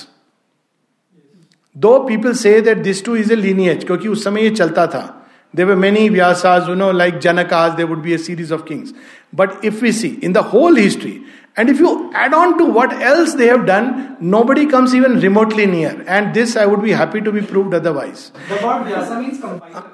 though 1.85 1.97
people 2.07 2.33
say 2.43 2.59
that 2.61 2.77
this 2.83 3.03
too 3.05 3.15
is 3.15 3.31
a 3.31 3.35
lineage 3.35 3.83
क्योंकि 3.83 4.07
उस 4.15 4.23
समय 4.23 4.41
यह 4.43 4.53
चलता 4.55 4.87
था 4.95 5.03
they 5.55 5.63
were 5.63 5.75
many 5.75 6.07
Vyasas 6.09 6.67
you 6.69 6.75
know 6.75 6.91
like 6.91 7.17
Janak 7.23 7.53
आज 7.53 7.71
they 7.75 7.83
would 7.83 8.01
be 8.01 8.13
a 8.13 8.17
series 8.29 8.51
of 8.53 8.63
kings 8.67 8.93
but 9.35 9.65
if 9.65 9.83
you 9.83 9.91
see 9.91 10.07
in 10.23 10.33
the 10.33 10.37
whole 10.53 10.77
history 10.77 11.19
and 11.59 11.69
if 11.69 11.81
you 11.81 11.93
add 12.23 12.33
on 12.33 12.53
to 12.57 12.65
what 12.79 12.93
else 13.11 13.33
they 13.35 13.47
have 13.49 13.63
done 13.65 13.93
nobody 14.51 14.65
comes 14.75 14.93
even 14.95 15.17
remotely 15.19 15.65
near 15.65 16.05
and 16.09 16.31
this 16.33 16.57
I 16.57 16.65
would 16.65 16.81
be 16.83 16.91
happy 17.01 17.19
to 17.21 17.31
be 17.31 17.41
proved 17.51 17.75
otherwise 17.75 18.31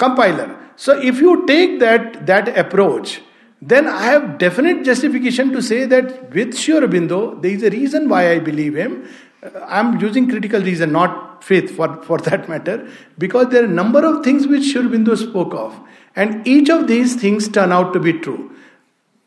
compiler 0.03 0.55
so 0.85 0.93
if 1.11 1.21
you 1.21 1.35
take 1.49 1.79
that 1.79 2.17
that 2.31 2.49
approach 2.65 3.17
then 3.61 3.87
I 3.87 4.03
have 4.03 4.37
definite 4.37 4.83
justification 4.85 5.51
to 5.53 5.61
say 5.61 5.85
that 5.85 6.31
with 6.31 6.53
Sri 6.55 6.75
Aurobindo, 6.75 7.41
there 7.41 7.51
is 7.51 7.63
a 7.63 7.69
reason 7.71 8.07
why 8.07 8.31
I 8.31 8.39
believe 8.39 8.75
him. 8.75 9.07
Uh, 9.41 9.49
I'm 9.67 9.99
using 9.99 10.29
critical 10.29 10.61
reason, 10.61 10.91
not 10.91 11.43
faith 11.43 11.75
for, 11.75 12.01
for 12.03 12.19
that 12.19 12.47
matter, 12.47 12.87
because 13.17 13.47
there 13.49 13.63
are 13.63 13.65
a 13.65 13.69
number 13.69 14.03
of 14.05 14.23
things 14.23 14.47
which 14.47 14.65
Sri 14.71 14.81
Aurobindo 14.83 15.17
spoke 15.17 15.53
of. 15.55 15.79
And 16.15 16.47
each 16.47 16.69
of 16.69 16.87
these 16.87 17.15
things 17.15 17.47
turn 17.49 17.71
out 17.71 17.93
to 17.93 17.99
be 17.99 18.13
true. 18.13 18.51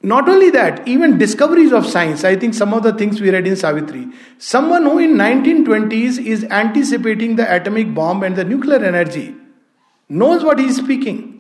Not 0.03 0.29
only 0.29 0.51
that, 0.51 0.87
even 0.89 1.19
discoveries 1.19 1.73
of 1.73 1.85
science, 1.87 2.25
I 2.25 2.35
think 2.37 2.55
some 2.55 2.73
of 2.73 2.83
the 2.85 2.93
things 2.93 3.21
we 3.21 3.31
read 3.31 3.47
in 3.47 3.55
Savitri. 3.57 4.09
Someone 4.39 4.85
who 4.85 4.99
in 4.99 5.11
1920s 5.15 6.25
is 6.25 6.45
anticipating 6.45 7.37
the 7.37 7.53
atomic 7.53 7.95
bomb 7.95 8.23
and 8.23 8.35
the 8.35 8.45
nuclear 8.45 8.83
energy 8.83 9.35
knows 10.09 10.43
what 10.43 10.59
he 10.59 10.67
is 10.67 10.77
speaking. 10.77 11.40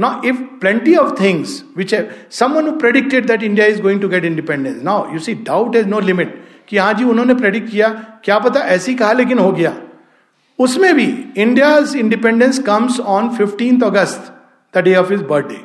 Now, 0.00 0.20
if 0.22 0.40
plenty 0.60 0.96
of 0.96 1.16
things 1.18 1.64
which 1.74 1.92
have 1.92 2.14
someone 2.28 2.66
who 2.66 2.78
predicted 2.78 3.28
that 3.28 3.42
India 3.42 3.66
is 3.66 3.80
going 3.80 4.00
to 4.00 4.08
get 4.08 4.24
independence, 4.24 4.82
now 4.82 5.10
you 5.10 5.18
see, 5.18 5.34
doubt 5.34 5.74
has 5.74 5.86
no 5.86 5.98
limit. 5.98 6.34
कि 6.68 6.76
हाँ 6.76 6.92
जी 6.94 7.04
उन्होंने 7.04 7.34
predict 7.34 7.70
किया 7.70 7.88
क्या 8.24 8.38
पता 8.38 8.60
ऐसी 8.76 8.94
कहा 8.94 9.12
लेकिन 9.12 9.38
हो 9.38 9.50
गया 9.52 9.72
उसमें 10.58 10.94
भी 10.94 11.06
India's 11.42 11.94
independence 11.96 12.58
comes 12.66 12.98
on 13.14 13.28
fifteenth 13.36 13.82
August 13.90 14.32
the 14.76 14.82
day 14.84 14.94
of 14.96 15.10
his 15.10 15.22
birthday 15.28 15.64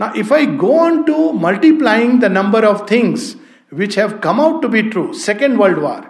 Now, 0.00 0.12
if 0.12 0.32
I 0.32 0.44
go 0.44 0.76
on 0.76 1.06
to 1.06 1.32
multiplying 1.32 2.18
the 2.18 2.28
number 2.28 2.64
of 2.66 2.88
things 2.88 3.36
which 3.70 3.94
have 3.94 4.20
come 4.20 4.40
out 4.40 4.60
to 4.62 4.68
be 4.68 4.82
true, 4.90 5.14
Second 5.14 5.56
World 5.56 5.78
War, 5.78 6.07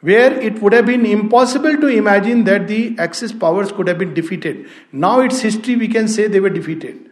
where 0.00 0.32
it 0.40 0.60
would 0.62 0.72
have 0.72 0.86
been 0.86 1.04
impossible 1.04 1.76
to 1.76 1.86
imagine 1.88 2.44
that 2.44 2.68
the 2.68 2.96
Axis 2.98 3.32
powers 3.32 3.70
could 3.72 3.86
have 3.88 3.98
been 3.98 4.14
defeated. 4.14 4.66
Now 4.92 5.20
it's 5.20 5.40
history, 5.40 5.76
we 5.76 5.88
can 5.88 6.08
say 6.08 6.26
they 6.26 6.40
were 6.40 6.48
defeated. 6.50 7.10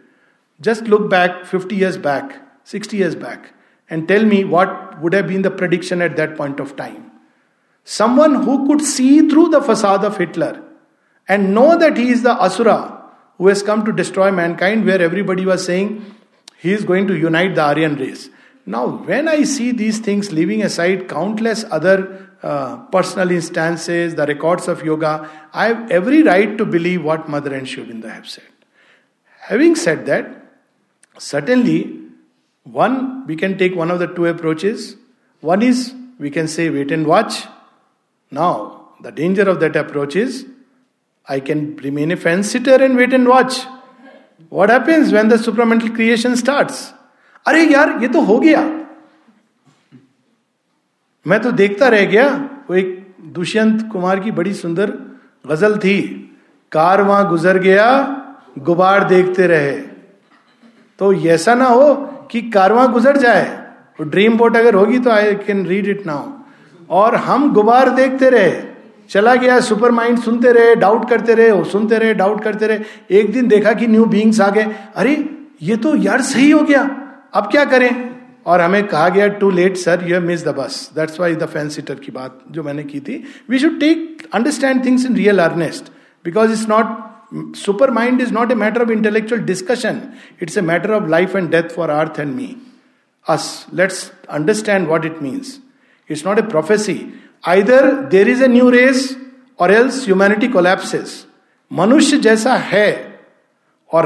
Just 0.61 0.83
look 0.85 1.09
back 1.09 1.45
50 1.45 1.75
years 1.75 1.97
back, 1.97 2.39
60 2.63 2.97
years 2.97 3.15
back, 3.15 3.53
and 3.89 4.07
tell 4.07 4.25
me 4.25 4.43
what 4.43 5.01
would 5.01 5.13
have 5.13 5.27
been 5.27 5.43
the 5.43 5.51
prediction 5.51 6.01
at 6.01 6.15
that 6.17 6.35
point 6.35 6.59
of 6.59 6.75
time. 6.75 7.11
Someone 7.85 8.43
who 8.43 8.67
could 8.67 8.81
see 8.81 9.27
through 9.29 9.49
the 9.49 9.61
facade 9.61 10.03
of 10.03 10.17
Hitler 10.17 10.61
and 11.27 11.53
know 11.53 11.77
that 11.77 11.95
he 11.95 12.09
is 12.09 12.23
the 12.23 12.31
Asura 12.33 12.95
who 13.37 13.47
has 13.47 13.63
come 13.63 13.85
to 13.85 13.91
destroy 13.91 14.31
mankind, 14.31 14.85
where 14.85 14.99
everybody 15.01 15.45
was 15.45 15.63
saying 15.65 16.03
he 16.57 16.73
is 16.73 16.83
going 16.83 17.07
to 17.07 17.17
unite 17.17 17.55
the 17.55 17.61
Aryan 17.63 17.95
race. 17.95 18.29
Now, 18.65 18.85
when 19.05 19.27
I 19.29 19.43
see 19.43 19.71
these 19.71 19.99
things, 19.99 20.31
leaving 20.33 20.61
aside 20.61 21.07
countless 21.07 21.63
other 21.71 22.28
uh, 22.42 22.76
personal 22.86 23.30
instances, 23.30 24.14
the 24.14 24.26
records 24.26 24.68
of 24.68 24.84
yoga, 24.84 25.30
I 25.52 25.68
have 25.68 25.90
every 25.90 26.22
right 26.22 26.56
to 26.58 26.64
believe 26.64 27.04
what 27.04 27.28
Mother 27.28 27.54
and 27.54 27.68
Sri 27.68 27.84
Aurobindo 27.84 28.10
have 28.12 28.28
said. 28.28 28.44
Having 29.40 29.76
said 29.76 30.06
that, 30.06 30.28
certainly, 31.18 32.00
one, 32.64 33.26
we 33.26 33.36
can 33.36 33.58
take 33.58 33.74
one 33.74 33.90
of 33.90 33.98
the 33.98 34.06
two 34.06 34.26
approaches. 34.26 34.96
One 35.40 35.62
is 35.62 35.94
we 36.18 36.30
can 36.30 36.48
say 36.48 36.70
wait 36.70 36.90
and 36.90 37.06
watch. 37.06 37.44
Now, 38.30 38.88
the 39.00 39.12
danger 39.12 39.48
of 39.48 39.60
that 39.60 39.76
approach 39.76 40.16
is 40.16 40.46
I 41.28 41.40
can 41.40 41.76
remain 41.76 42.10
a 42.10 42.16
fence 42.16 42.50
sitter 42.50 42.82
and 42.82 42.96
wait 42.96 43.12
and 43.12 43.28
watch. 43.28 43.62
What 44.48 44.70
happens 44.70 45.12
when 45.12 45.28
the 45.28 45.36
supramental 45.36 45.94
creation 45.94 46.36
starts? 46.36 46.92
अरे 47.46 47.64
यार 47.72 47.98
ये 48.02 48.08
तो 48.08 48.20
हो 48.24 48.38
गया 48.40 48.60
मैं 51.27 51.39
तो 51.41 51.51
देखता 51.51 51.87
रह 51.89 52.05
गया 52.11 52.27
वो 52.69 52.75
एक 52.77 52.95
दुष्यंत 53.35 53.81
कुमार 53.91 54.19
की 54.19 54.31
बड़ी 54.31 54.53
सुंदर 54.53 54.91
गजल 55.47 55.77
थी 55.77 55.99
कार 56.71 57.01
वहां 57.01 57.25
गुजर 57.29 57.57
गया 57.61 57.85
गुबार 58.69 59.03
देखते 59.09 59.47
रहे 59.47 59.71
तो 60.99 61.13
ऐसा 61.33 61.53
ना 61.55 61.65
हो 61.67 61.93
कि 62.31 62.41
वहां 62.55 62.91
गुजर 62.91 63.17
जाए 63.17 63.43
तो 63.97 64.03
ड्रीम 64.09 64.37
बोट 64.37 64.57
अगर 64.57 64.75
होगी 64.75 64.99
तो 64.99 65.09
I 65.11 65.33
can 65.47 65.65
read 65.67 65.87
it 65.97 66.05
now 66.07 66.29
और 66.99 67.15
हम 67.25 67.51
गुबार 67.53 67.89
देखते 67.95 68.29
रहे 68.29 68.51
चला 69.09 69.35
गया 69.43 69.59
सुपर 69.69 69.91
माइंड 69.99 70.19
सुनते 70.23 70.51
रहे 70.53 70.75
डाउट 70.85 71.09
करते 71.09 71.33
रहे 71.35 71.63
सुनते 71.71 71.97
रहे 71.99 72.13
डाउट 72.23 72.43
करते 72.43 72.67
रहे 72.67 73.17
एक 73.19 73.31
दिन 73.33 73.47
देखा 73.47 73.73
कि 73.81 73.87
न्यू 73.87 74.05
बींग्स 74.15 74.39
आ 74.41 74.49
गए 74.59 74.75
अरे 74.95 75.17
ये 75.69 75.75
तो 75.85 75.95
यार 76.07 76.21
सही 76.31 76.49
हो 76.51 76.61
गया 76.63 76.89
अब 77.35 77.49
क्या 77.51 77.65
करें 77.75 77.89
और 78.49 78.61
हमें 78.61 78.83
कहा 78.87 79.09
गया 79.15 79.27
to 79.41 79.49
late 79.55 79.75
sir 79.77 80.03
you 80.09 80.19
miss 80.21 80.43
the 80.45 80.49
bus 80.57 80.75
that's 80.95 81.19
why 81.19 81.35
the 81.41 81.45
fence 81.49 81.67
sitter 81.73 81.95
की 82.05 82.11
बात 82.11 82.39
जो 82.51 82.63
मैंने 82.63 82.83
की 82.83 82.99
थी 83.09 83.17
we 83.49 83.59
should 83.59 83.79
take 83.79 84.25
understand 84.35 84.83
things 84.85 85.05
in 85.05 85.15
real 85.15 85.39
earnest 85.41 85.91
because 86.25 86.51
it's 86.51 86.67
not 86.69 87.55
super 87.57 87.91
mind 87.99 88.21
is 88.21 88.31
not 88.33 88.51
a 88.51 88.55
matter 88.63 88.81
of 88.81 88.91
intellectual 88.97 89.41
discussion 89.51 90.01
it's 90.41 90.57
a 90.57 90.61
matter 90.71 90.93
of 90.99 91.07
life 91.09 91.35
and 91.35 91.49
death 91.51 91.69
for 91.75 91.89
earth 91.99 92.19
and 92.19 92.33
me 92.35 92.49
us 93.35 93.45
let's 93.81 94.03
understand 94.41 94.87
what 94.87 95.05
it 95.11 95.21
means 95.29 95.57
it's 96.09 96.25
not 96.27 96.39
a 96.39 96.47
prophecy 96.57 96.97
either 97.55 97.91
there 98.15 98.29
is 98.29 98.41
a 98.43 98.47
new 98.57 98.69
race 98.81 99.15
और 99.61 99.73
else 99.73 100.03
humanity 100.05 100.47
collapses 100.57 101.13
मनुष्य 101.85 102.17
जैसा 102.29 102.55
है 102.73 102.89
और 103.99 104.05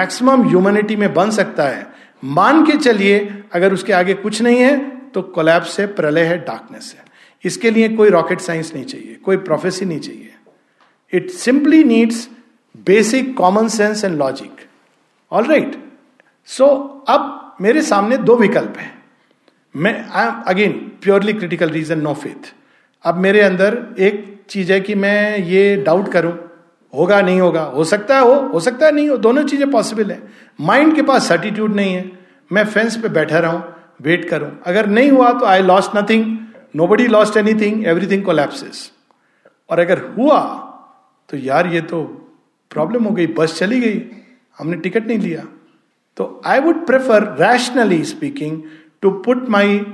maximum 0.00 0.48
humanity 0.48 0.96
में 1.04 1.12
बन 1.14 1.30
सकता 1.40 1.64
है 1.68 1.94
मान 2.24 2.64
के 2.66 2.76
चलिए 2.76 3.18
अगर 3.54 3.72
उसके 3.74 3.92
आगे 3.92 4.14
कुछ 4.14 4.40
नहीं 4.42 4.58
है 4.58 4.76
तो 5.14 5.22
कोलैप्स 5.34 5.78
है 5.80 5.86
प्रलय 5.94 6.24
है 6.24 6.38
डार्कनेस 6.44 6.94
है 6.98 7.04
इसके 7.44 7.70
लिए 7.70 7.88
कोई 7.96 8.10
रॉकेट 8.10 8.40
साइंस 8.40 8.72
नहीं 8.74 8.84
चाहिए 8.84 9.14
कोई 9.24 9.36
प्रोफेसी 9.48 9.84
नहीं 9.84 10.00
चाहिए 10.00 10.32
it 11.16 11.30
simply 11.30 11.82
needs 11.84 12.28
basic 12.86 13.34
common 13.36 13.68
sense 13.74 14.04
and 14.04 14.16
logic 14.18 14.64
all 15.40 15.44
right 15.50 15.76
so 16.56 16.66
अब 17.08 17.56
मेरे 17.62 17.82
सामने 17.82 18.16
दो 18.30 18.36
विकल्प 18.36 18.74
हैं 18.78 18.92
मैं 19.84 19.94
I 20.22 20.26
again 20.54 20.72
purely 21.02 21.32
critical 21.32 21.70
reason 21.70 22.00
no 22.02 22.14
faith 22.22 22.52
अब 23.06 23.16
मेरे 23.20 23.40
अंदर 23.40 23.82
एक 24.02 24.24
चीज 24.50 24.70
है 24.72 24.80
कि 24.80 24.94
मैं 24.94 25.38
ये 25.48 25.76
डाउट 25.86 26.10
करूं 26.12 26.32
होगा 26.94 27.20
नहीं 27.22 27.40
होगा 27.40 27.62
हो 27.74 27.84
सकता 27.84 28.16
है 28.16 28.22
हो 28.24 28.34
हो 28.48 28.60
सकता 28.60 28.86
है 28.86 28.92
नहीं 28.94 29.08
हो 29.08 29.16
दोनों 29.26 29.42
चीजें 29.44 29.70
पॉसिबल 29.70 30.10
है 30.10 30.22
माइंड 30.66 30.94
के 30.96 31.02
पास 31.10 31.26
सर्टिट्यूड 31.28 31.72
नहीं 31.76 31.94
है 31.94 32.10
मैं 32.52 32.64
फेंस 32.66 32.96
पे 33.02 33.08
बैठा 33.16 33.38
रहा 33.38 33.50
हूं 33.52 33.60
वेट 34.02 34.28
करूं 34.30 34.50
अगर 34.70 34.86
नहीं 34.86 35.10
हुआ 35.10 35.32
तो 35.38 35.46
I 35.46 35.62
lost 35.62 35.96
nothing 35.96 36.24
nobody 36.88 37.06
lost 37.08 37.36
anything 37.60 37.86
everything 37.86 38.24
collapses 38.24 38.90
और 39.70 39.80
अगर 39.80 40.00
हुआ 40.16 40.40
तो 41.28 41.36
यार 41.36 41.66
ये 41.74 41.80
तो 41.92 42.02
प्रॉब्लम 42.70 43.04
हो 43.04 43.10
गई 43.14 43.26
बस 43.38 43.58
चली 43.58 43.80
गई 43.80 44.02
हमने 44.58 44.76
टिकट 44.86 45.06
नहीं 45.06 45.18
लिया 45.18 45.42
तो 46.16 46.28
I 46.52 46.60
would 46.60 46.86
prefer 46.86 47.24
rationally 47.40 48.02
speaking 48.14 48.60
to 49.02 49.10
put 49.26 49.48
my 49.56 49.84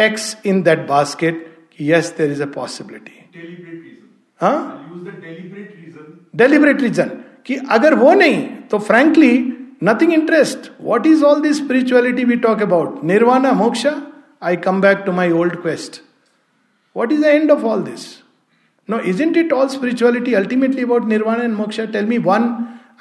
eggs 0.00 0.36
in 0.46 0.62
that 0.62 0.86
basket 0.88 1.46
yes 1.80 2.14
there 2.18 2.30
is 2.32 2.42
a 2.42 2.46
possibility 2.54 3.20
deliberate 6.36 6.74
हाँ? 6.74 6.82
रीजन 6.82 7.10
कि 7.46 7.56
अगर 7.72 7.94
वो 7.94 8.12
नहीं 8.14 8.42
तो 8.70 8.78
frankly 8.78 9.36
nothing 9.84 10.12
interest 10.12 10.70
what 10.80 11.06
is 11.06 11.22
all 11.24 11.40
this 11.40 11.56
spirituality 11.64 12.24
we 12.24 12.36
talk 12.46 12.62
about 12.62 13.04
nirvana 13.10 13.52
moksha 13.60 13.92
I 14.46 14.56
come 14.66 14.80
back 14.80 15.02
to 15.06 15.12
my 15.12 15.30
old 15.32 15.56
quest 15.62 16.00
what 16.96 17.12
is 17.12 17.20
the 17.22 17.26
end 17.26 17.50
of 17.50 17.64
all 17.64 17.82
this 17.82 18.06
no 18.90 18.98
isn't 19.22 19.36
it 19.36 19.52
all 19.52 19.68
spirituality 19.78 20.34
ultimately 20.34 20.82
about 20.82 21.04
nirvana 21.08 21.42
and 21.44 21.54
moksha 21.56 21.84
tell 21.92 22.06
me 22.06 22.18
one 22.28 22.52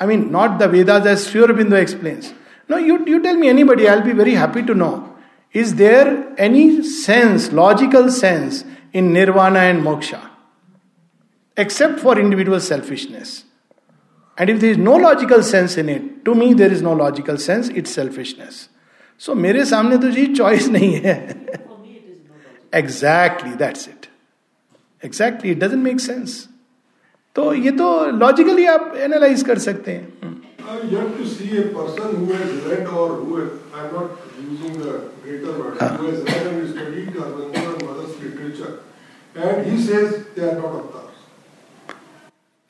I 0.01 0.07
mean 0.07 0.27
not 0.31 0.57
the 0.59 0.69
Vedas 0.73 1.07
as 1.07 1.19
Sri 1.27 1.53
Aurobindo 1.53 1.75
explains 1.75 2.31
no 2.71 2.77
you 2.85 2.97
you 3.09 3.19
tell 3.23 3.37
me 3.37 3.47
anybody 3.73 3.85
I 3.95 3.99
be 4.05 4.11
very 4.23 4.33
happy 4.41 4.61
to 4.69 4.73
know 4.83 4.93
is 5.63 5.71
there 5.81 6.17
any 6.49 6.69
sense 6.97 7.49
logical 7.63 8.07
sense 8.23 8.65
in 8.95 9.11
nirvana 9.13 9.63
and 9.63 9.81
moksha 9.83 10.27
except 11.57 11.99
for 11.99 12.17
individual 12.19 12.59
selfishness. 12.61 13.43
And 14.37 14.49
if 14.49 14.59
there 14.61 14.71
is 14.71 14.77
no 14.77 14.95
logical 14.95 15.43
sense 15.43 15.75
in 15.77 15.89
it, 15.89 16.23
to 16.25 16.33
me 16.33 16.53
there 16.53 16.71
is 16.71 16.81
no 16.81 16.93
logical 16.93 17.37
sense, 17.37 17.67
it's 17.69 17.91
selfishness. 17.91 18.69
so, 19.17 19.35
mere 19.35 19.61
samne 19.71 19.99
to 20.01 20.11
ji, 20.11 20.33
choice 20.33 20.67
nahi 20.75 21.03
hai. 21.05 21.35
Exactly, 22.73 23.53
that's 23.55 23.85
it. 23.87 24.07
Exactly, 25.03 25.49
it 25.51 25.59
doesn't 25.59 25.83
make 25.83 25.99
sense. 25.99 26.47
तो 27.35 27.51
ये 27.65 27.71
तो 27.71 27.85
logically 28.11 28.65
आप 28.67 28.93
analyse 29.03 29.43
कर 29.47 29.57
सकते 29.65 29.91
हैं 29.95 30.05
हाँ. 30.21 30.31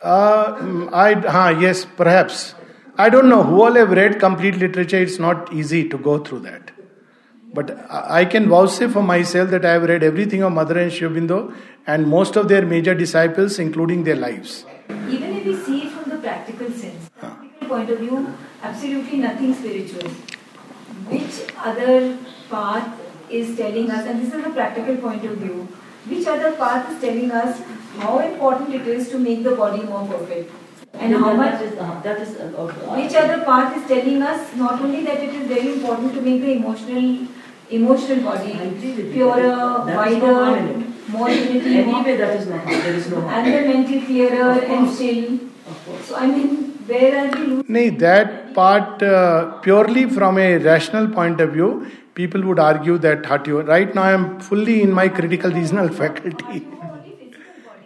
Uh, 0.01 0.53
mm, 0.57 0.89
I, 0.93 1.13
uh, 1.13 1.59
yes, 1.59 1.85
perhaps. 1.85 2.55
I 2.97 3.09
don't 3.09 3.29
know. 3.29 3.43
Who 3.43 3.61
all 3.63 3.73
have 3.73 3.91
read 3.91 4.19
complete 4.19 4.57
literature? 4.57 4.97
It's 4.97 5.19
not 5.19 5.53
easy 5.53 5.87
to 5.89 5.97
go 5.97 6.17
through 6.19 6.39
that. 6.41 6.71
But 7.53 7.85
I 7.91 8.25
can 8.25 8.47
vouchsafe 8.49 8.93
for 8.93 9.03
myself 9.03 9.49
that 9.51 9.65
I 9.65 9.73
have 9.73 9.83
read 9.83 10.03
everything 10.03 10.41
of 10.41 10.53
Mother 10.53 10.77
and 10.79 10.91
Shivindo 10.91 11.53
and 11.85 12.07
most 12.07 12.35
of 12.37 12.47
their 12.47 12.65
major 12.65 12.95
disciples, 12.95 13.59
including 13.59 14.03
their 14.05 14.15
lives. 14.15 14.65
Even 15.09 15.35
if 15.37 15.45
we 15.45 15.55
see 15.57 15.83
it 15.87 15.91
from 15.91 16.09
the 16.09 16.17
practical 16.17 16.71
sense, 16.71 17.09
practical 17.19 17.67
point 17.67 17.89
of 17.89 17.99
view, 17.99 18.33
absolutely 18.63 19.17
nothing 19.19 19.53
spiritual. 19.53 20.09
Which 21.09 21.41
other 21.59 22.17
path 22.49 22.97
is 23.29 23.57
telling 23.57 23.91
us, 23.91 24.07
and 24.07 24.21
this 24.21 24.33
is 24.33 24.43
the 24.43 24.49
practical 24.51 24.95
point 24.97 25.25
of 25.25 25.31
view, 25.37 25.67
which 26.07 26.25
other 26.25 26.53
path 26.53 26.89
is 26.91 27.01
telling 27.01 27.31
us 27.31 27.61
how 27.99 28.19
important 28.19 28.73
it 28.73 28.87
is 28.87 29.09
to 29.09 29.17
make 29.17 29.43
the 29.43 29.51
body 29.55 29.81
more 29.83 30.05
perfect. 30.07 30.51
And 30.95 31.13
how 31.15 31.33
much 31.33 31.61
is 31.61 31.77
uh, 31.77 31.99
that 32.03 32.19
is 32.21 32.35
uh, 32.35 32.43
which 32.95 33.13
other 33.15 33.43
part 33.43 33.75
is 33.75 33.85
telling 33.87 34.21
us 34.21 34.55
not 34.55 34.79
only 34.81 35.03
that 35.05 35.17
it 35.23 35.33
is 35.33 35.47
very 35.47 35.73
important 35.73 36.13
to 36.13 36.21
make 36.21 36.41
the 36.41 36.51
emotional 36.57 37.27
emotional 37.69 38.23
body 38.23 39.09
purer, 39.13 39.85
wider, 39.85 40.83
more 41.07 41.29
unity. 41.29 41.77
Anyway, 41.79 42.17
that 42.17 42.37
is 42.41 42.47
not 42.47 42.65
there 42.65 42.93
is 42.93 43.09
no 43.09 43.21
and 43.29 43.53
the 43.53 43.67
mental 43.73 44.01
clearer 44.05 44.51
and 44.61 44.89
still. 44.89 45.39
So 46.03 46.15
I 46.15 46.27
mean. 46.27 46.67
Where 46.87 47.27
are 47.29 47.37
we 47.37 47.63
Nay, 47.69 47.89
that 47.89 48.55
part 48.55 49.03
uh, 49.03 49.51
purely 49.59 50.09
from 50.09 50.39
a 50.39 50.57
rational 50.57 51.07
point 51.07 51.39
of 51.39 51.53
view, 51.53 51.85
people 52.15 52.41
would 52.41 52.57
argue 52.57 52.97
that 52.97 53.29
Right 53.67 53.93
now, 53.93 54.01
I 54.01 54.11
am 54.11 54.39
fully 54.39 54.81
in 54.81 54.91
my 54.91 55.07
critical 55.07 55.51
reasonal 55.51 55.89
faculty. 56.01 56.67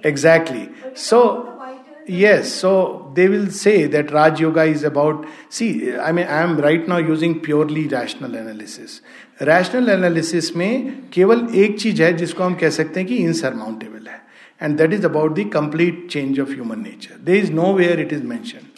Exactly. 0.06 0.70
So, 0.93 1.60
yes, 2.06 2.53
so 2.53 3.12
they 3.16 3.28
will 3.28 3.49
say 3.49 3.88
that 3.88 4.12
Raj 4.12 4.39
Yoga 4.39 4.64
is 4.64 4.84
about. 4.84 5.26
See, 5.49 5.95
I 5.97 6.12
mean, 6.12 6.28
I 6.28 6.43
am 6.43 6.58
right 6.60 6.88
now 6.88 6.97
using 7.12 7.34
purely 7.49 7.88
rational 7.97 8.41
analysis. 8.43 8.99
Rational 9.41 9.89
analysis 9.89 10.56
में 10.58 11.10
केवल 11.14 11.47
एक 11.62 11.80
चीज 11.80 12.01
है 12.01 12.12
जिसको 12.18 12.43
हम 12.43 12.53
कह 12.62 12.70
सकते 12.76 12.99
हैं 12.99 13.08
कि 13.08 13.16
इनसरमाउंटेबल 13.24 14.06
है 14.10 14.22
and 14.62 14.78
that 14.78 14.93
is 14.93 15.06
about 15.06 15.36
the 15.39 15.45
complete 15.53 16.08
change 16.12 16.39
of 16.39 16.49
human 16.51 16.80
nature 16.82 17.18
they 17.30 17.38
is 17.38 17.51
nowhere 17.78 17.99
it 18.01 18.14
is 18.14 18.24
mention 18.26 18.70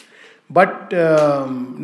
but 0.57 0.89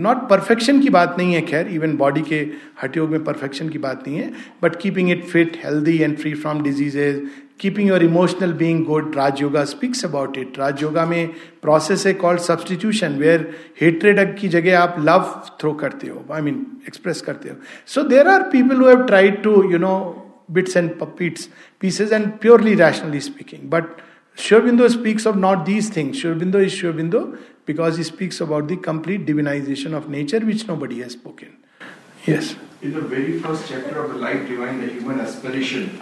not 0.05 0.27
perfection 0.29 0.79
की 0.81 0.89
बात 0.97 1.15
नहीं 1.17 1.33
है 1.33 1.41
खैर 1.51 1.67
इवन 1.75 1.95
बॉडी 1.97 2.21
के 2.31 2.39
हटयोग 2.81 3.09
में 3.11 3.23
परफेक्शन 3.23 3.69
की 3.69 3.77
बात 3.85 4.07
नहीं 4.07 4.17
है 4.17 4.31
but 4.63 4.75
keeping 4.81 5.11
it 5.11 5.23
fit 5.33 5.59
healthy 5.65 5.97
and 6.01 6.17
free 6.19 6.33
from 6.45 6.63
diseases 6.69 7.21
Keeping 7.60 7.88
your 7.88 8.02
emotional 8.04 8.52
being 8.58 8.84
good 8.86 9.16
Raj 9.16 9.40
yoga 9.42 9.64
speaks 9.72 10.04
about 10.04 10.36
it 10.38 10.58
Raj 10.58 10.82
yoga 10.82 11.04
में 11.06 11.26
प्रोसेस 11.62 12.06
है 12.06 12.12
कॉल्ड 12.22 12.40
सब्सटीट्यूशन 12.40 13.18
वेयर 13.18 13.50
हेट्रेड 13.80 14.38
की 14.38 14.48
जगह 14.48 14.78
आप 14.80 14.96
लव 15.08 15.34
थ्रो 15.60 15.72
करते 15.82 16.08
हो 16.08 16.24
आई 16.34 16.42
मीन 16.42 16.64
एक्सप्रेस 16.88 17.20
करते 17.26 17.48
हो 17.48 17.56
so 17.94 18.02
there 18.14 18.28
are 18.28 18.42
people 18.52 18.82
who 18.82 18.88
have 18.88 19.04
tried 19.06 19.42
to 19.42 19.62
you 19.72 19.78
know 19.78 19.98
bits 20.48 20.76
and 20.76 21.16
pits, 21.16 21.48
pieces 21.78 22.10
and 22.10 22.40
purely 22.40 22.74
rationally 22.74 23.20
speaking. 23.20 23.68
But 23.68 24.00
Shurbindo 24.36 24.88
speaks 24.90 25.26
of 25.26 25.36
not 25.36 25.66
these 25.66 25.90
things. 25.90 26.20
Shurbindo 26.22 26.64
is 26.64 26.72
Shurbindo 26.72 27.38
because 27.66 27.96
he 27.96 28.02
speaks 28.02 28.40
about 28.40 28.68
the 28.68 28.76
complete 28.76 29.26
divinization 29.26 29.94
of 29.94 30.08
nature 30.08 30.40
which 30.40 30.66
nobody 30.66 31.00
has 31.02 31.12
spoken. 31.12 31.56
Yes. 32.26 32.56
In 32.80 32.94
the 32.94 33.00
very 33.00 33.38
first 33.40 33.68
chapter 33.68 34.02
of 34.02 34.10
the 34.10 34.16
Life 34.16 34.48
Divine, 34.48 34.80
the 34.80 34.92
Human 34.92 35.20
Aspiration, 35.20 36.00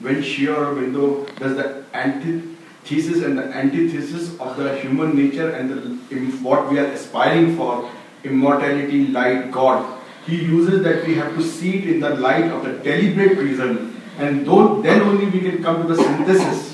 when 0.00 0.22
Shri 0.22 0.46
Aurobindo 0.46 1.26
does 1.38 1.56
the 1.56 1.84
antithesis 1.94 3.22
and 3.22 3.38
the 3.38 3.44
antithesis 3.44 4.38
of 4.40 4.56
the 4.56 4.76
human 4.76 5.16
nature 5.16 5.50
and 5.50 5.70
the, 5.70 6.20
what 6.42 6.70
we 6.70 6.78
are 6.78 6.86
aspiring 6.86 7.56
for, 7.56 7.90
immortality, 8.24 9.06
light, 9.08 9.50
God, 9.50 10.00
he 10.26 10.36
uses 10.36 10.82
that 10.82 11.06
we 11.06 11.14
have 11.14 11.34
to 11.36 11.42
see 11.42 11.78
it 11.78 11.88
in 11.94 12.00
the 12.00 12.10
light 12.10 12.50
of 12.50 12.64
the 12.64 12.72
deliberate 12.72 13.38
reason, 13.38 14.00
and 14.18 14.46
though, 14.46 14.82
then 14.82 15.02
only 15.02 15.26
we 15.26 15.40
can 15.40 15.62
come 15.62 15.82
to 15.82 15.94
the 15.94 16.02
synthesis. 16.02 16.70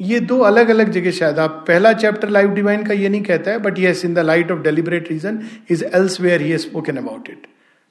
ये 0.00 0.18
दो 0.20 0.38
अलग 0.46 0.68
अलग 0.68 0.90
जगह 0.92 1.10
शायद 1.18 1.38
आप 1.38 1.64
पहला 1.68 1.92
chapter 1.92 2.28
Life 2.28 2.50
Divine 2.54 2.84
का 2.86 2.94
ये 2.94 3.08
नहीं 3.08 3.22
कहता 3.24 3.50
है 3.50 3.58
but 3.58 3.78
yes 3.78 4.04
in 4.04 4.14
the 4.14 4.18
light 4.30 4.50
of 4.52 4.58
deliberate 4.62 5.08
reason 5.10 5.38
is 5.70 5.84
elsewhere 6.20 6.40
he 6.40 6.58
spoken 6.64 6.96
about 6.96 7.30
it 7.30 7.46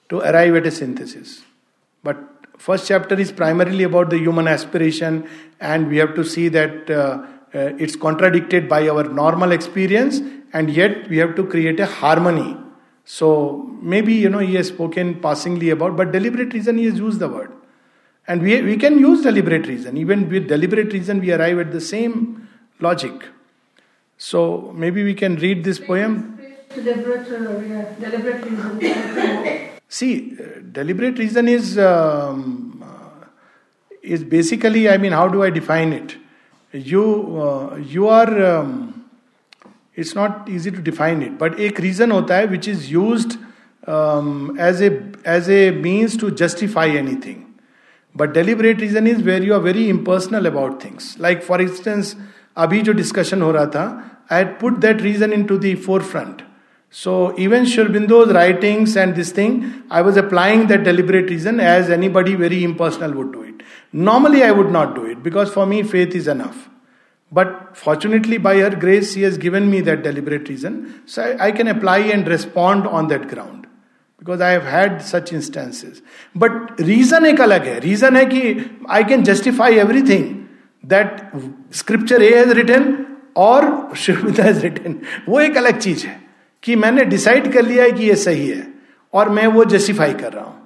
to 0.09 0.17
arrive 0.31 0.57
at 0.57 0.67
a 0.67 0.69
synthesis 0.71 1.37
but 2.03 2.38
first 2.60 2.86
chapter 2.86 3.18
is 3.18 3.32
primarily 3.32 3.84
about 3.84 4.10
the 4.10 4.18
human 4.18 4.46
aspiration, 4.46 5.26
and 5.60 5.88
we 5.88 5.96
have 5.96 6.14
to 6.14 6.24
see 6.24 6.48
that 6.48 6.90
uh, 6.90 7.24
uh, 7.54 7.70
it's 7.86 7.96
contradicted 7.96 8.68
by 8.68 8.86
our 8.86 9.04
normal 9.04 9.50
experience, 9.50 10.20
and 10.52 10.68
yet 10.70 11.08
we 11.08 11.16
have 11.16 11.34
to 11.36 11.46
create 11.46 11.80
a 11.80 11.86
harmony. 11.86 12.54
So 13.06 13.66
maybe 13.80 14.12
you 14.12 14.28
know 14.28 14.40
he 14.48 14.56
has 14.56 14.68
spoken 14.68 15.18
passingly 15.20 15.70
about, 15.70 15.96
but 15.96 16.12
deliberate 16.12 16.52
reason 16.52 16.76
he 16.76 16.84
has 16.84 16.98
used 16.98 17.18
the 17.18 17.30
word, 17.30 17.50
and 18.28 18.42
we 18.42 18.60
we 18.60 18.76
can 18.76 18.98
use 18.98 19.22
deliberate 19.22 19.66
reason. 19.66 19.96
Even 19.96 20.28
with 20.28 20.48
deliberate 20.54 20.92
reason, 20.92 21.18
we 21.28 21.32
arrive 21.32 21.58
at 21.66 21.72
the 21.72 21.80
same 21.80 22.46
logic. 22.78 23.24
So 24.18 24.70
maybe 24.76 25.02
we 25.02 25.14
can 25.14 25.36
read 25.46 25.64
this 25.64 25.78
poem. 25.80 26.20
Deliberate, 26.74 27.26
uh, 27.32 27.58
yeah, 27.66 27.94
deliberate 27.98 28.44
reason. 28.50 29.66
See, 29.89 30.37
uh, 30.39 30.61
deliberate 30.71 31.17
reason 31.17 31.47
is 31.47 31.77
um, 31.77 32.83
uh, 32.83 33.27
is 34.01 34.23
basically. 34.23 34.89
I 34.89 34.97
mean, 34.97 35.11
how 35.11 35.27
do 35.27 35.43
I 35.43 35.49
define 35.49 35.93
it? 35.93 36.17
You 36.73 37.05
uh, 37.39 37.75
you 37.77 38.07
are. 38.07 38.45
Um, 38.45 39.05
it's 39.95 40.13
not 40.13 40.49
easy 40.49 40.71
to 40.71 40.81
define 40.81 41.21
it, 41.21 41.37
but 41.37 41.59
एक 41.59 41.79
reason 41.79 42.11
होता 42.11 42.37
है 42.37 42.47
which 42.51 42.67
is 42.67 42.91
used 42.91 43.37
um, 43.87 44.57
as 44.59 44.81
a 44.81 44.91
as 45.25 45.49
a 45.49 45.71
means 45.71 46.17
to 46.17 46.31
justify 46.43 46.87
anything. 47.03 47.41
But 48.15 48.33
deliberate 48.33 48.79
reason 48.79 49.07
is 49.07 49.21
where 49.23 49.43
you 49.43 49.53
are 49.53 49.59
very 49.61 49.85
impersonal 49.89 50.45
about 50.45 50.83
things 50.83 51.15
like 51.21 51.41
for 51.43 51.61
instance 51.61 52.15
अभी 52.65 52.81
जो 52.81 52.93
discussion 52.93 53.41
हो 53.41 53.51
रहा 53.51 53.65
था 53.75 53.85
I 54.31 54.43
had 54.43 54.59
put 54.59 54.77
that 54.85 55.01
reason 55.01 55.33
into 55.45 55.57
the 55.65 55.73
forefront 56.11 56.41
So 56.89 57.37
even 57.37 57.65
Sri 57.65 57.83
Aurobindo's 57.83 58.33
writings 58.33 58.95
and 58.95 59.15
this 59.15 59.31
thing, 59.31 59.83
I 59.89 60.01
was 60.01 60.15
applying 60.17 60.67
that 60.67 60.83
deliberate 60.83 61.29
reason 61.29 61.59
as 61.59 61.89
anybody 61.89 62.35
very 62.35 62.63
impersonal 62.63 63.11
would 63.13 63.33
do 63.33 63.41
it. 63.43 63.63
Normally 63.91 64.43
I 64.43 64.51
would 64.51 64.71
not 64.71 64.95
do 64.95 65.05
it 65.05 65.21
because 65.21 65.51
for 65.51 65.65
me 65.65 65.83
faith 65.83 66.15
is 66.15 66.27
enough. 66.27 66.69
But 67.31 67.75
fortunately, 67.75 68.37
by 68.37 68.57
her 68.59 68.69
grace, 68.69 69.13
she 69.13 69.23
has 69.23 69.37
given 69.37 69.69
me 69.69 69.81
that 69.81 70.03
deliberate 70.03 70.47
reason. 70.47 71.01
So 71.05 71.21
I, 71.23 71.47
I 71.47 71.51
can 71.51 71.67
apply 71.67 71.97
and 71.99 72.27
respond 72.27 72.87
on 72.87 73.07
that 73.09 73.27
ground. 73.27 73.67
Because 74.19 74.39
I 74.41 74.51
have 74.51 74.63
had 74.63 75.01
such 75.03 75.33
instances. 75.33 76.01
But 76.33 76.79
reason 76.79 77.25
एक 77.25 77.41
अलग 77.41 77.65
है 77.67 77.79
reason 77.79 78.15
है 78.15 78.25
कि 78.25 78.41
I 78.89 79.03
can 79.09 79.23
justify 79.23 79.75
everything 79.79 80.23
that 80.93 81.21
scripture 81.79 82.21
a 82.23 82.33
has 82.37 82.51
written 82.57 82.85
और 83.47 83.67
शिवमिता 84.03 84.43
has 84.43 84.63
written 84.63 84.99
वो 85.27 85.39
एक 85.41 85.57
अलग 85.57 85.79
चीज 85.79 86.05
है 86.05 86.19
कि 86.62 86.76
मैंने 86.76 87.04
डिसाइड 87.10 87.52
कर 87.52 87.62
लिया 87.66 87.84
है 87.84 87.92
कि 87.92 88.04
ये 88.08 88.14
सही 88.22 88.48
है 88.48 88.66
और 89.20 89.28
मैं 89.36 89.46
वो 89.56 89.64
जस्टिफाई 89.74 90.14
कर 90.22 90.32
रहा 90.32 90.44
हूं 90.44 90.58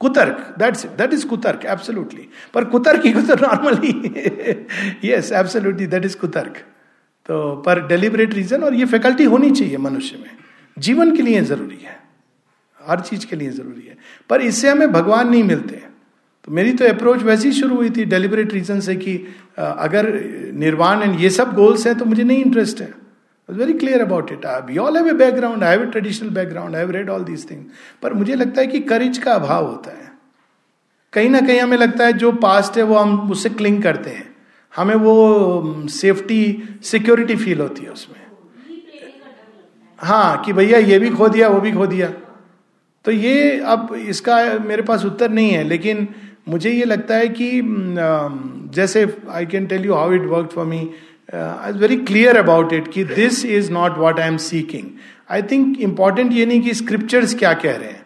कुतर्क 0.00 0.54
दैट्स 0.58 0.84
इट 0.84 0.90
दैट 0.96 1.12
इज 1.12 1.24
कुतर्क 1.30 1.64
एब्सोल्युटली 1.74 2.28
पर 2.54 2.64
कुतर्क 2.74 3.04
ही 3.06 3.12
कुतर 3.12 3.40
normally 3.46 5.08
yes 5.08 5.30
absolutely 5.40 5.86
that 5.94 6.04
is 6.04 6.14
कुतर्क 6.24 6.56
तो 7.26 7.40
पर 7.66 7.80
डेलिबरेट 7.86 8.34
रीजन 8.34 8.62
और 8.64 8.74
ये 8.74 8.84
फैकल्टी 8.92 9.24
होनी 9.32 9.50
चाहिए 9.50 9.76
मनुष्य 9.86 10.18
में 10.22 10.30
जीवन 10.86 11.16
के 11.16 11.22
लिए 11.22 11.40
जरूरी 11.52 11.76
है 11.84 11.96
हर 12.88 13.00
चीज 13.10 13.24
के 13.32 13.36
लिए 13.36 13.50
जरूरी 13.50 13.82
है 13.88 13.96
पर 14.30 14.40
इससे 14.40 14.68
हमें 14.70 14.90
भगवान 14.92 15.28
नहीं 15.30 15.42
मिलते 15.44 15.76
हैं 15.76 15.92
तो 16.48 16.54
मेरी 16.54 16.72
तो 16.74 16.84
अप्रोच 16.88 17.22
वैसी 17.22 17.50
शुरू 17.52 17.76
हुई 17.76 17.88
थी 17.96 18.04
डेलिबरेट 18.10 18.52
रीजन 18.52 18.78
से 18.84 18.94
कि 18.96 19.14
अगर 19.58 20.06
निर्वाण 20.60 21.02
एंड 21.02 21.18
ये 21.20 21.30
सब 21.30 21.52
गोल्स 21.54 21.86
हैं 21.86 21.94
तो 21.98 22.04
मुझे 22.12 22.22
नहीं 22.24 22.44
इंटरेस्ट 22.44 22.80
है 22.80 22.92
very 23.58 23.72
clear 23.82 24.00
about 24.00 24.30
it 24.32 24.44
I 24.46 24.60
we 24.70 24.76
all 24.84 24.96
have 24.96 25.08
a 25.08 25.12
background 25.22 25.64
I 25.64 25.76
have 25.76 25.82
a 25.82 25.86
traditional 25.90 26.28
background 26.38 26.74
I 26.76 26.80
have 26.82 26.90
read 26.96 27.10
all 27.10 27.24
these 27.24 27.50
thing 27.50 27.64
पर 28.02 28.14
मुझे 28.20 28.34
लगता 28.34 28.60
है 28.60 28.66
कि 28.66 28.80
करेज 28.92 29.18
का 29.26 29.32
अभाव 29.32 29.66
होता 29.66 29.90
है 29.96 30.08
कहीं 31.12 31.28
ना 31.30 31.40
कहीं 31.40 31.58
हमें 31.60 31.76
लगता 31.76 32.06
है 32.06 32.12
जो 32.24 32.30
पास्ट 32.46 32.76
है 32.78 32.82
वो 32.90 32.94
हम 32.98 33.18
उससे 33.32 33.48
क्लिंग 33.60 33.82
करते 33.82 34.10
हैं 34.10 34.24
हमें 34.76 34.94
वो 35.04 35.14
सेफ्टी 36.00 36.40
सिक्योरिटी 36.92 37.36
फील 37.44 37.60
होती 37.60 37.84
है 37.84 37.90
उसमें 37.90 38.16
हाँ 40.08 40.42
कि 40.46 40.52
भैया 40.60 40.78
ये 40.92 40.98
भी 41.04 41.10
खो 41.20 41.28
दिया 41.36 41.48
वो 41.56 41.60
भी 41.60 41.72
खो 41.72 41.86
दिया 41.92 42.10
तो 43.04 43.10
ये 43.12 43.56
अब 43.74 43.94
इसका 43.98 44.36
मेरे 44.66 44.82
पास 44.90 45.04
उत्तर 45.04 45.30
नहीं 45.30 45.50
है 45.50 45.62
लेकिन 45.68 46.06
मुझे 46.50 46.70
ये 46.70 46.84
लगता 46.84 47.14
है 47.14 47.28
कि 47.40 47.50
जैसे 48.76 49.06
I 49.38 49.46
can 49.46 49.66
tell 49.66 49.84
you 49.86 49.94
how 49.94 50.12
it 50.12 50.24
work 50.26 50.50
for 50.54 50.64
me 50.66 50.78
I 51.34 51.70
is 51.70 51.76
very 51.80 51.96
clear 52.10 52.36
about 52.36 52.72
it 52.72 52.88
कि 52.92 53.04
this 53.04 53.44
is 53.46 53.70
not 53.72 53.98
what 53.98 54.20
I 54.20 54.28
am 54.28 54.36
seeking 54.44 54.84
I 55.36 55.42
think 55.50 55.78
important 55.88 56.32
ये 56.32 56.46
नहीं 56.46 56.60
कि 56.62 56.74
स्क्रिप्चर्स 56.74 57.34
क्या 57.42 57.52
कह 57.64 57.76
रहे 57.76 57.88
हैं 57.90 58.04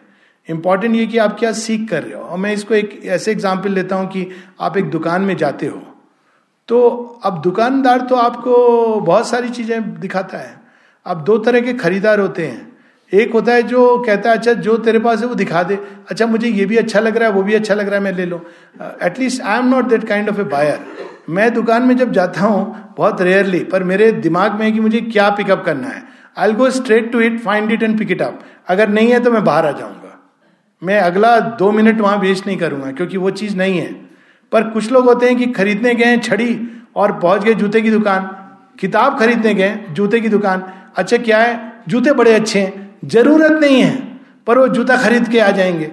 इंपॉर्टेंट 0.55 0.95
ये 0.95 1.05
कि 1.07 1.17
आप 1.25 1.37
क्या 1.39 1.51
सीख 1.59 1.89
कर 1.89 2.03
रहे 2.03 2.13
हो 2.15 2.21
और 2.21 2.37
मैं 2.45 2.53
इसको 2.53 2.73
एक 2.75 2.99
ऐसे 3.17 3.31
एग्जाम्पल 3.31 3.73
लेता 3.73 3.95
हूँ 3.95 4.07
कि 4.15 4.27
आप 4.67 4.77
एक 4.77 4.89
दुकान 4.91 5.21
में 5.29 5.35
जाते 5.43 5.67
हो 5.67 5.81
तो 6.67 6.81
अब 7.25 7.41
दुकानदार 7.41 8.01
तो 8.09 8.15
आपको 8.15 8.55
बहुत 9.05 9.27
सारी 9.27 9.49
चीज़ें 9.59 9.93
दिखाता 9.99 10.37
है 10.37 10.61
अब 11.13 11.23
दो 11.25 11.37
तरह 11.47 11.61
के 11.61 11.73
खरीदार 11.83 12.19
होते 12.19 12.47
हैं 12.47 12.61
एक 13.21 13.33
होता 13.33 13.53
है 13.53 13.63
जो 13.63 13.81
कहता 14.05 14.29
है 14.29 14.37
अच्छा 14.37 14.53
जो 14.67 14.75
तेरे 14.85 14.99
पास 14.99 15.19
है 15.21 15.25
वो 15.27 15.35
दिखा 15.35 15.61
दे 15.63 15.75
अच्छा 16.11 16.25
मुझे 16.27 16.47
ये 16.49 16.65
भी 16.65 16.77
अच्छा 16.77 16.99
लग 16.99 17.17
रहा 17.17 17.29
है 17.29 17.35
वो 17.35 17.41
भी 17.43 17.53
अच्छा 17.55 17.73
लग 17.73 17.87
रहा 17.87 17.95
है 17.97 18.03
मैं 18.03 18.11
ले 18.17 18.25
लो 18.25 18.39
at least 18.83 19.41
I 19.41 19.59
am 19.59 19.65
not 19.73 19.87
that 19.89 20.03
kind 20.07 20.29
of 20.29 20.39
a 20.39 20.43
buyer 20.53 20.79
मैं 21.37 21.53
दुकान 21.53 21.83
में 21.87 21.95
जब 21.97 22.11
जाता 22.11 22.41
हूँ 22.41 22.63
बहुत 22.97 23.21
रेयरली 23.29 23.59
पर 23.73 23.83
मेरे 23.91 24.11
दिमाग 24.27 24.55
में 24.59 24.65
है 24.65 24.71
कि 24.71 24.79
मुझे 24.79 25.01
क्या 25.01 25.29
पिकअप 25.41 25.63
करना 25.65 25.87
है 25.87 26.03
I 26.45 26.53
go 26.61 26.69
straight 26.79 27.11
to 27.11 27.19
it 27.27 27.39
find 27.43 27.71
it 27.71 27.83
and 27.83 27.97
pick 27.99 28.11
it 28.11 28.21
up 28.21 28.39
अगर 28.75 28.89
नहीं 28.99 29.11
है 29.11 29.19
तो 29.23 29.31
मैं 29.31 29.43
बाहर 29.43 29.65
आ 29.65 29.71
जाऊंगा 29.79 29.99
मैं 30.85 30.99
अगला 30.99 31.39
दो 31.61 31.71
मिनट 31.71 32.01
वहां 32.01 32.17
वेस्ट 32.19 32.47
नहीं 32.47 32.57
करूंगा 32.57 32.91
क्योंकि 32.91 33.17
वो 33.17 33.29
चीज 33.41 33.57
नहीं 33.57 33.77
है 33.77 33.91
पर 34.51 34.63
कुछ 34.69 34.91
लोग 34.91 35.05
होते 35.05 35.27
हैं 35.29 35.35
कि 35.37 35.45
खरीदने 35.59 35.93
गए 36.01 36.17
छड़ी 36.29 36.49
और 37.03 37.11
पहुंच 37.19 37.43
गए 37.43 37.53
जूते 37.61 37.81
की 37.81 37.91
दुकान 37.91 38.29
किताब 38.79 39.19
खरीदने 39.19 39.53
गए 39.53 39.77
जूते 39.95 40.19
की 40.21 40.29
दुकान 40.29 40.63
अच्छा 40.97 41.17
क्या 41.27 41.37
है 41.41 41.53
जूते 41.89 42.11
बड़े 42.19 42.33
अच्छे 42.33 42.59
हैं 42.59 42.81
जरूरत 43.11 43.51
नहीं 43.61 43.81
है 43.81 43.95
पर 44.47 44.57
वो 44.57 44.67
जूता 44.67 44.97
खरीद 45.03 45.27
के 45.31 45.39
आ 45.39 45.49
जाएंगे 45.57 45.91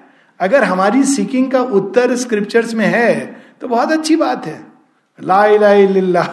अगर 0.48 0.64
हमारी 0.64 1.04
सीकिंग 1.12 1.52
का 1.52 1.62
उत्तर 1.80 2.16
स्क्रिप्चर्स 2.24 2.74
में 2.76 2.86
है 2.86 3.14
तो 3.62 3.68
बहुत 3.68 3.92
अच्छी 3.92 4.16
बात 4.16 4.46
है 4.46 4.60
ला 5.24 5.46
लाई 5.56 5.86
लिल्ला 5.88 6.24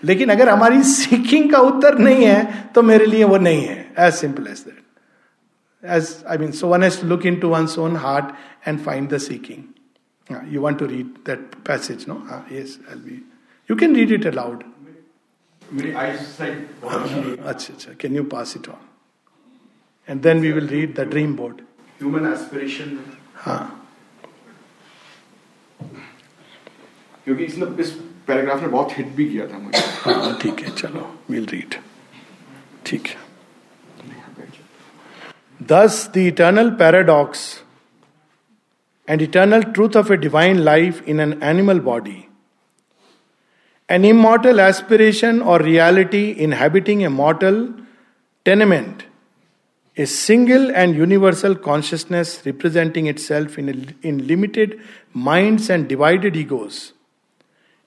लेकिन 0.10 0.28
अगर 0.30 0.48
हमारी 0.48 0.82
सीकिंग 0.90 1.50
का 1.52 1.58
उत्तर 1.70 1.98
नहीं 1.98 2.24
है 2.24 2.70
तो 2.74 2.82
मेरे 2.90 3.06
लिए 3.06 3.24
वो 3.32 3.38
नहीं 3.48 3.62
है 3.64 3.84
as 4.06 4.12
simple 4.14 4.46
as 4.52 4.60
that 4.68 5.90
as 5.98 6.14
I 6.30 6.38
mean 6.38 6.50
so 6.62 6.68
one 6.68 6.82
as 6.84 7.00
look 7.04 7.26
in 7.26 7.36
to 7.40 7.48
one 7.54 7.66
own 7.86 7.96
heart 8.06 8.34
and 8.68 8.80
find 8.84 9.08
the 9.14 9.18
seeking 9.28 9.62
you 10.45 10.61
want 10.61 10.79
to 10.79 10.87
read 10.87 11.25
that 11.25 11.63
passage, 11.63 12.07
no? 12.07 12.23
Uh, 12.29 12.41
yes, 12.49 12.77
I'll 12.89 12.99
be. 12.99 13.23
You 13.69 13.75
can 13.75 13.93
read 13.93 14.11
it 14.11 14.25
aloud. 14.25 14.63
अच्छा 15.61 17.73
अच्छा 17.73 17.93
can 18.01 18.15
you 18.15 18.23
pass 18.33 18.55
it 18.57 18.67
on 18.69 18.85
and 20.07 20.21
then 20.21 20.39
we 20.39 20.51
will 20.51 20.67
read 20.67 20.93
the 20.99 21.07
dream 21.09 21.35
board 21.35 21.61
human 22.01 22.31
aspiration 22.31 22.97
हाँ 23.35 23.87
क्योंकि 27.25 27.43
इसने 27.43 27.65
इस 27.83 27.91
paragraph 28.27 28.61
ने 28.61 28.67
बहुत 28.67 28.97
hit 28.97 29.07
भी 29.15 29.29
किया 29.29 29.47
था 29.47 29.57
मुझे 29.59 29.79
हाँ 30.03 30.37
ठीक 30.41 30.59
है 30.59 30.75
चलो 30.75 31.09
विल 31.29 31.45
रीड 31.51 31.75
ठीक 32.85 33.07
है 33.07 33.25
Thus, 35.59 36.07
the 36.07 36.27
eternal 36.27 36.71
paradox 36.71 37.60
and 39.12 39.20
eternal 39.20 39.62
truth 39.74 39.94
of 39.94 40.10
a 40.10 40.16
divine 40.16 40.64
life 40.64 41.02
in 41.06 41.20
an 41.20 41.42
animal 41.42 41.78
body. 41.78 42.26
An 43.90 44.06
immortal 44.06 44.58
aspiration 44.58 45.42
or 45.42 45.58
reality 45.62 46.34
inhabiting 46.44 47.04
a 47.04 47.10
mortal 47.10 47.58
tenement, 48.46 49.04
a 49.98 50.06
single 50.06 50.70
and 50.70 50.94
universal 50.94 51.54
consciousness 51.54 52.40
representing 52.46 53.06
itself 53.06 53.58
in, 53.58 53.68
a, 53.68 54.06
in 54.12 54.26
limited 54.26 54.80
minds 55.12 55.68
and 55.68 55.90
divided 55.90 56.34
egos, 56.34 56.94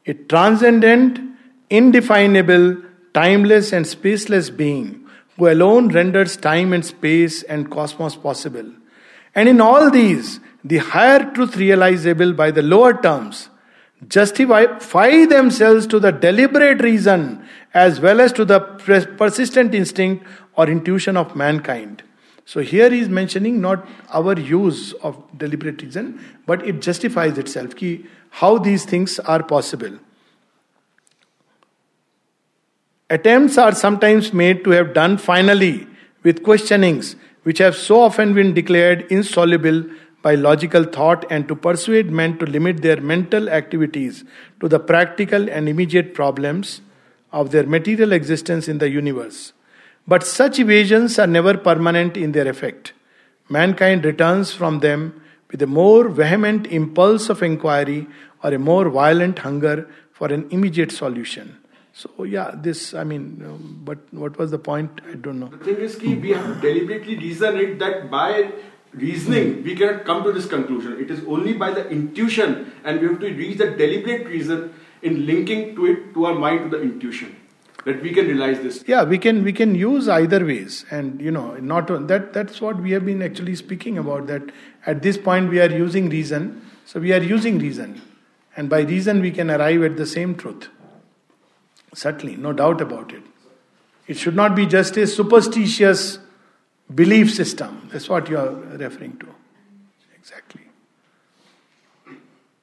a 0.06 0.14
transcendent, 0.14 1.20
indefinable, 1.72 2.78
timeless, 3.16 3.74
and 3.74 3.88
spaceless 3.88 4.52
being 4.56 5.04
who 5.38 5.50
alone 5.50 5.88
renders 5.90 6.38
time 6.38 6.72
and 6.72 6.86
space 6.86 7.42
and 7.42 7.72
cosmos 7.72 8.16
possible 8.16 8.72
and 9.36 9.50
in 9.50 9.60
all 9.62 9.92
these, 9.92 10.40
the 10.64 10.78
higher 10.78 11.30
truth 11.34 11.58
realizable 11.58 12.32
by 12.34 12.50
the 12.52 12.62
lower 12.64 13.00
terms 13.00 13.50
justify 14.08 14.66
themselves 15.26 15.86
to 15.88 16.00
the 16.00 16.12
deliberate 16.12 16.82
reason 16.82 17.46
as 17.74 18.00
well 18.00 18.22
as 18.22 18.32
to 18.34 18.46
the 18.46 18.60
persistent 19.18 19.76
instinct 19.76 20.26
or 20.56 20.70
intuition 20.70 21.18
of 21.18 21.36
mankind. 21.36 22.02
So 22.46 22.62
here 22.62 22.90
he 22.90 23.00
is 23.00 23.10
mentioning 23.10 23.60
not 23.60 23.86
our 24.10 24.40
use 24.40 24.94
of 25.04 25.20
deliberate 25.38 25.82
reason, 25.82 26.24
but 26.46 26.66
it 26.66 26.82
justifies 26.82 27.38
itself 27.38 27.76
ki 27.76 28.06
how 28.30 28.58
these 28.60 28.86
things 28.86 29.20
are 29.20 29.42
possible. 29.44 29.92
Attempts 33.10 33.58
are 33.58 33.74
sometimes 33.74 34.32
made 34.34 34.64
to 34.64 34.70
have 34.72 34.94
done 34.94 35.18
finally 35.18 35.88
with 36.24 36.44
questionings 36.44 37.16
which 37.46 37.60
have 37.60 37.76
so 37.76 38.00
often 38.02 38.34
been 38.34 38.54
declared 38.56 39.04
insoluble 39.18 39.84
by 40.24 40.34
logical 40.34 40.84
thought 40.84 41.24
and 41.32 41.48
to 41.48 41.56
persuade 41.56 42.10
men 42.20 42.36
to 42.40 42.46
limit 42.48 42.82
their 42.82 43.00
mental 43.00 43.48
activities 43.58 44.24
to 44.60 44.68
the 44.68 44.80
practical 44.80 45.48
and 45.52 45.70
immediate 45.70 46.16
problems 46.16 46.82
of 47.32 47.52
their 47.52 47.68
material 47.76 48.12
existence 48.14 48.68
in 48.68 48.80
the 48.80 48.90
universe. 48.90 49.54
But 50.08 50.26
such 50.26 50.58
evasions 50.58 51.20
are 51.20 51.28
never 51.28 51.56
permanent 51.56 52.18
in 52.18 52.32
their 52.32 52.48
effect. 52.48 52.94
Mankind 53.48 54.06
returns 54.06 54.52
from 54.52 54.80
them 54.80 55.22
with 55.52 55.62
a 55.62 55.68
more 55.68 56.10
vehement 56.10 56.66
impulse 56.68 57.30
of 57.30 57.44
inquiry 57.44 58.08
or 58.44 58.56
a 58.56 58.58
more 58.60 58.90
violent 58.90 59.38
hunger 59.40 59.88
for 60.14 60.34
an 60.34 60.48
immediate 60.50 60.92
solution. 60.92 61.56
So 61.98 62.26
yeah, 62.26 62.52
this 62.54 62.94
I 62.94 63.06
mean, 63.06 63.42
um, 63.46 63.82
but 63.86 64.00
what 64.12 64.38
was 64.38 64.52
the 64.52 64.60
point? 64.60 65.00
I 65.10 65.14
don't 65.16 65.40
know. 65.40 65.48
The 65.48 65.60
thing 65.64 65.76
is, 65.78 65.96
ki, 65.96 66.16
we 66.16 66.32
have 66.32 66.60
deliberately 66.62 67.18
reasoned 67.18 67.58
it 67.58 67.80
that 67.80 68.12
by 68.12 68.52
reasoning 68.92 69.64
we 69.64 69.76
cannot 69.76 70.04
come 70.04 70.22
to 70.26 70.34
this 70.34 70.46
conclusion. 70.46 71.00
It 71.00 71.10
is 71.10 71.22
only 71.26 71.54
by 71.54 71.72
the 71.72 71.88
intuition, 71.88 72.70
and 72.84 73.00
we 73.00 73.08
have 73.08 73.22
to 73.22 73.28
reach 73.44 73.58
the 73.60 73.70
deliberate 73.84 74.28
reason 74.28 74.74
in 75.04 75.26
linking 75.26 75.74
to 75.78 75.86
it 75.94 76.14
to 76.16 76.26
our 76.26 76.36
mind 76.36 76.70
to 76.70 76.76
the 76.78 76.84
intuition 76.84 77.34
that 77.86 78.02
we 78.02 78.12
can 78.18 78.26
realize 78.28 78.60
this 78.66 78.84
yeah 78.88 79.04
we 79.04 79.18
can 79.26 79.40
we 79.48 79.54
can 79.58 79.76
use 79.82 80.08
either 80.16 80.40
ways 80.50 80.78
and 80.90 81.22
you 81.22 81.30
know 81.36 81.52
not 81.74 81.86
that 82.12 82.32
that's 82.38 82.60
what 82.68 82.80
we 82.86 82.92
have 82.96 83.06
been 83.10 83.22
actually 83.28 83.54
speaking 83.60 83.98
about 84.04 84.26
that 84.32 84.42
at 84.88 85.04
this 85.04 85.16
point 85.28 85.52
we 85.52 85.60
are 85.66 85.70
using 85.76 86.10
reason 86.10 86.50
so 86.86 87.00
we 87.00 87.14
are 87.14 87.22
using 87.34 87.60
reason 87.66 87.94
and 88.58 88.68
by 88.72 88.80
reason 88.94 89.22
we 89.22 89.30
can 89.30 89.52
arrive 89.52 89.84
at 89.84 89.98
the 89.98 90.08
same 90.18 90.34
truth 90.34 90.70
Certainly, 91.96 92.36
no 92.36 92.52
doubt 92.52 92.82
about 92.82 93.14
it. 93.14 93.24
It 94.08 94.18
should 94.18 94.36
not 94.36 94.54
be 94.56 94.66
just 94.66 94.98
a 94.98 95.08
superstitious 95.08 96.20
belief 96.94 97.34
system. 97.34 97.88
That's 97.92 98.10
what 98.10 98.30
you 98.30 98.38
are 98.38 98.50
referring 98.54 99.18
to. 99.20 99.28
Exactly. 100.18 100.62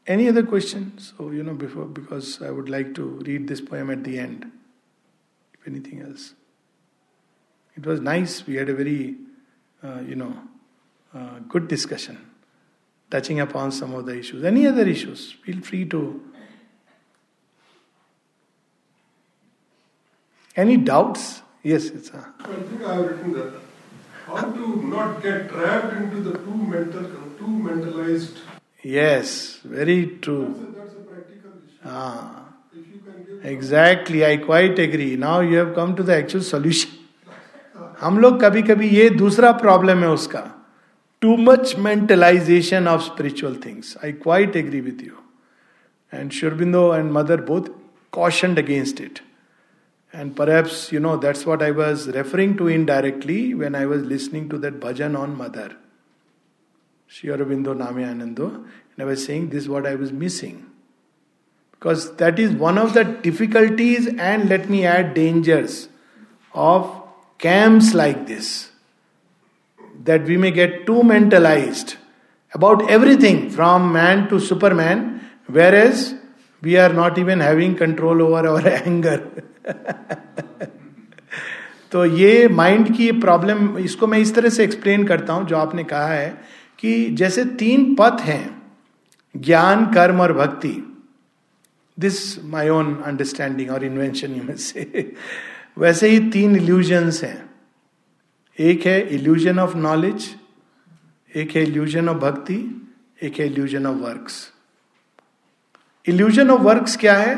Any 0.07 0.29
other 0.29 0.43
questions? 0.43 1.15
So, 1.17 1.27
oh, 1.27 1.31
you 1.31 1.43
know, 1.43 1.55
before, 1.55 1.87
because 1.87 2.43
I 2.43 2.51
would 2.51 2.69
like 2.69 2.95
to 2.97 3.03
read 3.25 3.49
this 3.49 3.61
poem 3.63 3.91
at 3.91 4.05
the 4.05 4.19
end, 4.19 4.51
if 5.59 5.67
anything 5.67 6.03
else. 6.03 6.35
It 7.75 7.87
was 7.87 8.01
nice. 8.01 8.47
We 8.47 8.57
had 8.57 8.69
a 8.69 8.75
very, 8.75 9.17
uh, 9.83 10.01
you 10.07 10.17
know, 10.17 10.37
uh, 11.15 11.39
good 11.49 11.69
discussion 11.69 12.19
touching 13.11 13.41
upon 13.41 13.73
some 13.73 13.95
of 13.95 14.05
the 14.07 14.19
issues. 14.19 14.45
Any 14.45 14.67
other 14.67 14.87
issues, 14.87 15.33
feel 15.45 15.61
free 15.63 15.87
to 15.87 16.21
Any 20.56 20.78
doubts? 20.78 21.42
Yes, 21.64 21.86
it's 21.86 22.10
a. 22.12 22.26
I 22.40 22.56
think 22.68 22.84
I 22.84 22.96
have 22.96 23.06
written 23.06 23.34
that. 23.34 23.54
How 24.28 24.42
to 24.52 24.68
not 24.94 25.22
get 25.24 25.50
trapped 25.50 25.94
into 25.98 26.22
the 26.22 26.34
too 26.38 26.56
mental, 26.74 27.04
too 27.40 27.48
mentalized. 27.68 28.40
Yes, 28.84 29.60
very 29.64 29.98
That's 30.06 30.22
true. 30.22 30.44
a, 30.46 30.80
that's 30.80 30.94
a 30.94 31.04
practical 31.12 31.52
issue. 31.66 31.78
Ah, 31.86 32.46
If 32.74 32.88
you 32.94 33.00
can 33.06 33.24
give 33.28 33.46
exactly. 33.54 34.26
I 34.26 34.38
quite 34.38 34.80
agree. 34.80 35.16
Now 35.16 35.40
you 35.40 35.58
have 35.58 35.74
come 35.76 35.96
to 35.96 36.04
the 36.04 36.16
actual 36.16 36.42
solution. 36.54 36.92
हम 38.02 38.18
लोग 38.20 38.40
कभी 38.42 38.62
कभी 38.62 38.88
ये 38.90 39.10
दूसरा 39.10 39.52
problem 39.62 40.04
है 40.04 40.10
उसका 40.14 40.42
too 41.22 41.36
much 41.38 41.76
mentalization 41.86 42.88
of 42.88 43.02
spiritual 43.04 43.56
things 43.66 43.96
I 44.04 44.12
quite 44.26 44.56
agree 44.56 44.82
with 44.88 45.02
you 45.04 45.14
and 46.14 46.32
Aurobindo 46.40 46.84
and 46.96 47.12
mother 47.12 47.42
both 47.50 47.70
cautioned 48.18 48.60
against 48.62 49.00
it. 49.06 49.20
and 50.13 50.37
perhaps, 50.37 50.93
you 50.93 51.01
know, 51.01 51.17
that's 51.17 51.47
what 51.47 51.63
I 51.63 51.71
was 51.71 52.07
referring 52.09 52.59
to 52.59 52.69
indirectly 52.69 53.55
when 53.55 53.75
I 53.75 53.87
was 53.87 54.03
listening 54.03 54.49
to 54.51 54.59
that 54.59 54.79
bhajan 54.79 55.19
on 55.19 55.37
Mother. 55.37 55.75
Sri 57.09 57.31
Aurobindo 57.31 57.75
Name 57.77 58.05
Anando. 58.09 58.57
And 58.57 58.69
I 58.99 59.05
was 59.05 59.25
saying 59.25 59.49
this 59.49 59.65
is 59.65 59.69
what 59.71 59.87
I 59.87 59.95
was 59.95 60.13
missing. 60.13 60.67
Because 61.73 62.15
that 62.17 62.39
is 62.39 62.53
one 62.53 62.77
of 62.77 62.93
the 62.93 63.05
difficulties 63.05 64.07
and 64.07 64.49
let 64.51 64.69
me 64.69 64.85
add 64.85 65.15
dangers 65.15 65.89
of 66.53 66.91
camps 67.39 67.95
like 67.95 68.27
this. 68.27 68.71
That 70.05 70.25
we 70.25 70.37
may 70.37 70.51
get 70.51 70.85
too 70.85 71.03
mentalized 71.03 71.97
about 72.53 72.89
everything 72.91 73.49
from 73.49 73.93
man 73.93 74.29
to 74.29 74.39
Superman, 74.39 75.25
whereas 75.47 76.15
we 76.63 76.77
are 76.79 76.93
not 76.93 77.19
even 77.19 77.41
having 77.41 77.75
control 77.75 78.23
over 78.25 78.43
our 78.51 78.67
anger 78.87 79.17
तो 81.93 82.05
ये 82.19 82.47
mind 82.49 82.89
की 82.97 83.11
problem 83.21 83.77
इसको 83.79 84.07
मैं 84.07 84.19
इस 84.19 84.35
तरह 84.35 84.51
से 84.51 84.65
explain 84.65 85.05
करता 85.07 85.33
हूं 85.33 85.45
जो 85.47 85.57
आपने 85.57 85.83
कहा 85.85 86.07
है 86.13 86.29
कि 86.79 86.93
जैसे 87.21 87.45
तीन 87.63 87.95
पथ 87.99 88.21
हैं 88.25 88.63
ज्ञान 89.49 89.85
कर्म 89.95 90.21
और 90.21 90.33
भक्ति 90.37 90.73
दिस 92.01 92.21
माई 92.55 92.69
ओन 92.79 92.95
अंडरस्टैंडिंग 93.07 93.71
और 93.71 93.85
इन्वेंशन 93.85 94.41
में 94.47 94.57
से 94.69 95.11
वैसे 95.79 96.09
ही 96.11 96.19
तीन 96.33 96.57
इल्यूजन्स 96.57 97.23
हैं 97.25 97.43
एक 98.71 98.87
है 98.87 98.99
इल्यूजन 99.17 99.59
ऑफ 99.59 99.77
नॉलेज 99.77 100.35
एक 101.43 101.51
है 101.57 101.63
इल्यूजन 101.63 102.09
ऑफ 102.09 102.17
भक्ति 102.23 102.59
एक 103.27 103.41
है 103.41 103.47
illusion 103.53 103.87
of 103.87 104.01
works 104.03 104.52
illusion 106.09 106.51
of 106.51 106.61
work 106.61 106.87
क्या 107.01 107.15
है 107.17 107.35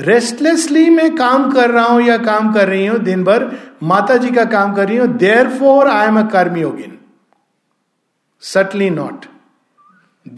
रेस्टलेसली 0.00 0.88
मैं 0.90 1.14
काम 1.16 1.50
कर 1.52 1.70
रहा 1.70 1.84
हूं 1.86 2.00
या 2.06 2.16
काम 2.18 2.52
कर 2.54 2.68
रही 2.68 2.86
हूं 2.86 2.98
दिन 3.04 3.24
भर 3.24 3.44
माता 3.92 4.16
जी 4.22 4.30
का 4.32 4.44
काम 4.54 4.72
कर 4.74 4.88
रही 4.88 4.96
हूं 4.96 5.08
there 5.16 5.48
four 5.58 5.88
I 5.88 6.06
am 6.06 6.18
a 6.20 6.26
कर्मयोगिन 6.30 6.96
subtly 8.52 8.88
not 8.90 9.24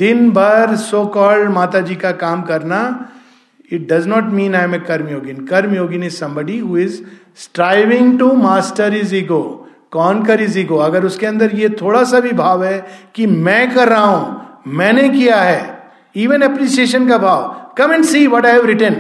दिन 0.05 0.31
भर 0.37 0.75
सो 0.77 1.05
कॉल्ड 1.17 1.51
माता 1.51 1.81
जी 1.91 1.95
का 1.97 2.11
काम 2.25 2.43
करना 2.51 2.81
it 3.73 3.87
does 3.93 4.07
not 4.07 4.25
mean 4.39 4.55
I 4.55 4.65
am 4.65 4.75
a 4.75 4.79
कर्मयोगिन 4.89 5.45
कर्मयोगिन 5.47 6.03
is 6.05 6.19
somebody 6.19 6.59
who 6.59 6.77
is 6.79 7.05
striving 7.45 8.19
to 8.19 8.33
master 8.47 8.95
is 8.95 9.15
ego 9.15 9.43
कौन 9.93 10.25
कर 10.25 10.41
इज 10.43 10.59
ईगो 10.59 10.77
अगर 10.89 11.05
उसके 11.05 11.27
अंदर 11.27 11.55
ये 11.59 11.69
थोड़ा 11.81 12.03
सा 12.13 12.21
भी 12.21 12.33
भाव 12.43 12.65
है 12.65 12.79
कि 13.15 13.27
मैं 13.27 13.71
कर 13.75 13.89
रहा 13.89 14.05
हूं 14.05 14.71
मैंने 14.79 15.09
किया 15.09 15.41
है 15.43 15.63
इवन 16.23 16.43
एप्रिसिएशन 16.43 17.09
का 17.09 17.19
भाव 17.19 17.55
कम 17.77 17.93
and 17.93 18.05
see 18.05 18.27
what 18.27 18.47
I 18.47 18.53
have 18.53 18.65
return 18.67 18.95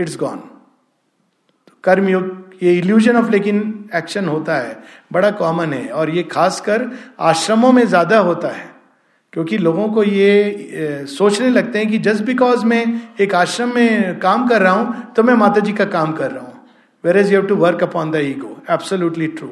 it's 0.00 0.16
gone 0.18 0.38
कर्मयुग 1.84 2.52
ये 2.62 2.72
इल्यूजन 2.78 3.16
ऑफ 3.16 3.30
लेकिन 3.30 3.58
एक्शन 3.96 4.28
होता 4.28 4.56
है 4.58 4.76
बड़ा 5.12 5.30
कॉमन 5.40 5.72
है 5.72 5.88
और 6.02 6.10
ये 6.10 6.22
खासकर 6.32 6.86
आश्रमों 7.30 7.72
में 7.78 7.86
ज्यादा 7.88 8.18
होता 8.28 8.48
है 8.56 8.70
क्योंकि 9.32 9.58
लोगों 9.58 9.88
को 9.92 10.02
ये 10.04 11.04
सोचने 11.16 11.50
लगते 11.50 11.78
हैं 11.78 11.88
कि 11.90 11.98
जस्ट 12.06 12.24
बिकॉज 12.24 12.64
मैं 12.72 12.84
एक 13.24 13.34
आश्रम 13.34 13.74
में 13.74 14.18
काम 14.20 14.46
कर 14.48 14.60
रहा 14.62 14.72
हूं 14.72 15.02
तो 15.16 15.22
मैं 15.28 15.34
माता 15.44 15.60
जी 15.66 15.72
का 15.72 15.84
काम 15.96 16.12
कर 16.22 16.30
रहा 16.30 16.42
हूं 16.42 16.58
where 17.04 17.18
is 17.24 17.32
you 17.32 17.40
to 17.42 17.54
work 17.66 17.82
upon 17.82 18.10
the 18.10 18.16
ego 18.30 18.56
absolutely 18.70 19.26
true 19.38 19.48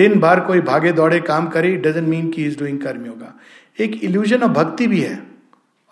दिन 0.00 0.18
भर 0.20 0.40
कोई 0.50 0.60
भागे 0.72 0.92
दौड़े 1.02 1.20
काम 1.32 1.46
करे 1.56 1.72
इट 1.74 1.86
डजेंट 1.86 2.08
मीन 2.08 2.30
की 2.36 2.44
इज 2.46 2.58
डूइंग 2.58 2.78
कर्मयोगा 2.80 3.32
एक 3.84 4.00
इल्यूजन 4.04 4.42
ऑफ 4.42 4.50
भक्ति 4.62 4.86
भी 4.94 5.00
है 5.00 5.18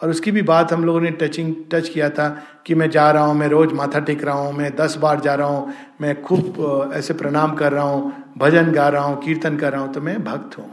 और 0.03 0.11
उसकी 0.11 0.31
भी 0.33 0.43
बात 0.49 0.73
हम 0.73 0.85
लोगों 0.85 1.01
ने 1.01 1.11
टचिंग 1.21 1.55
टच 1.73 1.89
किया 1.89 2.09
था 2.11 2.29
कि 2.67 2.75
मैं 2.83 2.89
जा 2.91 3.11
रहा 3.13 3.25
हूँ 3.25 3.35
मैं 3.39 3.49
रोज 3.49 3.73
माथा 3.81 3.99
टेक 4.09 4.23
रहा 4.25 4.35
हूँ 4.35 4.53
मैं 4.59 4.75
दस 4.77 4.97
बार 5.01 5.21
जा 5.21 5.35
रहा 5.41 5.47
हूँ 5.49 5.75
मैं 6.01 6.21
खूब 6.23 6.93
ऐसे 6.97 7.15
प्रणाम 7.15 7.55
कर 7.55 7.73
रहा 7.73 7.83
हूँ 7.85 8.13
भजन 8.39 8.71
गा 8.73 8.89
रहा 8.95 9.03
हूँ 9.05 9.21
कीर्तन 9.25 9.57
कर 9.57 9.73
रहा 9.73 9.81
हूँ 9.83 9.93
तो 9.95 10.01
मैं 10.07 10.23
भक्त 10.25 10.59
हूँ 10.59 10.69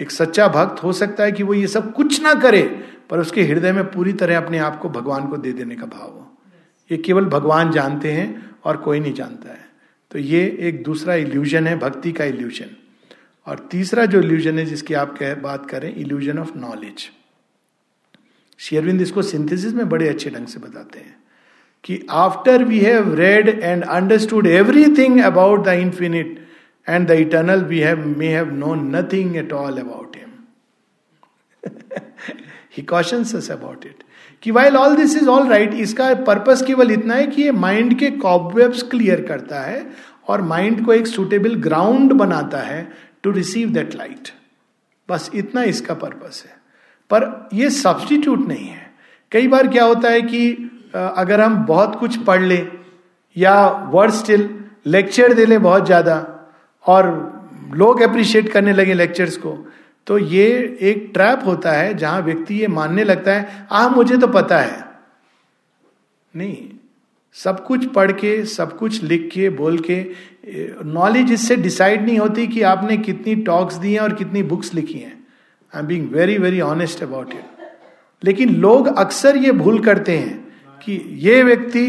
एक 0.00 0.10
सच्चा 0.10 0.48
भक्त 0.48 0.82
हो 0.84 0.92
सकता 0.98 1.24
है 1.24 1.32
कि 1.32 1.42
वो 1.42 1.54
ये 1.54 1.66
सब 1.68 1.92
कुछ 1.94 2.20
ना 2.22 2.34
करे 2.42 2.62
पर 3.10 3.18
उसके 3.20 3.42
हृदय 3.46 3.72
में 3.72 3.84
पूरी 3.92 4.12
तरह 4.20 4.36
अपने 4.40 4.58
आप 4.66 4.78
को 4.80 4.88
भगवान 4.90 5.26
को 5.28 5.36
दे 5.38 5.52
देने 5.52 5.76
का 5.76 5.86
भाव 5.96 6.10
हो 6.10 6.28
ये 6.92 6.98
केवल 7.06 7.24
भगवान 7.36 7.70
जानते 7.72 8.12
हैं 8.12 8.26
और 8.66 8.76
कोई 8.86 9.00
नहीं 9.00 9.12
जानता 9.14 9.52
है 9.52 9.60
तो 10.10 10.18
ये 10.18 10.44
एक 10.68 10.82
दूसरा 10.84 11.14
इल्यूजन 11.24 11.66
है 11.66 11.78
भक्ति 11.78 12.12
का 12.20 12.24
इल्यूजन 12.32 12.70
और 13.50 13.66
तीसरा 13.70 14.04
जो 14.14 14.20
इल्यूजन 14.20 14.58
है 14.58 14.64
जिसकी 14.66 14.94
आप 15.02 15.16
कह 15.18 15.34
बात 15.48 15.66
करें 15.70 15.94
इल्यूजन 15.94 16.38
ऑफ 16.38 16.56
नॉलेज 16.56 17.10
शेयरविंद 18.62 19.00
इसको 19.00 19.22
सिंथेसिस 19.28 19.72
में 19.74 19.88
बड़े 19.88 20.08
अच्छे 20.08 20.30
ढंग 20.30 20.46
से 20.48 20.60
बताते 20.60 20.98
हैं 20.98 21.14
कि 21.84 21.98
after 22.26 22.64
we 22.64 22.78
have 22.80 23.14
read 23.18 23.48
and 23.48 23.82
understood 23.84 24.46
everything 24.46 25.18
about 25.30 25.64
the 25.66 25.72
infinite 25.86 26.38
and 26.88 27.08
the 27.08 27.12
eternal 27.24 27.62
we 27.72 27.78
have 27.80 28.06
may 28.18 28.26
have 28.34 28.52
no 28.58 28.74
nothing 28.84 29.36
at 29.36 29.52
all 29.62 29.78
about 29.80 30.16
him 30.16 31.74
he 32.76 32.82
cautions 32.94 33.50
about 33.50 33.86
it 33.86 34.02
कि 34.42 34.50
while 34.60 34.76
all 34.76 34.96
this 34.96 35.16
is 35.22 35.26
all 35.34 35.48
right 35.48 35.74
इसका 35.88 36.14
purpose 36.30 36.62
केवल 36.66 36.92
इतना 36.92 37.14
है 37.14 37.26
कि 37.34 37.42
ये 37.42 37.50
mind 37.66 37.98
के 37.98 38.10
cobwebs 38.26 38.82
clear 38.96 39.20
करता 39.28 39.60
है 39.66 39.86
और 40.30 40.42
माइंड 40.54 40.84
को 40.86 40.92
एक 40.94 41.06
सुटेबल 41.06 41.54
ग्राउंड 41.68 42.12
बनाता 42.24 42.62
है 42.70 42.86
टू 43.24 43.30
रिसीव 43.40 43.70
दैट 43.72 43.94
लाइट 43.96 44.28
बस 45.08 45.30
इतना 45.42 45.62
इसका 45.76 45.94
पर्पस 46.04 46.42
है 46.46 46.51
पर 47.12 47.24
यह 47.54 47.68
सब्सटीट्यूट 47.78 48.46
नहीं 48.48 48.66
है 48.66 48.80
कई 49.32 49.48
बार 49.54 49.66
क्या 49.72 49.84
होता 49.84 50.10
है 50.10 50.20
कि 50.22 50.44
अगर 51.00 51.40
हम 51.40 51.56
बहुत 51.66 51.98
कुछ 52.00 52.16
पढ़ 52.24 52.42
लें 52.42 52.66
या 53.38 53.54
वर्ड 53.94 54.12
स्टिल 54.14 54.48
लेक्चर 54.94 55.32
दे 55.34 55.44
लें 55.46 55.60
बहुत 55.62 55.86
ज़्यादा 55.86 56.16
और 56.94 57.10
लोग 57.82 58.00
अप्रिशिएट 58.02 58.48
करने 58.52 58.72
लगे 58.72 58.94
लेक्चर्स 58.94 59.36
को 59.44 59.50
तो 60.06 60.18
ये 60.34 60.46
एक 60.90 61.10
ट्रैप 61.14 61.42
होता 61.46 61.72
है 61.72 61.92
जहां 62.02 62.22
व्यक्ति 62.22 62.54
ये 62.60 62.66
मानने 62.80 63.04
लगता 63.04 63.32
है 63.34 63.66
आ 63.82 63.88
मुझे 63.88 64.16
तो 64.16 64.26
पता 64.38 64.58
है 64.60 64.80
नहीं 66.36 66.56
सब 67.44 67.64
कुछ 67.66 67.86
पढ़ 67.92 68.12
के 68.22 68.32
सब 68.58 68.76
कुछ 68.78 69.02
लिख 69.02 69.28
के 69.34 69.48
बोल 69.60 69.78
के 69.90 69.98
नॉलेज 70.98 71.32
इससे 71.32 71.56
डिसाइड 71.66 72.04
नहीं 72.06 72.18
होती 72.18 72.46
कि 72.54 72.62
आपने 72.72 72.96
कितनी 73.08 73.34
टॉक्स 73.50 73.74
दी 73.84 73.92
हैं 73.92 74.00
और 74.00 74.12
कितनी 74.22 74.42
बुक्स 74.52 74.72
लिखी 74.74 74.98
हैं 74.98 75.20
I 75.74 75.80
am 75.80 75.86
being 75.86 76.08
very 76.12 76.36
very 76.38 76.60
honest 76.60 77.02
about 77.02 77.32
it 77.34 78.24
लेकिन 78.24 78.54
लोग 78.60 78.86
अक्सर 78.98 79.36
ये 79.44 79.52
भूल 79.60 79.78
करते 79.84 80.16
हैं 80.18 80.36
कि 80.82 81.00
ये 81.26 81.42
व्यक्ति 81.42 81.84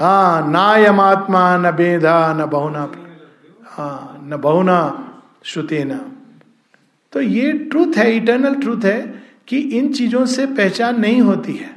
हाँ 0.00 0.50
ना 0.50 0.76
यम 0.76 1.00
आत्मा 1.00 1.42
न 1.56 1.70
बेधा 1.76 2.16
न 2.38 2.46
बहुना 2.50 2.90
हाँ 3.76 4.22
न 4.30 4.36
बहुना 4.42 4.76
श्रुतेना 5.52 6.00
तो 7.12 7.20
ये 7.20 7.52
ट्रूथ 7.72 7.96
है 7.96 8.10
इटर्नल 8.16 8.54
ट्रूथ 8.62 8.84
है 8.84 8.98
कि 9.48 9.58
इन 9.78 9.92
चीजों 9.92 10.24
से 10.34 10.46
पहचान 10.60 11.00
नहीं 11.00 11.20
होती 11.22 11.52
है 11.56 11.70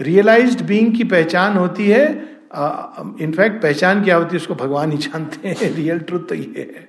रियलाइज्ड 0.00 0.62
बीइंग 0.66 0.96
की 0.96 1.04
पहचान 1.14 1.56
होती 1.56 1.88
है 1.88 2.04
इनफैक्ट 2.08 3.56
uh, 3.56 3.62
पहचान 3.62 4.02
क्या 4.04 4.16
होती 4.16 4.36
है 4.36 4.40
उसको 4.40 4.54
भगवान 4.64 4.90
ही 4.92 4.98
जानते 5.06 5.48
हैं 5.48 5.70
रियल 5.74 5.98
ट्रूथ 6.10 6.26
तो 6.28 6.34
ये 6.34 6.68
है 6.76 6.88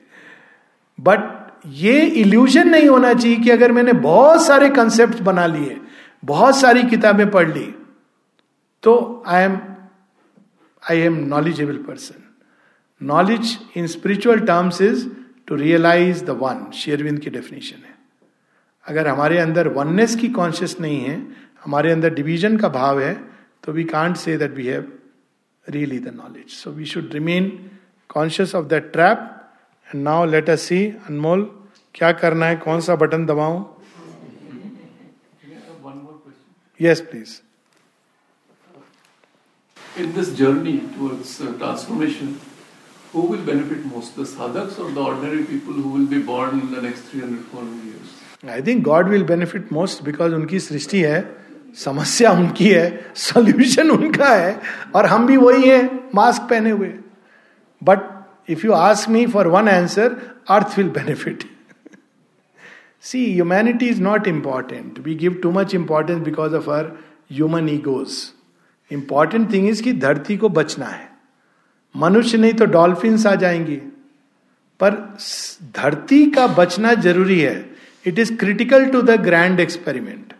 बट 1.07 1.31
ये 1.71 1.99
इल्यूजन 2.21 2.69
नहीं 2.69 2.87
होना 2.87 3.13
चाहिए 3.13 3.35
कि 3.41 3.49
अगर 3.51 3.71
मैंने 3.71 3.93
बहुत 4.07 4.45
सारे 4.45 4.69
कंसेप्ट 4.69 5.19
बना 5.23 5.45
लिए 5.47 5.79
बहुत 6.25 6.57
सारी 6.59 6.83
किताबें 6.89 7.29
पढ़ 7.31 7.49
ली 7.53 7.65
तो 8.83 9.23
I 9.27 9.43
am 9.43 9.57
I 10.91 10.97
am 11.01 11.15
knowledgeable 11.33 11.77
person 11.87 12.23
knowledge 13.07 13.57
in 13.77 13.87
spiritual 13.87 14.39
terms 14.47 14.81
is 14.81 15.09
to 15.47 15.55
realise 15.55 16.23
the 16.23 16.29
one 16.41 16.65
Aurobindo 16.79 17.19
की 17.19 17.29
डेफिनेशन 17.29 17.85
है 17.87 17.91
अगर 18.89 19.07
हमारे 19.07 19.37
अंदर 19.39 19.67
वननेस 19.77 20.15
की 20.21 20.27
कॉन्शियस 20.39 20.75
नहीं 20.81 20.99
है 21.01 21.15
हमारे 21.65 21.91
अंदर 21.91 22.13
डिवीजन 22.13 22.57
का 22.57 22.69
भाव 22.69 22.99
है 23.01 23.13
तो 23.63 23.71
we 23.71 23.83
can't 23.95 24.15
say 24.17 24.37
that 24.37 24.55
we 24.55 24.65
have 24.67 24.91
really 25.69 25.99
the 25.99 26.13
knowledge 26.15 26.49
so 26.53 26.71
we 26.71 26.85
should 26.85 27.13
remain 27.13 27.47
conscious 28.13 28.55
of 28.55 28.65
that 28.73 28.91
trap 28.93 29.29
and 29.95 30.03
now 30.03 30.23
let 30.25 30.49
us 30.49 30.61
see 30.67 30.83
Anmol 31.09 31.41
क्या 31.95 32.11
करना 32.21 32.45
है 32.45 32.55
कौन 32.67 32.79
सा 32.87 32.95
button 33.03 33.25
दबाऊ 33.25 33.59
yes 36.81 36.99
please 37.11 37.41
in 40.03 40.11
this 40.13 40.33
journey 40.37 40.73
towards 40.95 41.37
transformation 41.57 42.33
who 43.13 43.21
will 43.31 43.41
benefit 43.51 43.85
most 43.95 44.19
the 44.21 44.25
साधक्स 44.33 44.79
और 44.79 44.91
the 44.93 44.97
ordinary 45.09 45.43
people 45.51 45.81
who 45.81 45.91
will 45.97 46.07
be 46.15 46.19
born 46.31 46.59
in 46.59 46.75
the 46.79 46.83
next 46.85 47.15
300 47.15 47.37
400 47.53 47.77
years 47.89 48.49
I 48.55 48.61
think 48.67 48.83
God 48.83 49.09
will 49.09 49.23
benefit 49.35 49.71
most 49.73 50.03
because 50.03 50.33
उनकी 50.35 50.59
सृष्टि 50.69 51.01
है 51.03 51.19
समस्या 51.83 52.31
उनकी 52.39 52.67
है 52.71 52.89
solution 53.27 53.89
उनका 53.91 54.33
है 54.41 54.59
और 54.95 55.05
हम 55.13 55.27
भी 55.27 55.37
वही 55.47 55.69
हैं 55.69 55.87
मास्क 56.15 56.41
पहने 56.49 56.69
हुए 56.79 56.93
but 57.89 58.12
if 58.49 58.63
you 58.65 58.71
ask 58.73 59.09
me 59.09 59.25
for 59.33 59.47
one 59.47 59.69
answer 59.69 60.15
earth 60.51 60.77
will 60.77 60.87
benefit 60.99 61.43
see 63.09 63.23
humanity 63.33 63.87
is 63.89 64.01
not 64.01 64.27
important 64.27 64.99
we 65.05 65.15
give 65.21 65.33
too 65.43 65.51
much 65.51 65.75
importance 65.75 66.21
because 66.23 66.53
of 66.55 66.69
our 66.69 66.85
human 67.31 67.69
egos 67.69 68.11
important 68.93 69.51
thing 69.53 69.67
is 69.69 69.81
की 69.81 69.93
धरती 69.99 70.37
को 70.37 70.49
बचना 70.59 70.85
है 70.85 71.11
मनुष्य 72.03 72.37
नहीं 72.37 72.53
तो 72.61 72.65
डॉल्फिन्स 72.75 73.25
आ 73.27 73.33
जाएंगे 73.45 73.81
पर 74.79 74.93
धरती 75.75 76.25
का 76.35 76.47
बचना 76.59 76.93
जरूरी 77.07 77.39
है 77.39 77.55
it 78.07 78.19
is 78.19 78.35
critical 78.39 78.85
to 78.91 79.01
the 79.09 79.19
grand 79.23 79.59
experiment 79.59 80.33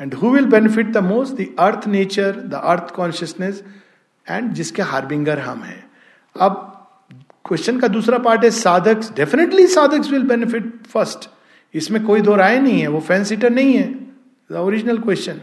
and 0.00 0.14
who 0.14 0.30
will 0.34 0.46
benefit 0.50 0.86
the 0.92 0.98
most 1.04 1.40
the 1.40 1.46
earth 1.64 1.86
nature 1.88 2.40
the 2.54 2.60
earth 2.72 2.90
consciousness 2.94 3.62
and 4.30 4.52
जिसके 4.60 4.82
हार्बिंगर 4.92 5.38
हम 5.40 5.62
हैं 5.62 5.82
अब 6.46 6.72
क्वेश्चन 7.48 7.78
का 7.80 7.88
दूसरा 7.88 8.18
पार्ट 8.18 8.44
है 8.44 8.50
sadhak 8.58 9.00
definitely 9.16 9.66
sadhak 9.74 10.08
will 10.10 10.22
benefit 10.28 10.72
first 10.92 11.28
इसमें 11.80 12.02
कोई 12.06 12.20
दो 12.28 12.34
राय 12.36 12.58
नहीं 12.60 12.80
है 12.80 12.88
वो 12.94 13.00
फैन 13.08 13.24
सीटर 13.30 13.50
नहीं 13.58 13.74
है 13.74 14.60
ओरिजिनल 14.62 14.98
क्वेश्चन 15.06 15.40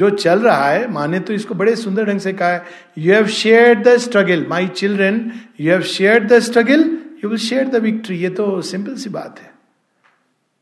जो 0.00 0.08
चल 0.10 0.40
रहा 0.40 0.68
है 0.68 0.90
माने 0.92 1.18
तो 1.28 1.32
इसको 1.34 1.54
बड़े 1.62 1.74
सुंदर 1.76 2.04
ढंग 2.10 2.20
से 2.26 2.32
कहा 2.32 2.48
है 2.48 2.62
you 2.98 3.14
have 3.14 3.26
share 3.38 3.82
the 3.82 3.96
struggle 4.04 4.46
my 4.50 4.66
children 4.80 5.18
you 5.60 5.72
have 5.72 5.82
share 5.96 6.24
the 6.26 6.38
struggle 6.48 6.82
you 7.24 7.30
will 7.30 7.38
share 7.48 7.68
the 7.74 7.82
victory 7.88 8.16
ये 8.22 8.28
तो 8.38 8.46
सिंपल 8.70 8.94
सी 9.02 9.10
बात 9.18 9.40
है 9.40 9.50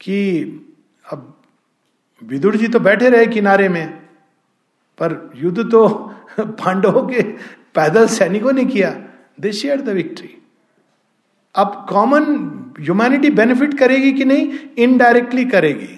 कि 0.04 0.18
अब 1.12 1.36
विदुर 2.32 2.56
जी 2.62 2.68
तो 2.76 2.80
बैठे 2.88 3.08
रहे 3.16 3.26
किनारे 3.36 3.68
में 3.76 3.86
पर 5.02 5.18
युद्ध 5.42 5.70
तो 5.70 5.86
पांडवों 6.40 7.06
के 7.06 7.22
पैदल 7.74 8.06
सैनिकों 8.16 8.52
ने 8.58 8.64
किया 8.64 8.90
दे 9.40 9.52
शेयर 9.60 9.80
द 9.82 9.88
विक्ट्री 9.98 10.36
अब 11.60 11.74
कॉमन 11.90 12.24
ह्यूमैनिटी 12.80 13.30
बेनिफिट 13.38 13.78
करेगी 13.78 14.12
कि 14.12 14.24
नहीं 14.24 14.58
इनडायरेक्टली 14.86 15.44
करेगी 15.54 15.96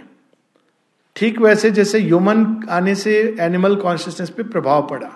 ठीक 1.16 1.40
वैसे 1.40 1.70
जैसे 1.78 1.98
ह्यूमन 2.00 2.44
आने 2.76 2.94
से 3.02 3.14
एनिमल 3.46 3.74
कॉन्शियसनेस 3.80 4.30
पे 4.36 4.42
प्रभाव 4.54 4.86
पड़ा 4.90 5.10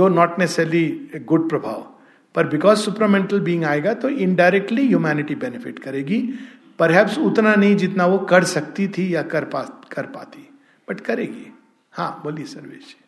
दो 0.00 0.08
नॉट 0.20 0.38
नेसेसरली 0.38 0.84
गुड 1.28 1.48
प्रभाव 1.50 1.86
पर 2.34 2.46
बिकॉज 2.54 2.78
सुपरमेंटल 2.78 3.40
बींग 3.50 3.64
आएगा 3.74 3.94
तो 4.04 4.08
इनडायरेक्टली 4.26 4.86
ह्यूमैनिटी 4.86 5.34
बेनिफिट 5.46 5.78
करेगी 5.84 6.20
पर 6.78 6.96
उतना 7.26 7.54
नहीं 7.54 7.76
जितना 7.76 8.06
वो 8.10 8.18
कर 8.32 8.44
सकती 8.54 8.86
थी 8.98 9.14
या 9.14 9.22
कर 9.34 9.44
पा 9.54 9.62
कर 9.92 10.06
पाती 10.16 10.48
बट 10.88 11.00
करेगी 11.10 11.50
हाँ 11.96 12.08
बोलिए 12.24 12.44
सर्वेश 12.46 12.86
जी 12.88 13.04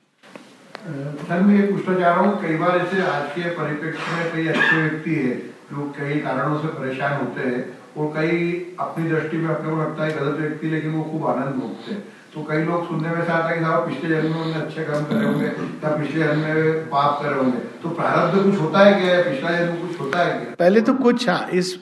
सर 0.82 1.40
मैं 1.46 1.54
ये 1.54 1.66
पूछना 1.72 1.94
चाह 1.98 2.14
रहा 2.14 2.20
हूँ 2.26 2.40
कई 2.42 2.54
बार 2.60 2.76
ऐसे 2.80 3.00
आज 3.14 3.24
के 3.32 3.50
परिप्रेक्ष्य 3.56 4.12
में 4.18 4.30
कई 4.32 4.46
अच्छे 4.52 4.76
व्यक्ति 4.82 5.14
है 5.14 5.34
जो 5.72 5.82
कई 5.98 6.18
कारणों 6.26 6.58
से 6.62 6.68
परेशान 6.78 7.12
होते 7.20 7.48
हैं 7.48 7.60
और 8.00 8.06
कई 8.16 8.38
अपनी 8.84 9.08
दृष्टि 9.10 9.36
में 9.42 9.48
अपने 9.54 9.70
को 9.70 9.80
लगता 9.80 10.04
है 10.04 10.14
गलत 10.20 10.38
व्यक्ति 10.40 10.68
लेकिन 10.76 10.92
वो 10.94 11.02
खूब 11.10 11.26
आनंद 11.32 11.60
भोगते 11.62 11.92
हैं 11.94 12.00
तो 12.34 12.42
कई 12.50 12.62
लोग 12.70 12.86
सुनने 12.88 13.14
में 13.16 13.22
से 13.26 13.32
आता 13.32 13.48
है 13.48 13.54
कि 13.58 13.62
साहब 13.64 13.88
पिछले 13.90 14.08
जन्म 14.14 14.38
में 14.48 14.54
अच्छे 14.62 14.84
कर्म 14.90 15.04
करे 15.12 15.26
होंगे 15.26 15.46
या 15.84 15.94
पिछले 16.02 16.22
जन्म 16.22 16.48
में 16.54 16.88
पाप 16.94 17.20
करे 17.22 17.34
होंगे 17.40 17.58
तो 17.82 17.88
प्रारब्ध 18.00 18.42
कुछ 18.44 18.60
होता 18.64 18.84
है 18.88 18.94
क्या 19.00 19.22
पिछला 19.30 19.56
जन्म 19.60 19.76
कुछ 19.86 20.00
होता 20.00 20.24
है 20.28 20.38
क्या 20.42 20.54
पहले 20.64 20.80
तो 20.90 20.94
कुछ 21.04 21.28
हाँ, 21.28 21.48
इस 21.62 21.76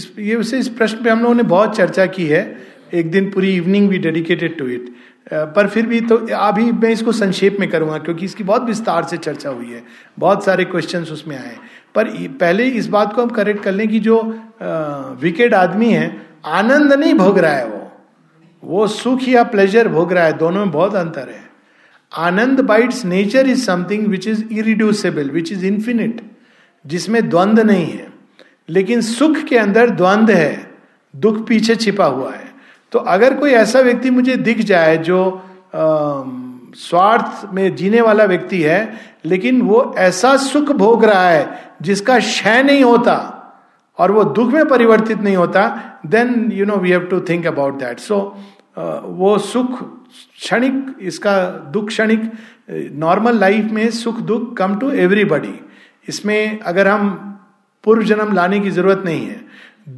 इस 0.00 0.10
ये 0.28 0.34
उसे 0.44 0.58
इस 0.64 0.68
प्रश्न 0.80 1.02
पे 1.04 1.10
हम 1.10 1.20
लोगों 1.22 1.34
ने 1.34 1.42
बहुत 1.54 1.76
चर्चा 1.76 2.06
की 2.18 2.26
है 2.36 2.42
एक 2.94 3.10
दिन 3.10 3.30
पूरी 3.30 3.54
इवनिंग 3.56 3.88
भी 3.88 3.98
डेडिकेटेड 4.04 4.56
टू 4.58 4.66
इट 4.74 4.88
पर 5.54 5.66
फिर 5.68 5.86
भी 5.86 6.00
तो 6.10 6.16
अभी 6.36 6.70
मैं 6.72 6.90
इसको 6.90 7.12
संक्षेप 7.12 7.56
में 7.60 7.68
करूंगा 7.70 7.98
क्योंकि 7.98 8.24
इसकी 8.24 8.44
बहुत 8.44 8.62
विस्तार 8.66 9.04
से 9.08 9.16
चर्चा 9.16 9.50
हुई 9.50 9.70
है 9.70 9.82
बहुत 10.18 10.44
सारे 10.44 10.64
क्वेश्चन 10.64 11.02
उसमें 11.12 11.36
आए 11.38 11.56
पर 11.94 12.08
पहले 12.40 12.66
इस 12.80 12.86
बात 12.96 13.12
को 13.14 13.22
हम 13.22 13.28
करेक्ट 13.36 13.62
कर 13.64 13.72
लें 13.72 13.88
कि 13.88 13.98
जो 14.00 14.20
विकेट 15.22 15.52
uh, 15.52 15.58
आदमी 15.58 15.90
है 15.92 16.08
आनंद 16.60 16.92
नहीं 16.92 17.14
भोग 17.14 17.38
रहा 17.38 17.52
है 17.52 17.66
वो 17.68 17.84
वो 18.72 18.86
सुख 18.92 19.28
या 19.28 19.42
प्लेजर 19.54 19.88
भोग 19.88 20.12
रहा 20.12 20.24
है 20.24 20.36
दोनों 20.38 20.60
में 20.64 20.70
बहुत 20.72 20.94
अंतर 20.96 21.28
है 21.32 21.42
आनंद 22.26 22.60
by its 22.70 23.04
nature 23.04 23.48
is 23.48 23.64
something 23.64 24.06
which 24.08 24.28
is 24.28 24.48
irreducible 24.52 25.30
which 25.30 25.52
is 25.52 25.64
infinite 25.64 26.20
जिसमें 26.94 27.28
द्वंद्व 27.28 27.62
नहीं 27.62 27.86
है 27.86 28.06
लेकिन 28.70 29.00
सुख 29.00 29.38
के 29.48 29.58
अंदर 29.58 29.90
द्वंद्व 30.02 30.32
है 30.34 30.56
दुख 31.26 31.46
पीछे 31.48 31.74
छिपा 31.76 32.04
हुआ 32.06 32.32
है 32.34 32.46
तो 32.92 32.98
अगर 33.14 33.34
कोई 33.38 33.50
ऐसा 33.54 33.80
व्यक्ति 33.86 34.10
मुझे 34.10 34.36
दिख 34.36 34.58
जाए 34.72 34.96
जो 35.08 35.22
आ, 35.74 36.68
स्वार्थ 36.80 37.50
में 37.54 37.74
जीने 37.76 38.00
वाला 38.00 38.24
व्यक्ति 38.30 38.60
है 38.62 38.80
लेकिन 39.26 39.60
वो 39.62 39.82
ऐसा 39.98 40.36
सुख 40.46 40.70
भोग 40.82 41.04
रहा 41.04 41.28
है 41.30 41.48
जिसका 41.82 42.18
क्षय 42.18 42.62
नहीं 42.62 42.82
होता 42.84 43.16
और 44.00 44.10
वो 44.12 44.24
दुख 44.38 44.50
में 44.52 44.66
परिवर्तित 44.68 45.18
नहीं 45.22 45.36
होता 45.36 45.62
then 46.06 46.50
you 46.52 46.66
know 46.66 46.76
we 46.84 46.90
have 46.90 47.04
to 47.10 47.20
think 47.28 47.46
about 47.46 47.74
that 47.78 47.98
so 48.00 48.16
वो 49.20 49.36
सुख 49.52 49.82
क्षणिक 50.12 50.96
इसका 51.10 51.36
दुख 51.76 51.86
क्षणिक 51.88 52.30
नॉर्मल 53.04 53.38
लाइफ 53.38 53.70
में 53.72 53.88
सुख 54.00 54.18
दुख 54.30 54.52
कम 54.58 54.78
टू 54.78 54.90
एवरीबडी 55.06 55.54
इसमें 56.08 56.58
अगर 56.72 56.88
हम 56.88 57.08
पूर्व 57.84 58.02
जन्म 58.06 58.32
लाने 58.36 58.60
की 58.60 58.70
जरूरत 58.78 59.02
नहीं 59.04 59.26
है 59.26 59.40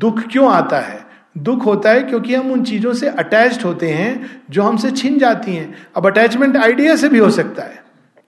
दुख 0.05 0.22
क्यों 0.32 0.51
आता 0.53 0.78
है 0.86 0.99
दुख 1.38 1.64
होता 1.66 1.90
है 1.92 2.02
क्योंकि 2.02 2.34
हम 2.34 2.50
उन 2.52 2.62
चीज़ों 2.64 2.92
से 2.94 3.08
अटैच्ड 3.08 3.62
होते 3.64 3.88
हैं 3.92 4.42
जो 4.52 4.62
हमसे 4.62 4.90
छिन 4.90 5.18
जाती 5.18 5.54
हैं 5.56 5.74
अब 5.96 6.06
अटैचमेंट 6.06 6.56
आइडिया 6.56 6.96
से 6.96 7.08
भी 7.08 7.18
हो 7.18 7.30
सकता 7.30 7.62
है 7.64 7.78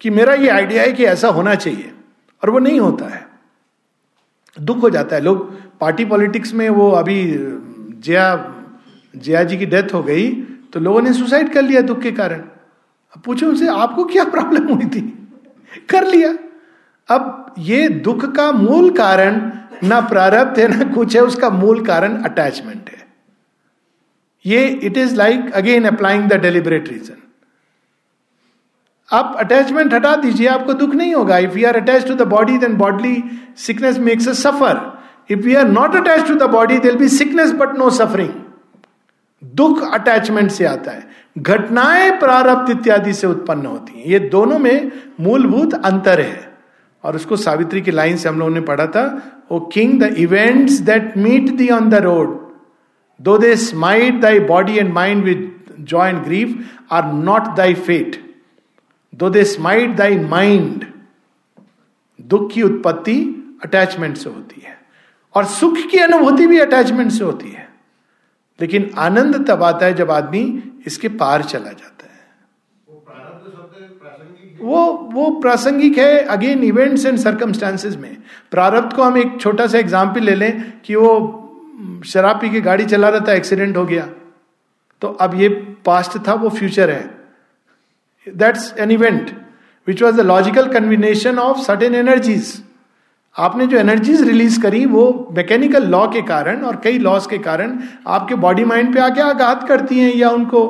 कि 0.01 0.11
मेरा 0.11 0.35
ये 0.35 0.49
आइडिया 0.51 0.83
है 0.83 0.93
कि 0.93 1.05
ऐसा 1.05 1.29
होना 1.39 1.55
चाहिए 1.55 1.91
और 2.45 2.51
वो 2.51 2.59
नहीं 2.59 2.79
होता 2.81 3.07
है 3.15 3.25
दुख 4.61 4.83
हो 4.83 4.91
जाता 4.91 5.17
है 5.17 5.23
लोग 5.23 5.51
पार्टी 5.81 6.05
पॉलिटिक्स 6.05 6.53
में 6.55 6.69
वो 6.69 6.91
अभी 7.03 7.19
जया 8.07 8.25
जया 9.25 9.43
जी 9.45 9.57
की 9.59 9.67
डेथ 9.73 9.95
हो 9.95 10.03
गई 10.03 10.29
तो 10.73 10.81
लोगों 10.81 11.03
ने 11.03 11.13
सुसाइड 11.13 11.53
कर 11.53 11.63
लिया 11.63 11.81
दुख 11.91 12.01
के 12.03 12.11
कारण 12.21 12.41
अब 13.17 13.21
पूछो 13.25 13.47
उनसे 13.49 13.69
आपको 13.69 14.05
क्या 14.13 14.25
प्रॉब्लम 14.35 14.73
हुई 14.75 14.85
थी 14.95 15.01
कर 15.91 16.07
लिया 16.13 16.31
अब 17.15 17.55
ये 17.59 17.89
दुख 18.07 18.25
का 18.37 18.51
मूल 18.53 18.91
कारण 18.97 19.41
ना 19.89 20.01
प्रारब्ध 20.09 20.59
है 20.61 20.67
ना 20.77 20.93
कुछ 20.95 21.15
है 21.17 21.23
उसका 21.23 21.51
मूल 21.51 21.85
कारण 21.87 22.17
अटैचमेंट 22.25 22.82
ये 24.47 24.65
it 24.69 24.97
is 24.99 25.15
like 25.17 25.53
again 25.55 25.85
applying 25.89 26.29
the 26.29 26.41
deliberate 26.41 26.89
reason 26.89 27.17
आप 29.17 29.35
अटैचमेंट 29.39 29.93
हटा 29.95 30.15
दीजिए 30.17 30.47
आपको 30.49 30.73
दुख 30.75 30.95
नहीं 30.95 31.15
होगा 31.15 31.37
if 31.47 31.57
you 31.57 31.67
are 31.69 31.77
attach 31.77 32.07
to 32.09 32.15
the 32.17 32.23
body 32.29 32.57
then 32.59 32.75
bodily 32.77 33.23
sickness 33.67 33.99
makes 34.09 34.29
a 34.29 34.33
suffer 34.43 34.81
if 35.31 35.47
you 35.47 35.59
are 35.59 35.69
not 35.69 35.97
attach 35.97 36.27
to 36.29 36.35
the 36.37 36.51
body 36.51 36.79
there 36.87 36.97
be 36.99 37.09
sickness 37.09 37.53
but 37.63 37.77
no 37.79 37.91
suffering 37.99 38.31
दुख 39.61 39.83
attachment 39.93 40.51
से 40.51 40.65
आता 40.65 40.91
है 40.93 41.11
घटनाएं 41.41 42.19
प्रारब्ध 42.19 42.71
इत्यादि 42.71 43.13
से 43.21 43.27
उत्पन्न 43.27 43.67
होती 43.67 43.99
हैं 44.01 44.07
ये 44.07 44.19
दोनों 44.35 44.59
में 44.67 44.91
मूलभूत 45.21 45.75
अंतर 45.85 46.21
है 46.21 46.51
और 47.05 47.17
उसको 47.17 47.37
सावित्री 47.45 47.81
की 47.83 47.91
लाइन 47.91 48.17
से 48.17 48.29
हम 48.29 48.39
लोगों 48.39 48.53
ने 48.53 48.61
पढ़ा 48.73 48.87
था 48.97 49.05
O 49.53 49.61
king 49.73 49.99
the 50.01 50.15
events 50.25 50.79
that 50.91 51.17
meet 51.17 51.51
thee 51.57 51.69
on 51.77 51.89
the 51.91 51.95
road 52.05 52.41
though 53.25 53.37
they 53.39 53.55
smite 53.67 54.21
thy 54.21 54.39
body 54.53 54.79
and 54.79 54.93
mind 54.93 55.25
with 55.25 55.51
joy 55.91 56.09
and 56.09 56.23
grief 56.25 56.93
are 56.93 57.05
not 57.13 57.47
thy 57.57 57.75
fate 57.89 58.17
though 59.19 59.29
they 59.31 59.45
smite 59.55 59.95
thy 59.97 60.17
mind 60.35 60.85
दुख 62.33 62.51
की 62.53 62.63
उत्पत्ति 62.63 63.17
attachment 63.65 64.17
से 64.17 64.31
होती 64.31 64.61
है 64.67 64.77
और 65.37 65.45
सुख 65.59 65.77
की 65.91 65.99
अनुभूति 66.07 66.47
भी 66.47 66.59
अटैचमेंट 66.61 67.11
से 67.13 67.25
होती 67.25 67.51
है 67.51 67.69
लेकिन 68.61 68.91
आनंद 69.09 69.47
तब 69.49 69.63
आता 69.63 69.87
है 69.87 69.95
जब 70.03 70.11
आदमी 70.11 70.43
इसके 70.87 71.09
पार 71.23 71.43
चला 71.55 71.71
जाता 71.71 72.07
है 72.07 72.11
वो 74.71 74.83
वो 75.15 75.31
प्रासंगिक 75.41 75.99
है 75.99 76.13
अगेन 76.35 76.63
इवेंट्स 76.65 77.07
एंड 77.07 77.19
सर्कमस्टांसेस 77.19 77.97
में 78.03 78.17
प्रारब्ध 78.51 78.95
को 78.97 79.03
हम 79.03 79.17
एक 79.19 79.41
छोटा 79.41 79.67
सा 79.67 79.79
एग्जाम्पल 79.79 80.23
ले 80.25 80.35
लें 80.43 80.61
कि 80.85 80.95
वो 80.95 81.09
शराब 82.07 82.41
पी 82.41 82.49
के 82.51 82.61
गाड़ी 82.61 82.85
चला 82.87 83.09
रहा 83.09 83.21
था 83.29 83.33
एक्सीडेंट 83.35 83.77
हो 83.77 83.85
गया 83.87 84.09
तो 85.01 85.09
अब 85.27 85.35
ये 85.41 85.49
पास्ट 85.87 86.19
था 86.27 86.35
वो 86.43 86.49
फ्यूचर 86.59 86.91
है 86.91 88.35
that's 88.43 88.73
an 88.79 88.91
event 88.91 89.31
which 89.89 90.03
was 90.03 90.15
the 90.17 90.21
logical 90.27 90.69
combination 90.73 91.39
of 91.39 91.65
certain 91.67 91.95
energies 91.95 92.53
आपने 93.47 93.67
जो 93.67 93.79
एनर्जीज 93.79 94.21
रिलीज 94.29 94.59
करी 94.63 94.85
वो 94.87 95.07
मैकेनिकल 95.37 95.87
लॉ 95.91 96.07
के 96.13 96.23
कारण 96.27 96.61
और 96.71 96.77
कई 96.85 96.99
लॉस 97.07 97.27
के 97.27 97.39
कारण 97.49 97.79
आपके 98.17 98.35
बॉडी 98.45 98.65
माइंड 98.73 98.93
पे 98.95 99.01
आके 99.01 99.21
आघात 99.23 99.67
करती 99.69 99.99
हैं 99.99 100.15
या 100.17 100.31
उनको 100.31 100.65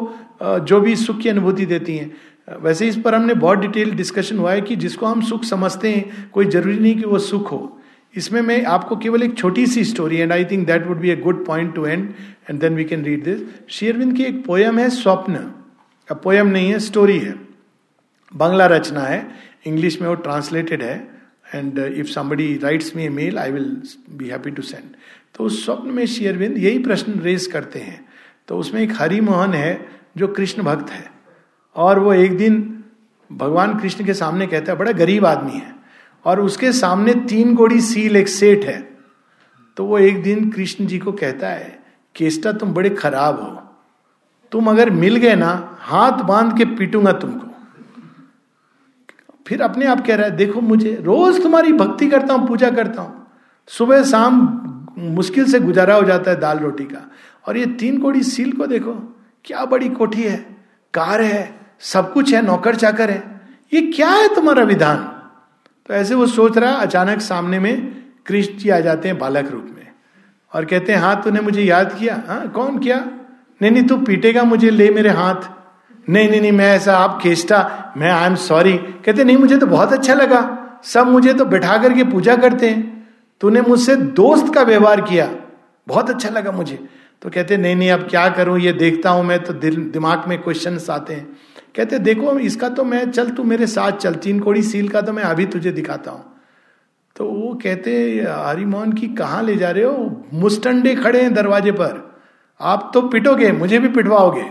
जो 0.71 0.81
भी 0.81 0.95
सुख 0.97 1.19
की 1.21 1.29
अनुभूति 1.29 1.67
देती 1.67 1.97
हैं 1.97 2.57
वैसे 2.63 2.87
इस 2.89 2.97
पर 3.05 3.15
हमने 3.15 3.35
बहुत 3.43 3.59
डिटेल 3.59 3.91
डिस्कशन 3.97 4.39
हुआ 4.39 4.53
है 4.53 4.61
कि 4.69 4.77
जिसको 4.85 5.07
हम 5.07 5.21
सुख 5.27 5.45
समझते 5.45 5.91
हैं 5.95 6.29
कोई 6.35 6.45
जरूरी 6.55 6.79
नहीं 6.79 6.95
कि 7.01 7.05
वो 7.11 7.19
सुख 7.29 7.51
हो 7.53 7.63
इसमें 8.17 8.41
मैं 8.43 8.63
आपको 8.73 8.97
केवल 9.03 9.23
एक 9.23 9.37
छोटी 9.39 9.67
सी 9.67 9.85
story 9.85 10.17
and 10.21 10.33
I 10.33 10.45
think 10.51 10.67
that 10.67 10.87
would 10.87 10.99
be 11.01 11.11
a 11.11 11.15
good 11.17 11.45
point 11.47 11.75
to 11.75 11.87
end 11.87 12.09
and 12.51 12.59
then 12.61 12.75
we 12.77 12.85
can 12.85 13.05
read 13.05 13.23
this 13.25 13.41
Aurobindo 13.75 14.13
की 14.17 14.25
एक 14.25 14.45
पोयम 14.47 14.79
है 14.79 14.89
स्वप्न 14.97 15.37
अब 16.11 16.21
पोयम 16.25 16.47
नहीं 16.57 16.71
है 16.73 16.79
स्टोरी 16.87 17.19
है 17.19 17.35
बांग्ला 18.43 18.67
रचना 18.73 19.01
है 19.05 19.27
इंग्लिश 19.67 20.01
में 20.03 20.09
वो 20.09 20.15
ट्रांसलेटेड 20.29 20.83
है 20.83 20.97
and 21.55 21.79
if 21.79 22.07
somebody 22.15 22.57
writes 22.63 22.95
me 22.97 23.05
a 23.05 23.09
mail 23.21 23.39
I 23.39 23.51
will 23.53 23.73
be 24.19 24.29
happy 24.29 24.51
to 24.59 24.63
send 24.73 24.95
तो 25.37 25.45
उस 25.45 25.65
स्वप्न 25.65 25.91
में 25.95 26.05
शेयरविंद 26.17 26.59
यही 26.59 26.79
प्रश्न 26.89 27.19
रेज 27.21 27.47
करते 27.57 27.79
हैं 27.89 28.05
तो 28.49 28.59
उसमें 28.59 28.81
एक 28.83 28.93
हरी 28.99 29.21
मोहन 29.31 29.55
है 29.55 29.73
जो 30.19 30.29
कृष्ण 30.39 30.63
भक्त 30.63 30.91
है 30.93 31.05
और 31.87 31.99
वो 32.07 32.13
एक 32.15 32.37
दिन 32.39 32.63
भगवान 33.45 33.79
कृष्ण 33.79 34.05
के 34.07 34.15
सामने 34.15 34.47
कहता 34.47 34.73
है 34.73 34.79
बड़ा 34.79 34.93
गरीब 35.05 35.27
आदमी 35.27 35.53
है 35.59 35.81
और 36.27 36.41
उसके 36.41 36.73
सामने 36.73 37.15
तीन 37.29 37.55
गोड़ी 37.55 37.81
सील 37.81 38.17
एक 38.17 38.29
सेठ 38.29 38.65
है 38.65 38.81
तो 39.77 39.85
वो 39.85 39.99
एक 39.99 40.23
दिन 40.23 40.51
कृष्ण 40.51 40.87
जी 40.87 40.99
को 40.99 41.13
कहता 41.21 41.49
है 41.51 41.79
केस्टा 42.17 42.53
तुम 42.63 42.75
बड़े 42.75 42.91
खराब 42.91 43.41
हो 43.43 43.51
तुम 44.53 44.69
अगर 44.71 44.91
मिल 44.91 45.17
गए 45.17 45.35
ना 45.37 45.53
हाथ 45.81 46.23
बांध 46.29 46.57
के 46.59 46.65
पीटूंगा 46.77 47.13
तुमको 47.23 47.49
फिर 49.49 49.63
अपने 49.63 49.87
आप 49.87 50.07
कह 50.07 50.15
रहा 50.17 50.27
है 50.27 50.37
देखो 50.37 50.61
मुझे 50.61 50.95
रोज 51.05 51.43
तुम्हारी 51.43 51.73
भक्ति 51.79 52.09
करता 52.09 52.35
हूं 52.35 52.47
पूजा 52.49 52.71
करता 52.71 53.03
हूं 53.03 53.21
सुबह 53.77 54.03
शाम 54.11 54.37
मुश्किल 55.17 55.47
से 55.51 55.61
गुजारा 55.61 55.95
हो 55.95 56.03
जाता 56.07 56.31
है 56.31 56.41
दाल 56.41 56.59
रोटी 56.59 56.85
का 56.85 57.01
और 57.49 57.57
ये 57.57 57.67
तीन 57.81 57.99
कोड़ी 58.03 58.23
सील 58.23 58.53
को 58.57 58.67
देखो 58.67 58.93
क्या 59.45 59.65
बड़ी 59.73 59.89
कोठी 59.89 60.23
है 60.23 60.37
कार 60.95 61.21
है 61.23 61.43
सब 61.93 62.13
कुछ 62.13 62.33
है 62.35 62.43
नौकर 62.47 62.77
चाकर 62.77 63.11
है 63.11 63.23
ये 63.75 63.81
क्या 63.93 64.11
है 64.11 64.35
तुम्हारा 64.35 64.63
विधान 64.65 65.09
तो 65.89 65.95
ऐसे 65.95 66.15
वो 66.15 66.27
सोच 66.33 66.59
रहा 66.59 66.73
अचानक 66.83 67.21
सामने 67.21 67.59
में 67.61 67.75
कृष्ण 68.27 68.57
जी 68.59 68.69
आ 68.71 68.79
जाते 68.81 69.09
हैं 69.09 69.19
बालक 69.19 69.51
रूप 69.53 69.67
में 69.77 69.81
और 70.55 70.65
कहते 70.73 70.93
हैं 70.93 70.99
हाँ 71.01 71.21
तूने 71.23 71.41
मुझे 71.41 71.63
याद 71.63 71.93
किया 71.99 72.23
हाँ 72.27 72.47
कौन 72.53 72.79
किया 72.79 72.99
नहीं 73.63 73.71
नहीं 73.71 73.87
तू 73.89 73.97
पीटेगा 74.07 74.43
मुझे 74.45 74.71
ले 74.71 74.91
मेरे 74.95 75.11
हाथ 75.19 75.51
नहीं 76.09 76.29
नहीं 76.31 76.41
नहीं 76.41 76.53
मैं 76.53 76.71
ऐसा 76.75 76.97
आप 76.99 77.19
खेचता 77.23 77.69
मैं 77.99 78.11
आई 78.11 78.27
एम 78.27 78.35
सॉरी 78.45 78.77
कहते 78.79 79.25
नहीं 79.25 79.37
मुझे 79.37 79.57
तो 79.57 79.67
बहुत 79.67 79.93
अच्छा 79.93 80.15
लगा 80.15 80.41
सब 80.93 81.07
मुझे 81.09 81.33
तो 81.35 81.45
बैठा 81.53 81.77
करके 81.83 82.05
पूजा 82.11 82.37
करते 82.45 82.69
हैं 82.71 82.81
तूने 83.41 83.61
मुझसे 83.69 83.97
दोस्त 84.23 84.53
का 84.55 84.63
व्यवहार 84.71 85.01
किया 85.09 85.29
बहुत 85.89 86.11
अच्छा 86.11 86.29
लगा 86.31 86.53
मुझे 86.53 86.79
तो 87.23 87.31
कहते 87.31 87.57
नहीं 87.57 87.77
नहीं 87.77 87.91
अब 87.93 88.07
क्या 88.11 88.29
करूं 88.37 88.59
ये 88.61 88.73
देखता 88.83 89.11
हूं 89.11 89.23
मैं 89.23 89.43
तो 89.45 89.53
दिल 89.65 89.77
दिमाग 89.93 90.25
में 90.29 90.41
क्वेश्चन 90.43 90.79
आते 90.95 91.15
हैं 91.15 91.27
कहते 91.77 91.99
देखो 91.99 92.39
इसका 92.39 92.69
तो 92.79 92.85
मैं 92.85 93.11
चल 93.11 93.31
तू 93.37 93.45
मेरे 93.53 93.67
साथ 93.67 93.93
चल 94.01 94.15
तीन 94.25 94.41
कोड़ी 94.41 94.63
सील 94.63 94.89
का 94.89 95.01
तो 95.03 95.13
मैं 95.13 95.23
अभी 95.25 95.45
तुझे 95.55 95.71
दिखाता 95.73 96.11
हूं 96.11 96.21
तो 97.17 97.27
वो 97.29 97.53
कहते 97.63 97.91
हरिमोहन 98.47 98.93
की 98.93 99.07
कहाँ 99.15 99.43
ले 99.45 99.57
जा 99.57 99.71
रहे 99.71 99.85
हो 99.85 100.29
मुस्टंडे 100.43 100.95
खड़े 100.95 101.23
हैं 101.23 101.33
दरवाजे 101.35 101.73
पर 101.81 102.03
आप 102.73 102.91
तो 102.95 103.01
पिटोगे 103.09 103.51
मुझे 103.53 103.79
भी 103.79 103.89
पिटवाओगे 103.97 104.45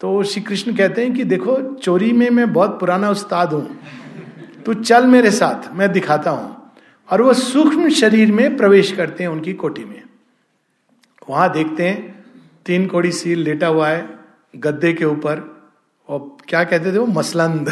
तो 0.00 0.22
श्री 0.30 0.42
कृष्ण 0.48 0.74
कहते 0.76 1.02
हैं 1.04 1.12
कि 1.14 1.24
देखो 1.34 1.56
चोरी 1.82 2.10
में 2.18 2.28
मैं 2.30 2.52
बहुत 2.52 2.78
पुराना 2.80 3.10
उस्ताद 3.10 3.52
हूं 3.52 3.62
तू 4.66 4.74
चल 4.82 5.06
मेरे 5.14 5.30
साथ 5.38 5.72
मैं 5.76 5.90
दिखाता 5.92 6.30
हूं 6.30 6.48
और 7.12 7.22
वो 7.22 7.32
सूक्ष्म 7.34 7.88
शरीर 8.00 8.32
में 8.32 8.56
प्रवेश 8.56 8.92
करते 8.96 9.24
हैं 9.24 9.30
उनकी 9.30 9.52
कोठी 9.62 9.84
में 9.84 10.02
वहां 11.30 11.48
देखते 11.52 11.86
हैं 11.88 12.42
तीन 12.66 12.86
कोड़ी 12.86 13.12
सील 13.22 13.38
लेटा 13.48 13.66
हुआ 13.76 13.88
है 13.88 14.06
गद्दे 14.66 14.92
के 15.00 15.04
ऊपर 15.04 15.40
और 16.08 16.18
क्या 16.48 16.62
कहते 16.64 16.92
थे 16.92 16.98
वो 16.98 17.06
मसलंद 17.18 17.68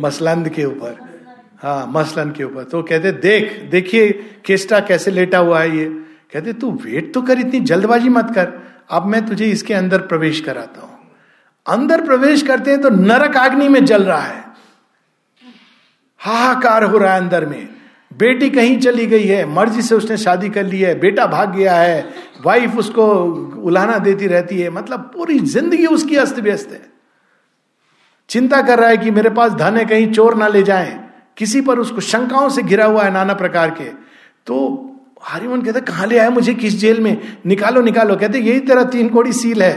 मसलंद 0.00 0.48
के 0.56 0.64
ऊपर 0.64 0.98
हाँ 1.62 1.86
मसलन 1.94 2.30
के 2.36 2.44
ऊपर 2.44 2.64
तो 2.72 2.82
कहते 2.90 3.12
देख 3.24 3.58
देखिए 3.70 4.08
केस्टा 4.46 4.80
कैसे 4.90 5.10
लेटा 5.10 5.38
हुआ 5.48 5.60
है 5.60 5.76
ये 5.78 5.84
कहते 6.32 6.52
तू 6.62 6.70
वेट 6.84 7.12
तो 7.14 7.22
कर 7.30 7.38
इतनी 7.46 7.60
जल्दबाजी 7.70 8.08
मत 8.18 8.32
कर 8.34 8.52
अब 8.98 9.06
मैं 9.14 9.24
तुझे 9.26 9.46
इसके 9.56 9.74
अंदर 9.74 10.00
प्रवेश 10.12 10.40
कराता 10.46 10.80
हूं 10.80 10.96
अंदर 11.78 12.04
प्रवेश 12.06 12.42
करते 12.46 12.70
हैं 12.70 12.80
तो 12.82 12.88
नरक 12.90 13.36
आग्नि 13.36 13.68
में 13.68 13.84
जल 13.86 14.04
रहा 14.04 14.20
है 14.22 14.38
हाहाकार 16.26 16.84
हो 16.94 16.98
रहा 16.98 17.14
है 17.14 17.20
अंदर 17.20 17.46
में 17.48 17.68
बेटी 18.20 18.48
कहीं 18.50 18.76
चली 18.80 19.06
गई 19.06 19.26
है 19.26 19.44
मर्जी 19.54 19.82
से 19.82 19.94
उसने 19.94 20.16
शादी 20.22 20.48
कर 20.54 20.64
ली 20.66 20.80
है 20.80 20.94
बेटा 21.00 21.26
भाग 21.26 21.52
गया 21.56 21.74
है 21.76 22.00
वाइफ 22.46 22.74
उसको 22.78 23.04
उलाना 23.70 23.98
देती 24.06 24.26
रहती 24.32 24.60
है 24.60 24.70
मतलब 24.70 25.10
पूरी 25.14 25.38
जिंदगी 25.54 25.86
उसकी 25.98 26.16
अस्त 26.24 26.38
व्यस्त 26.48 26.72
है 26.72 26.80
चिंता 28.34 28.60
कर 28.66 28.78
रहा 28.78 28.88
है 28.88 28.96
कि 29.04 29.10
मेरे 29.18 29.30
पास 29.38 29.52
धन 29.62 29.76
है 29.76 29.84
कहीं 29.92 30.10
चोर 30.12 30.34
ना 30.38 30.48
ले 30.48 30.62
जाए 30.72 30.90
किसी 31.38 31.60
पर 31.68 31.78
उसको 31.78 32.00
शंकाओं 32.10 32.48
से 32.58 32.62
घिरा 32.62 32.86
हुआ 32.86 33.04
है 33.04 33.12
नाना 33.12 33.34
प्रकार 33.42 33.70
के 33.80 33.84
तो 34.46 34.58
हरिमन 35.28 35.62
कहते 35.62 35.80
कहा 35.92 36.04
ले 36.12 36.18
आया 36.18 36.30
मुझे 36.40 36.54
किस 36.64 36.76
जेल 36.80 37.00
में 37.06 37.16
निकालो 37.52 37.80
निकालो 37.88 38.16
कहते 38.22 38.38
यही 38.38 38.60
तेरा 38.70 38.84
तीन 38.96 39.08
कोड़ी 39.16 39.32
सील 39.40 39.62
है 39.62 39.72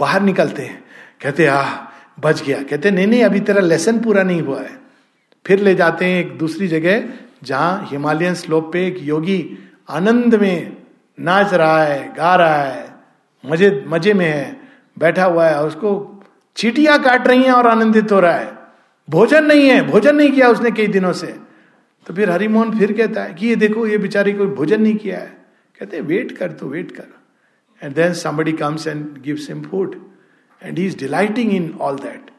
बाहर 0.00 0.22
निकलते 0.32 0.62
हैं 0.62 0.82
कहते 1.22 1.46
आ 1.46 1.62
बच 2.24 2.42
गया 2.46 2.62
कहते 2.72 2.90
नहीं 2.90 3.06
नहीं 3.06 3.22
अभी 3.24 3.40
तेरा 3.50 3.60
लेसन 3.74 3.98
पूरा 4.08 4.22
नहीं 4.32 4.40
हुआ 4.50 4.60
है 4.62 4.84
फिर 5.46 5.60
ले 5.62 5.74
जाते 5.74 6.04
हैं 6.04 6.20
एक 6.20 6.30
दूसरी 6.38 6.66
जगह 6.68 7.02
जहां 7.48 7.84
हिमालयन 7.86 8.34
स्लोप 8.34 8.70
पे 8.72 8.84
एक 8.86 8.96
योगी 9.08 9.38
आनंद 9.98 10.34
में 10.40 10.76
नाच 11.26 11.52
रहा 11.54 11.82
है 11.82 12.00
गा 12.16 12.34
रहा 12.42 12.56
है 12.62 12.84
मजे 13.50 13.70
मजे 13.88 14.14
में 14.20 14.24
है 14.26 14.40
बैठा 14.98 15.24
हुआ 15.24 15.46
है 15.48 15.62
उसको 15.64 15.92
चीटियां 16.56 16.98
काट 17.02 17.28
रही 17.28 17.42
हैं 17.44 17.52
और 17.52 17.66
आनंदित 17.66 18.12
हो 18.12 18.18
रहा 18.20 18.34
है 18.36 18.50
भोजन 19.16 19.44
नहीं 19.52 19.68
है 19.68 19.80
भोजन 19.90 20.16
नहीं 20.16 20.30
किया 20.32 20.48
उसने 20.50 20.70
कई 20.80 20.86
दिनों 20.98 21.12
से 21.22 21.26
तो 22.06 22.14
फिर 22.14 22.30
हरिमोहन 22.30 22.78
फिर 22.78 22.92
कहता 22.96 23.22
है 23.24 23.34
कि 23.34 23.46
ये 23.46 23.56
देखो 23.64 23.86
ये 23.86 23.98
बेचारी 24.06 24.32
कोई 24.40 24.46
भोजन 24.60 24.82
नहीं 24.82 24.94
किया 25.04 25.18
है 25.18 25.32
कहते 25.78 26.00
वेट 26.10 26.36
कर 26.38 26.52
तो 26.62 26.66
वेट 26.74 26.90
कर 26.96 27.12
and 27.82 27.94
then 27.94 28.12
somebody 28.26 28.52
comes 28.64 28.86
and 28.88 29.06
gives 29.22 29.48
him 29.50 29.62
food 29.70 29.94
and 30.64 30.78
he 30.78 30.86
is 30.86 30.98
delighting 31.00 31.52
in 31.54 31.72
all 31.90 31.96
that 32.08 32.30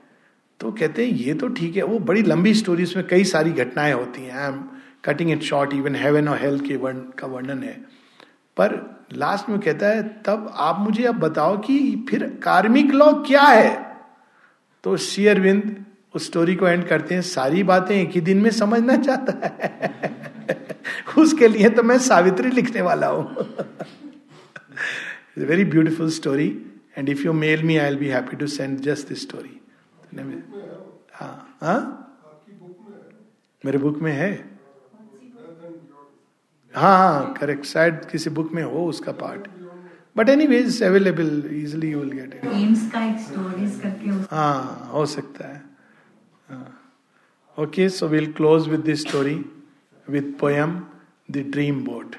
तो 0.60 0.72
कहते 0.80 1.06
हैं 1.06 1.14
ये 1.18 1.34
तो 1.42 1.48
ठीक 1.58 1.76
है 1.76 1.84
वो 1.84 1.98
बड़ी 2.10 2.22
लंबी 2.24 2.54
स्टोरी 2.56 2.84
उसमें 2.84 3.06
कई 3.08 3.24
सारी 3.32 3.52
घटनाएं 3.52 3.94
होती 3.94 4.22
हैं 4.22 4.34
I 4.40 4.48
am 4.52 4.62
cutting 5.06 5.32
it 5.32 5.42
short 5.50 5.74
even 5.74 5.96
heaven 5.96 6.28
और 6.28 6.40
हेल्थ 6.42 6.64
के 6.68 6.76
वर्ण 6.86 7.00
का 7.20 7.28
वर्णन 7.34 7.64
है 7.64 7.74
पर 8.58 8.74
लास्ट 9.24 9.50
में 9.50 9.60
कहता 9.60 9.88
है 9.90 10.02
तब 10.26 10.52
आप 10.70 10.80
मुझे 10.86 11.04
अब 11.08 11.20
बताओ 11.20 11.58
कि 11.66 11.78
फिर 12.10 12.24
कार्मिक 12.44 12.92
लॉ 12.94 13.12
क्या 13.28 13.42
है 13.42 13.70
तो 14.84 14.96
शेयरविंद 15.12 15.76
उस 16.16 16.26
स्टोरी 16.26 16.56
को 16.56 16.68
एंड 16.68 16.88
करते 16.88 17.16
हैं 17.16 17.22
सारी 17.30 17.64
बातें 17.72 17.96
एक 17.96 18.10
ही 18.16 18.22
दिन 18.32 18.42
में 18.42 18.50
समझना 18.62 18.96
चाहता 18.98 19.38
है 19.44 20.56
उसके 21.24 21.48
लिए 21.48 21.70
तो 21.78 21.84
मैं 21.92 21.98
सावित्री 22.08 22.50
लिखने 22.52 22.82
वाला 22.82 23.08
हूं 23.08 23.46
very 25.48 25.66
beautiful 25.76 26.10
story 26.20 26.48
and 26.98 27.10
if 27.10 27.26
you 27.26 27.34
mail 27.46 27.64
me 27.64 27.78
I 27.78 27.90
will 27.90 27.98
be 28.00 28.08
happy 28.16 28.38
to 28.38 28.48
send 28.58 28.80
just 28.90 29.10
this 29.10 29.22
story 29.22 29.57
हाँ 30.16 31.58
हाँ 31.62 32.04
मेरे 33.66 33.78
बुक 33.78 33.98
में 34.02 34.12
है 34.14 34.32
हाँ 36.76 36.98
हाँ 36.98 37.34
करेक्ट 37.40 37.66
शायद 37.66 38.04
किसी 38.12 38.30
बुक 38.30 38.52
में 38.54 38.64
हो 38.64 38.86
उसका 38.90 39.12
part 39.22 39.48
but 40.18 40.30
any 40.30 40.46
ways 40.48 40.82
available 40.84 41.30
easily 41.56 41.92
you 41.92 42.00
will 42.00 42.12
get 42.20 42.34
it 42.36 44.28
हाँ 44.34 44.90
हो 44.94 45.06
सकता 45.14 45.48
है 45.48 45.66
okay 47.64 47.90
so 47.90 48.08
will 48.08 48.32
close 48.34 48.68
with 48.70 48.80
this 48.86 49.08
story 49.08 49.36
with 50.10 50.34
poem 50.40 50.80
the 51.32 51.38
dream 51.52 51.84
boat 51.86 52.16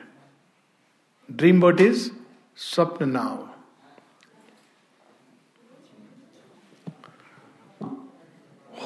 dream 1.30 1.60
boat 1.60 1.80
is 1.80 2.10
स्वप्न 2.70 3.08
नाव 3.08 3.47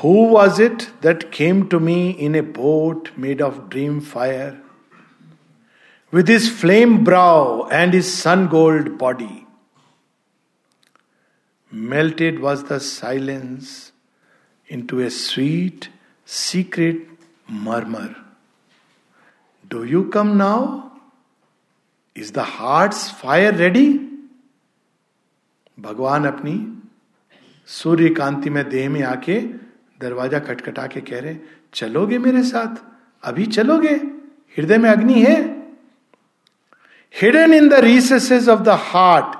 Who 0.02 0.26
was 0.26 0.60
it 0.60 0.90
that 1.02 1.32
came 1.32 1.68
to 1.70 1.80
me 1.80 2.12
in 2.12 2.36
a 2.36 2.44
boat 2.44 3.12
made 3.18 3.42
of 3.42 3.70
dream 3.70 4.00
fire? 4.02 4.62
with 6.12 6.28
his 6.28 6.50
flame 6.50 7.04
brow 7.04 7.68
and 7.72 7.94
his 7.94 8.12
sun 8.14 8.48
gold 8.48 8.98
body. 8.98 9.46
Melted 11.70 12.40
was 12.40 12.64
the 12.66 12.80
silence 12.80 13.92
into 14.68 15.00
a 15.02 15.12
sweet, 15.12 15.90
secret 16.26 17.02
murmur. 17.48 18.16
Do 19.70 19.84
you 19.84 20.10
come 20.10 20.38
now? 20.38 20.94
Is 22.16 22.32
the 22.32 22.44
heart's 22.44 23.10
fire 23.10 23.52
ready? 23.52 24.04
भगवान 25.80 26.26
अपनी 26.26 26.56
सूर्य 27.70 28.10
कांति 28.10 28.50
में 28.50 28.68
देह 28.70 28.90
में 28.90 29.02
आके 29.04 29.38
दरवाजा 30.03 30.39
खटखटा 30.49 30.85
के 30.95 31.01
कह 31.09 31.21
रहे 31.25 31.31
चलोगे 31.81 32.19
मेरे 32.27 32.43
साथ 32.53 32.75
अभी 33.31 33.47
चलोगे 33.59 33.95
हृदय 34.57 34.79
में 34.85 34.89
अग्नि 34.91 35.23
है 35.25 35.35
hidden 37.21 37.53
in 37.55 37.65
the 37.69 37.79
recesses 37.85 38.47
of 38.55 38.61
the 38.69 38.75
heart 38.91 39.33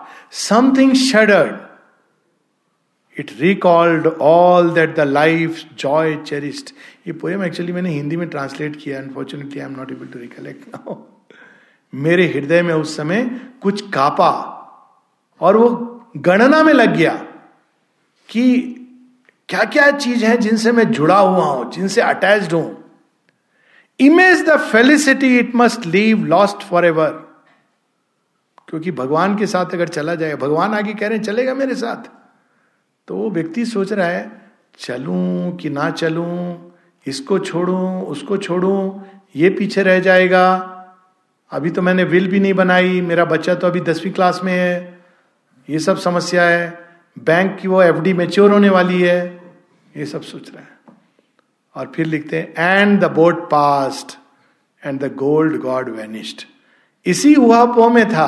something 0.47 0.93
shuddered 1.05 3.21
it 3.21 3.29
recalled 3.41 4.07
all 4.29 4.69
that 4.81 4.91
the 4.97 5.01
life 5.15 5.63
joy 5.85 6.13
cherished 6.31 6.73
ये 7.07 7.13
पोएम 7.23 7.45
एक्चुअली 7.45 7.73
मैंने 7.73 7.91
हिंदी 7.95 8.17
में 8.17 8.29
ट्रांसलेट 8.35 8.77
किया 8.85 8.99
unfortunately 9.01 9.61
I 9.61 9.63
am 9.67 9.73
not 9.81 9.91
able 9.93 10.07
to 10.15 10.19
recollect 10.19 10.69
now 10.77 10.95
मेरे 12.05 12.27
हृदय 12.35 12.63
में 12.69 12.71
उस 12.75 12.93
समय 12.97 13.19
कुछ 13.63 13.83
कापा 13.95 14.29
और 15.49 15.57
वो 15.63 15.67
गणना 16.29 16.61
में 16.65 16.71
लग 16.73 16.95
गया 16.97 17.11
कि 18.35 18.45
क्या 19.49 19.63
क्या 19.75 19.91
चीज 19.99 20.23
है 20.25 20.37
जिनसे 20.41 20.73
मैं 20.73 20.91
जुड़ा 20.91 21.19
हुआ 21.19 21.45
हूं 21.45 21.69
जिनसे 21.71 22.01
अटैच्ड 22.01 22.53
हूं 22.55 22.69
image 24.07 24.45
the 24.49 24.57
felicity 24.71 25.39
it 25.39 25.55
must 25.57 25.87
leave 25.87 26.25
lost 26.35 26.63
for 26.69 26.87
ever 26.87 27.11
क्योंकि 28.69 28.91
भगवान 28.99 29.37
के 29.39 29.47
साथ 29.47 29.75
अगर 29.75 29.89
चला 29.97 30.15
जाए 30.23 30.35
भगवान 30.45 30.75
आगे 30.75 30.95
कह 30.95 31.07
रहे 31.09 31.19
हैं 31.19 31.25
चलेगा 31.25 31.55
मेरे 31.55 31.75
साथ 31.77 32.09
तो 33.09 33.17
वो 33.17 33.31
व्यक्ति 33.31 33.65
सोच 33.67 33.93
रहा 33.93 34.07
है 34.07 34.31
चलूं 34.81 35.51
कि 35.57 35.71
ना 35.71 35.91
चलूं 35.91 36.55
इसको 37.09 37.39
छोड़ूं 37.39 38.03
उसको 38.13 38.37
छोड़ूं 38.47 38.79
ये 39.37 39.51
पीछे 39.59 39.83
रह 39.83 39.99
जाएगा 40.01 40.45
अभी 41.57 41.71
तो 41.71 41.83
मैंने 41.83 42.05
विल 42.13 42.29
भी 42.31 42.41
नहीं 42.41 42.55
बनाई 42.55 43.01
मेरा 43.11 43.25
बच्चा 43.35 43.55
तो 43.63 43.67
अभी 43.67 43.81
दसवीं 43.91 44.13
क्लास 44.13 44.41
में 44.45 44.53
है 44.53 44.99
ये 45.71 45.79
सब 45.79 45.97
समस्या 46.07 46.45
है 46.49 46.67
बैंक 47.19 47.59
की 47.61 47.69
वो 47.69 47.81
एफडी 47.83 48.13
मेच्योर 48.15 48.51
होने 48.53 48.69
वाली 48.71 49.01
है 49.01 49.21
ये 49.97 50.05
सब 50.07 50.23
सोच 50.23 50.51
रहा 50.55 50.61
है 50.61 50.69
और 51.77 51.91
फिर 51.95 52.07
लिखते 52.07 52.39
हैं 52.41 52.79
and 52.81 52.99
the 53.01 53.11
boat 53.15 53.43
passed 53.51 54.17
and 54.87 55.01
the 55.01 55.13
gold 55.19 55.61
god 55.63 55.89
vanished 55.97 56.47
इसी 57.13 57.35
पो 57.37 57.89
में 57.91 58.05
था 58.11 58.27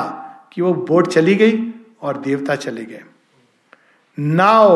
कि 0.53 0.61
वो 0.61 0.73
बोट 0.89 1.07
चली 1.13 1.35
गई 1.35 1.59
और 2.03 2.17
देवता 2.21 2.55
चले 2.55 2.85
गए 2.85 3.01
नाव 4.19 4.71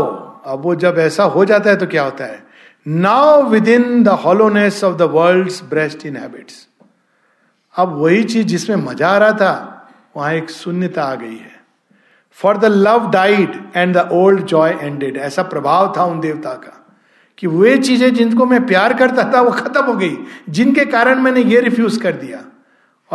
अब 0.52 0.62
वो 0.64 0.74
जब 0.84 0.96
ऐसा 1.00 1.24
हो 1.36 1.46
जाता 1.46 1.70
है 1.70 1.76
तो 1.78 1.88
क्या 1.88 2.04
होता 2.04 2.26
है 2.26 2.48
now 2.88 3.48
within 3.70 4.04
the 4.04 4.18
hollowness 4.26 4.84
of 4.84 4.98
the 4.98 5.02
world 5.16 5.52
breast 5.70 6.06
inhabits 6.18 6.68
अब 7.80 7.98
वही 8.02 8.24
चीज 8.24 8.46
जिसमें 8.48 8.76
मजा 8.92 9.10
आ 9.10 9.18
रहा 9.18 9.32
था 9.42 9.52
वहां 10.18 10.34
एक 10.34 10.50
शून्यता 10.52 11.04
आ 11.04 11.16
गई 11.16 11.36
है 11.38 11.49
for 12.42 12.58
the 12.58 12.66
love 12.66 13.10
died 13.12 13.56
and 13.76 13.96
the 13.96 14.08
old 14.14 14.42
joy 14.48 14.78
ended 14.82 15.18
ऐसा 15.30 15.44
प्रभाव 15.44 15.92
था 15.98 16.04
उन 16.12 16.20
देवता 16.20 16.54
का 16.66 16.76
कि 17.38 17.48
वे 17.48 17.78
चीजें 17.78 18.14
जिनको 18.14 18.46
मैं 18.46 18.66
प्यार 18.66 18.94
करता 19.00 19.24
था 19.34 19.42
वो 19.42 19.52
खत्म 19.52 19.82
हो 19.86 19.94
गई 19.98 20.16
जिनके 20.60 20.86
कारण 20.94 21.20
मैंने 21.22 21.42
ये 21.54 21.60
रिफ्यूज 21.62 21.98
कर 22.02 22.12
दिया 22.22 22.42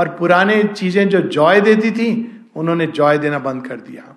और 0.01 0.09
पुराने 0.19 0.63
चीजें 0.65 1.09
जो 1.09 1.21
जॉय 1.39 1.61
देती 1.61 1.91
थी 1.99 2.09
उन्होंने 2.63 2.87
जॉय 2.99 3.19
देना 3.19 3.39
बंद 3.49 3.67
कर 3.67 3.77
दिया 3.89 4.15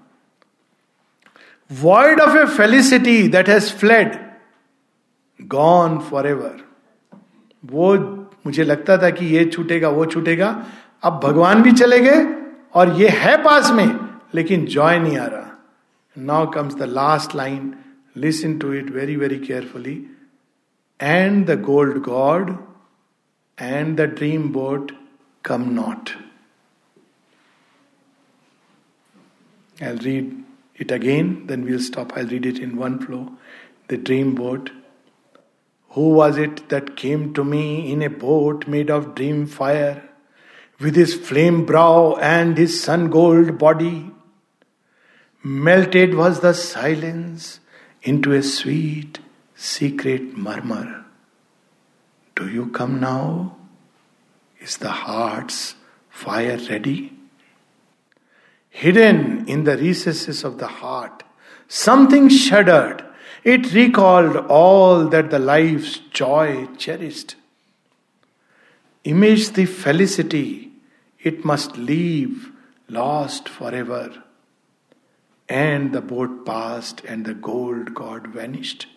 word 1.84 2.22
of 2.22 2.36
a 2.38 2.46
felicity 2.58 3.18
that 3.38 3.50
has 3.50 3.72
fled 3.80 4.16
gone 5.56 5.98
for 6.10 6.28
ever 6.28 6.62
वो 7.72 7.94
मुझे 8.46 8.64
लगता 8.64 8.98
था 9.02 9.10
कि 9.20 9.26
ये 9.36 9.46
छूटेगा 9.54 9.90
वो 10.00 10.06
छूटेगा 10.16 10.56
अब 11.06 11.20
भगवान 11.24 11.62
भी 11.64 11.72
चले 11.72 12.00
गए 12.10 12.26
और 12.82 12.92
ये 13.02 13.10
है 13.22 13.38
पास 13.44 13.72
में 13.72 13.88
लेकिन 14.35 14.67
जॉय 14.75 14.99
नहीं 14.99 15.17
आ 15.19 15.27
रहा 15.27 15.51
now 16.31 16.51
comes 16.55 16.75
the 16.75 16.89
last 16.99 17.35
line 17.37 17.73
listen 18.25 18.59
to 18.59 18.73
it 18.73 18.91
very 18.95 19.17
very 19.17 19.39
carefully 19.47 19.97
and 21.01 21.47
the 21.51 21.61
gold 21.71 21.99
god 22.09 22.57
and 23.59 23.97
the 24.01 24.15
dream 24.19 24.49
boat 24.53 24.93
come 25.45 25.71
not 25.75 26.11
I'll 29.81 29.97
read 29.97 30.45
it 30.77 30.93
again, 30.93 31.47
then 31.47 31.65
we'll 31.65 31.81
stop. 31.81 32.13
I'll 32.17 32.27
read 32.27 32.47
it 32.47 32.59
in 32.59 32.77
one 32.77 33.05
flow. 33.05 33.33
The 33.89 33.97
dream 33.97 34.35
boat. 34.35 34.71
Who 35.93 36.11
was 36.11 36.39
it 36.39 36.69
that 36.69 36.97
came 36.97 37.35
to 37.35 37.45
me 37.45 37.93
in 37.93 38.03
a 38.03 38.09
boat 38.09 38.67
made 38.67 38.91
of 38.91 39.15
dream 39.15 39.47
fire, 39.47 40.03
with 40.81 40.97
his 40.97 41.15
flame 41.15 41.67
brow 41.67 42.17
and 42.17 42.57
his 42.57 42.83
sun 42.83 43.11
gold 43.11 43.59
body? 43.59 44.11
melted 45.48 46.14
was 46.16 46.42
the 46.42 46.54
silence 46.54 47.60
into 48.04 48.34
a 48.34 48.44
sweet, 48.44 49.20
secret 49.56 50.36
murmur. 50.38 51.06
Do 52.36 52.50
you 52.50 52.68
come 52.68 53.00
now? 53.00 53.56
Is 54.60 54.78
the 54.78 54.92
heart's 54.92 55.76
fire 56.10 56.58
ready? 56.70 57.14
Hidden 58.70 59.48
in 59.48 59.64
the 59.64 59.78
recesses 59.78 60.44
of 60.44 60.58
the 60.60 60.68
heart, 60.68 61.24
something 61.68 62.30
shuddered. 62.30 63.04
It 63.44 63.74
recalled 63.74 64.36
all 64.50 65.08
that 65.08 65.30
the 65.30 65.40
life's 65.40 65.98
joy 66.12 66.68
cherished. 66.78 67.36
Image 69.06 69.52
the 69.52 69.66
felicity 69.66 70.72
it 71.24 71.46
must 71.46 71.78
leave, 71.78 72.52
lost 72.90 73.48
forever 73.50 74.24
and 75.50 75.94
the 75.94 76.02
boat 76.02 76.46
passed, 76.46 77.02
and 77.06 77.26
the 77.26 77.34
gold 77.34 77.94
god 77.94 78.28
vanished. 78.28 78.88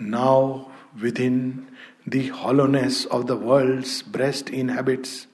Now, 0.00 0.72
within 1.00 1.68
the 2.04 2.28
hollowness 2.28 3.04
of 3.06 3.26
the 3.28 3.36
world's 3.36 4.02
breast 4.02 4.50
inhabits. 4.50 5.26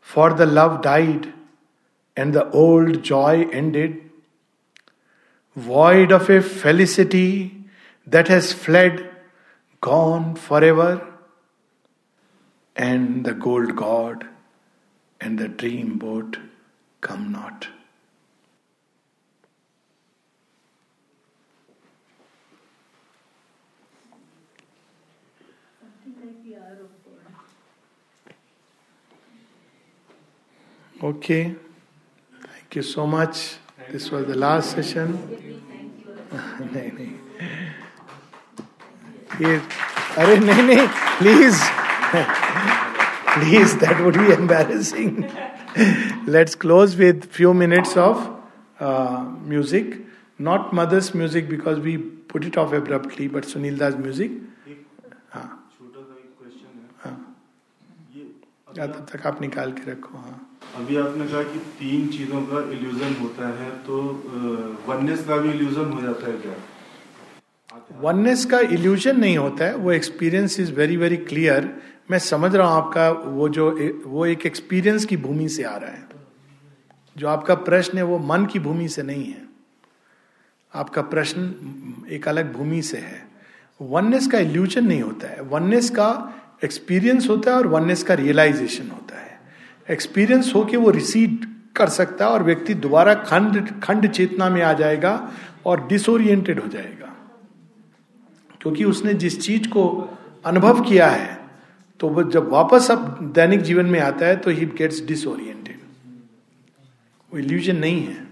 For 0.00 0.32
the 0.34 0.46
love 0.46 0.82
died, 0.82 1.32
and 2.16 2.34
the 2.34 2.50
old 2.50 3.02
joy 3.02 3.48
ended. 3.50 3.98
Void 5.56 6.12
of 6.12 6.28
a 6.28 6.42
felicity 6.42 7.56
that 8.06 8.28
has 8.28 8.52
fled, 8.52 9.08
gone 9.80 10.36
forever, 10.36 11.06
and 12.76 13.24
the 13.24 13.32
gold 13.34 13.74
god 13.76 14.26
and 15.20 15.38
the 15.38 15.48
dream 15.48 15.98
boat 15.98 16.38
come 17.01 17.31
not. 17.31 17.67
Okay. 31.01 31.55
Thank 32.41 32.75
you 32.75 32.81
so 32.81 33.05
much. 33.05 33.57
This 33.91 34.09
was 34.11 34.25
the 34.25 34.35
last 34.35 34.71
session. 34.71 35.13
नहीं 36.31 36.91
नहीं 36.91 37.13
ये 39.41 39.57
अरे 40.21 40.35
नहीं 40.39 40.63
नहीं 40.63 40.87
please 41.19 41.59
please 43.33 43.73
that 43.83 44.01
would 44.01 44.17
be 44.17 44.33
embarrassing 44.33 45.23
let's 46.26 46.54
close 46.54 46.96
with 46.96 47.24
few 47.30 47.54
minutes 47.54 47.96
of 47.96 48.28
uh, 48.80 49.24
music 49.44 49.96
not 50.38 50.72
mother's 50.72 51.14
music 51.14 51.48
because 51.48 51.78
we 51.80 51.96
put 51.98 52.44
it 52.44 52.56
off 52.56 52.72
abruptly 52.72 53.28
but 53.28 53.44
sunil 53.44 53.78
das 53.82 53.94
music 54.06 54.30
हाँ 55.34 55.48
हाँ 58.78 58.88
तक 59.10 59.26
आप 59.26 59.40
निकाल 59.40 59.70
के 59.78 59.90
रखो 59.90 60.18
हाँ 60.18 60.34
अभी 60.78 60.96
आपने 60.96 61.24
कहा 61.28 61.42
कि 61.52 61.58
तीन 61.78 62.06
चीजों 62.08 62.40
का 62.52 62.60
इल्यूजन 62.72 63.14
होता 63.20 63.48
है 63.58 63.70
तो 63.86 63.96
वननेस 64.86 65.24
का 65.28 65.36
भी 65.36 65.50
इल्यूजन 65.50 65.90
हो 65.92 66.00
जाता 66.02 66.26
है 66.26 66.32
क्या 66.44 67.74
वननेस 68.02 68.44
का 68.50 68.58
इल्यूजन 68.76 69.16
नहीं 69.20 69.36
होता 69.38 69.64
है 69.64 69.74
वो 69.84 69.92
experience 69.92 70.58
is 70.60 70.70
very 70.78 70.96
very 71.04 71.16
clear 71.32 71.68
मैं 72.12 72.18
समझ 72.18 72.54
रहा 72.54 72.68
हूं 72.68 72.76
आपका 72.76 73.08
वो 73.10 73.48
जो 73.56 73.64
वो 74.06 74.24
एक 74.26 74.44
एक्सपीरियंस 74.46 75.04
की 75.12 75.16
भूमि 75.26 75.48
से 75.54 75.62
आ 75.64 75.76
रहा 75.76 75.90
है 75.90 76.08
जो 77.18 77.28
आपका 77.34 77.54
प्रश्न 77.68 77.98
है 77.98 78.02
वो 78.10 78.18
मन 78.30 78.44
की 78.52 78.58
भूमि 78.66 78.88
से 78.94 79.02
नहीं 79.12 79.24
है 79.24 79.42
आपका 80.82 81.02
प्रश्न 81.14 81.94
एक 82.18 82.28
अलग 82.28 82.52
भूमि 82.56 82.80
से 82.90 82.98
है 83.06 83.22
वननेस 83.96 84.26
का 84.32 84.38
इल्यूजन 84.48 84.86
नहीं 84.86 85.00
होता 85.02 85.28
है 85.36 85.40
वननेस 85.54 85.88
का 86.00 86.08
एक्सपीरियंस 86.64 87.28
होता 87.30 87.50
है 87.50 87.56
और 87.56 87.66
वननेस 87.78 88.02
का 88.10 88.14
रियलाइजेशन 88.22 88.90
होता 88.96 89.20
है 89.20 89.40
एक्सपीरियंस 89.96 90.52
होके 90.54 90.76
वो 90.84 90.90
रिसीड 91.00 91.44
कर 91.76 91.88
सकता 91.98 92.24
है 92.26 92.30
और 92.32 92.42
व्यक्ति 92.52 92.74
दोबारा 92.86 93.14
खंड 93.32 93.66
खंड 93.84 94.08
चेतना 94.10 94.48
में 94.58 94.62
आ 94.62 94.72
जाएगा 94.86 95.14
और 95.70 95.86
डिसोरिएंटेड 95.94 96.60
हो 96.60 96.68
जाएगा 96.76 97.14
क्योंकि 98.60 98.84
उसने 98.96 99.14
जिस 99.24 99.40
चीज 99.46 99.66
को 99.76 99.84
अनुभव 100.52 100.80
किया 100.88 101.06
है 101.20 101.40
तो 102.02 102.08
वो 102.10 102.22
जब 102.34 102.48
वापस 102.52 102.90
अब 102.90 103.00
दैनिक 103.34 103.60
जीवन 103.62 103.86
में 103.86 103.98
आता 104.00 104.26
है 104.26 104.36
तो 104.44 104.50
ही 104.58 104.64
गेट्स 104.78 105.00
डिसओरिएंटेड 105.06 105.80
वो 107.32 107.38
इल्यूजन 107.38 107.76
नहीं 107.84 108.00
है 108.06 108.26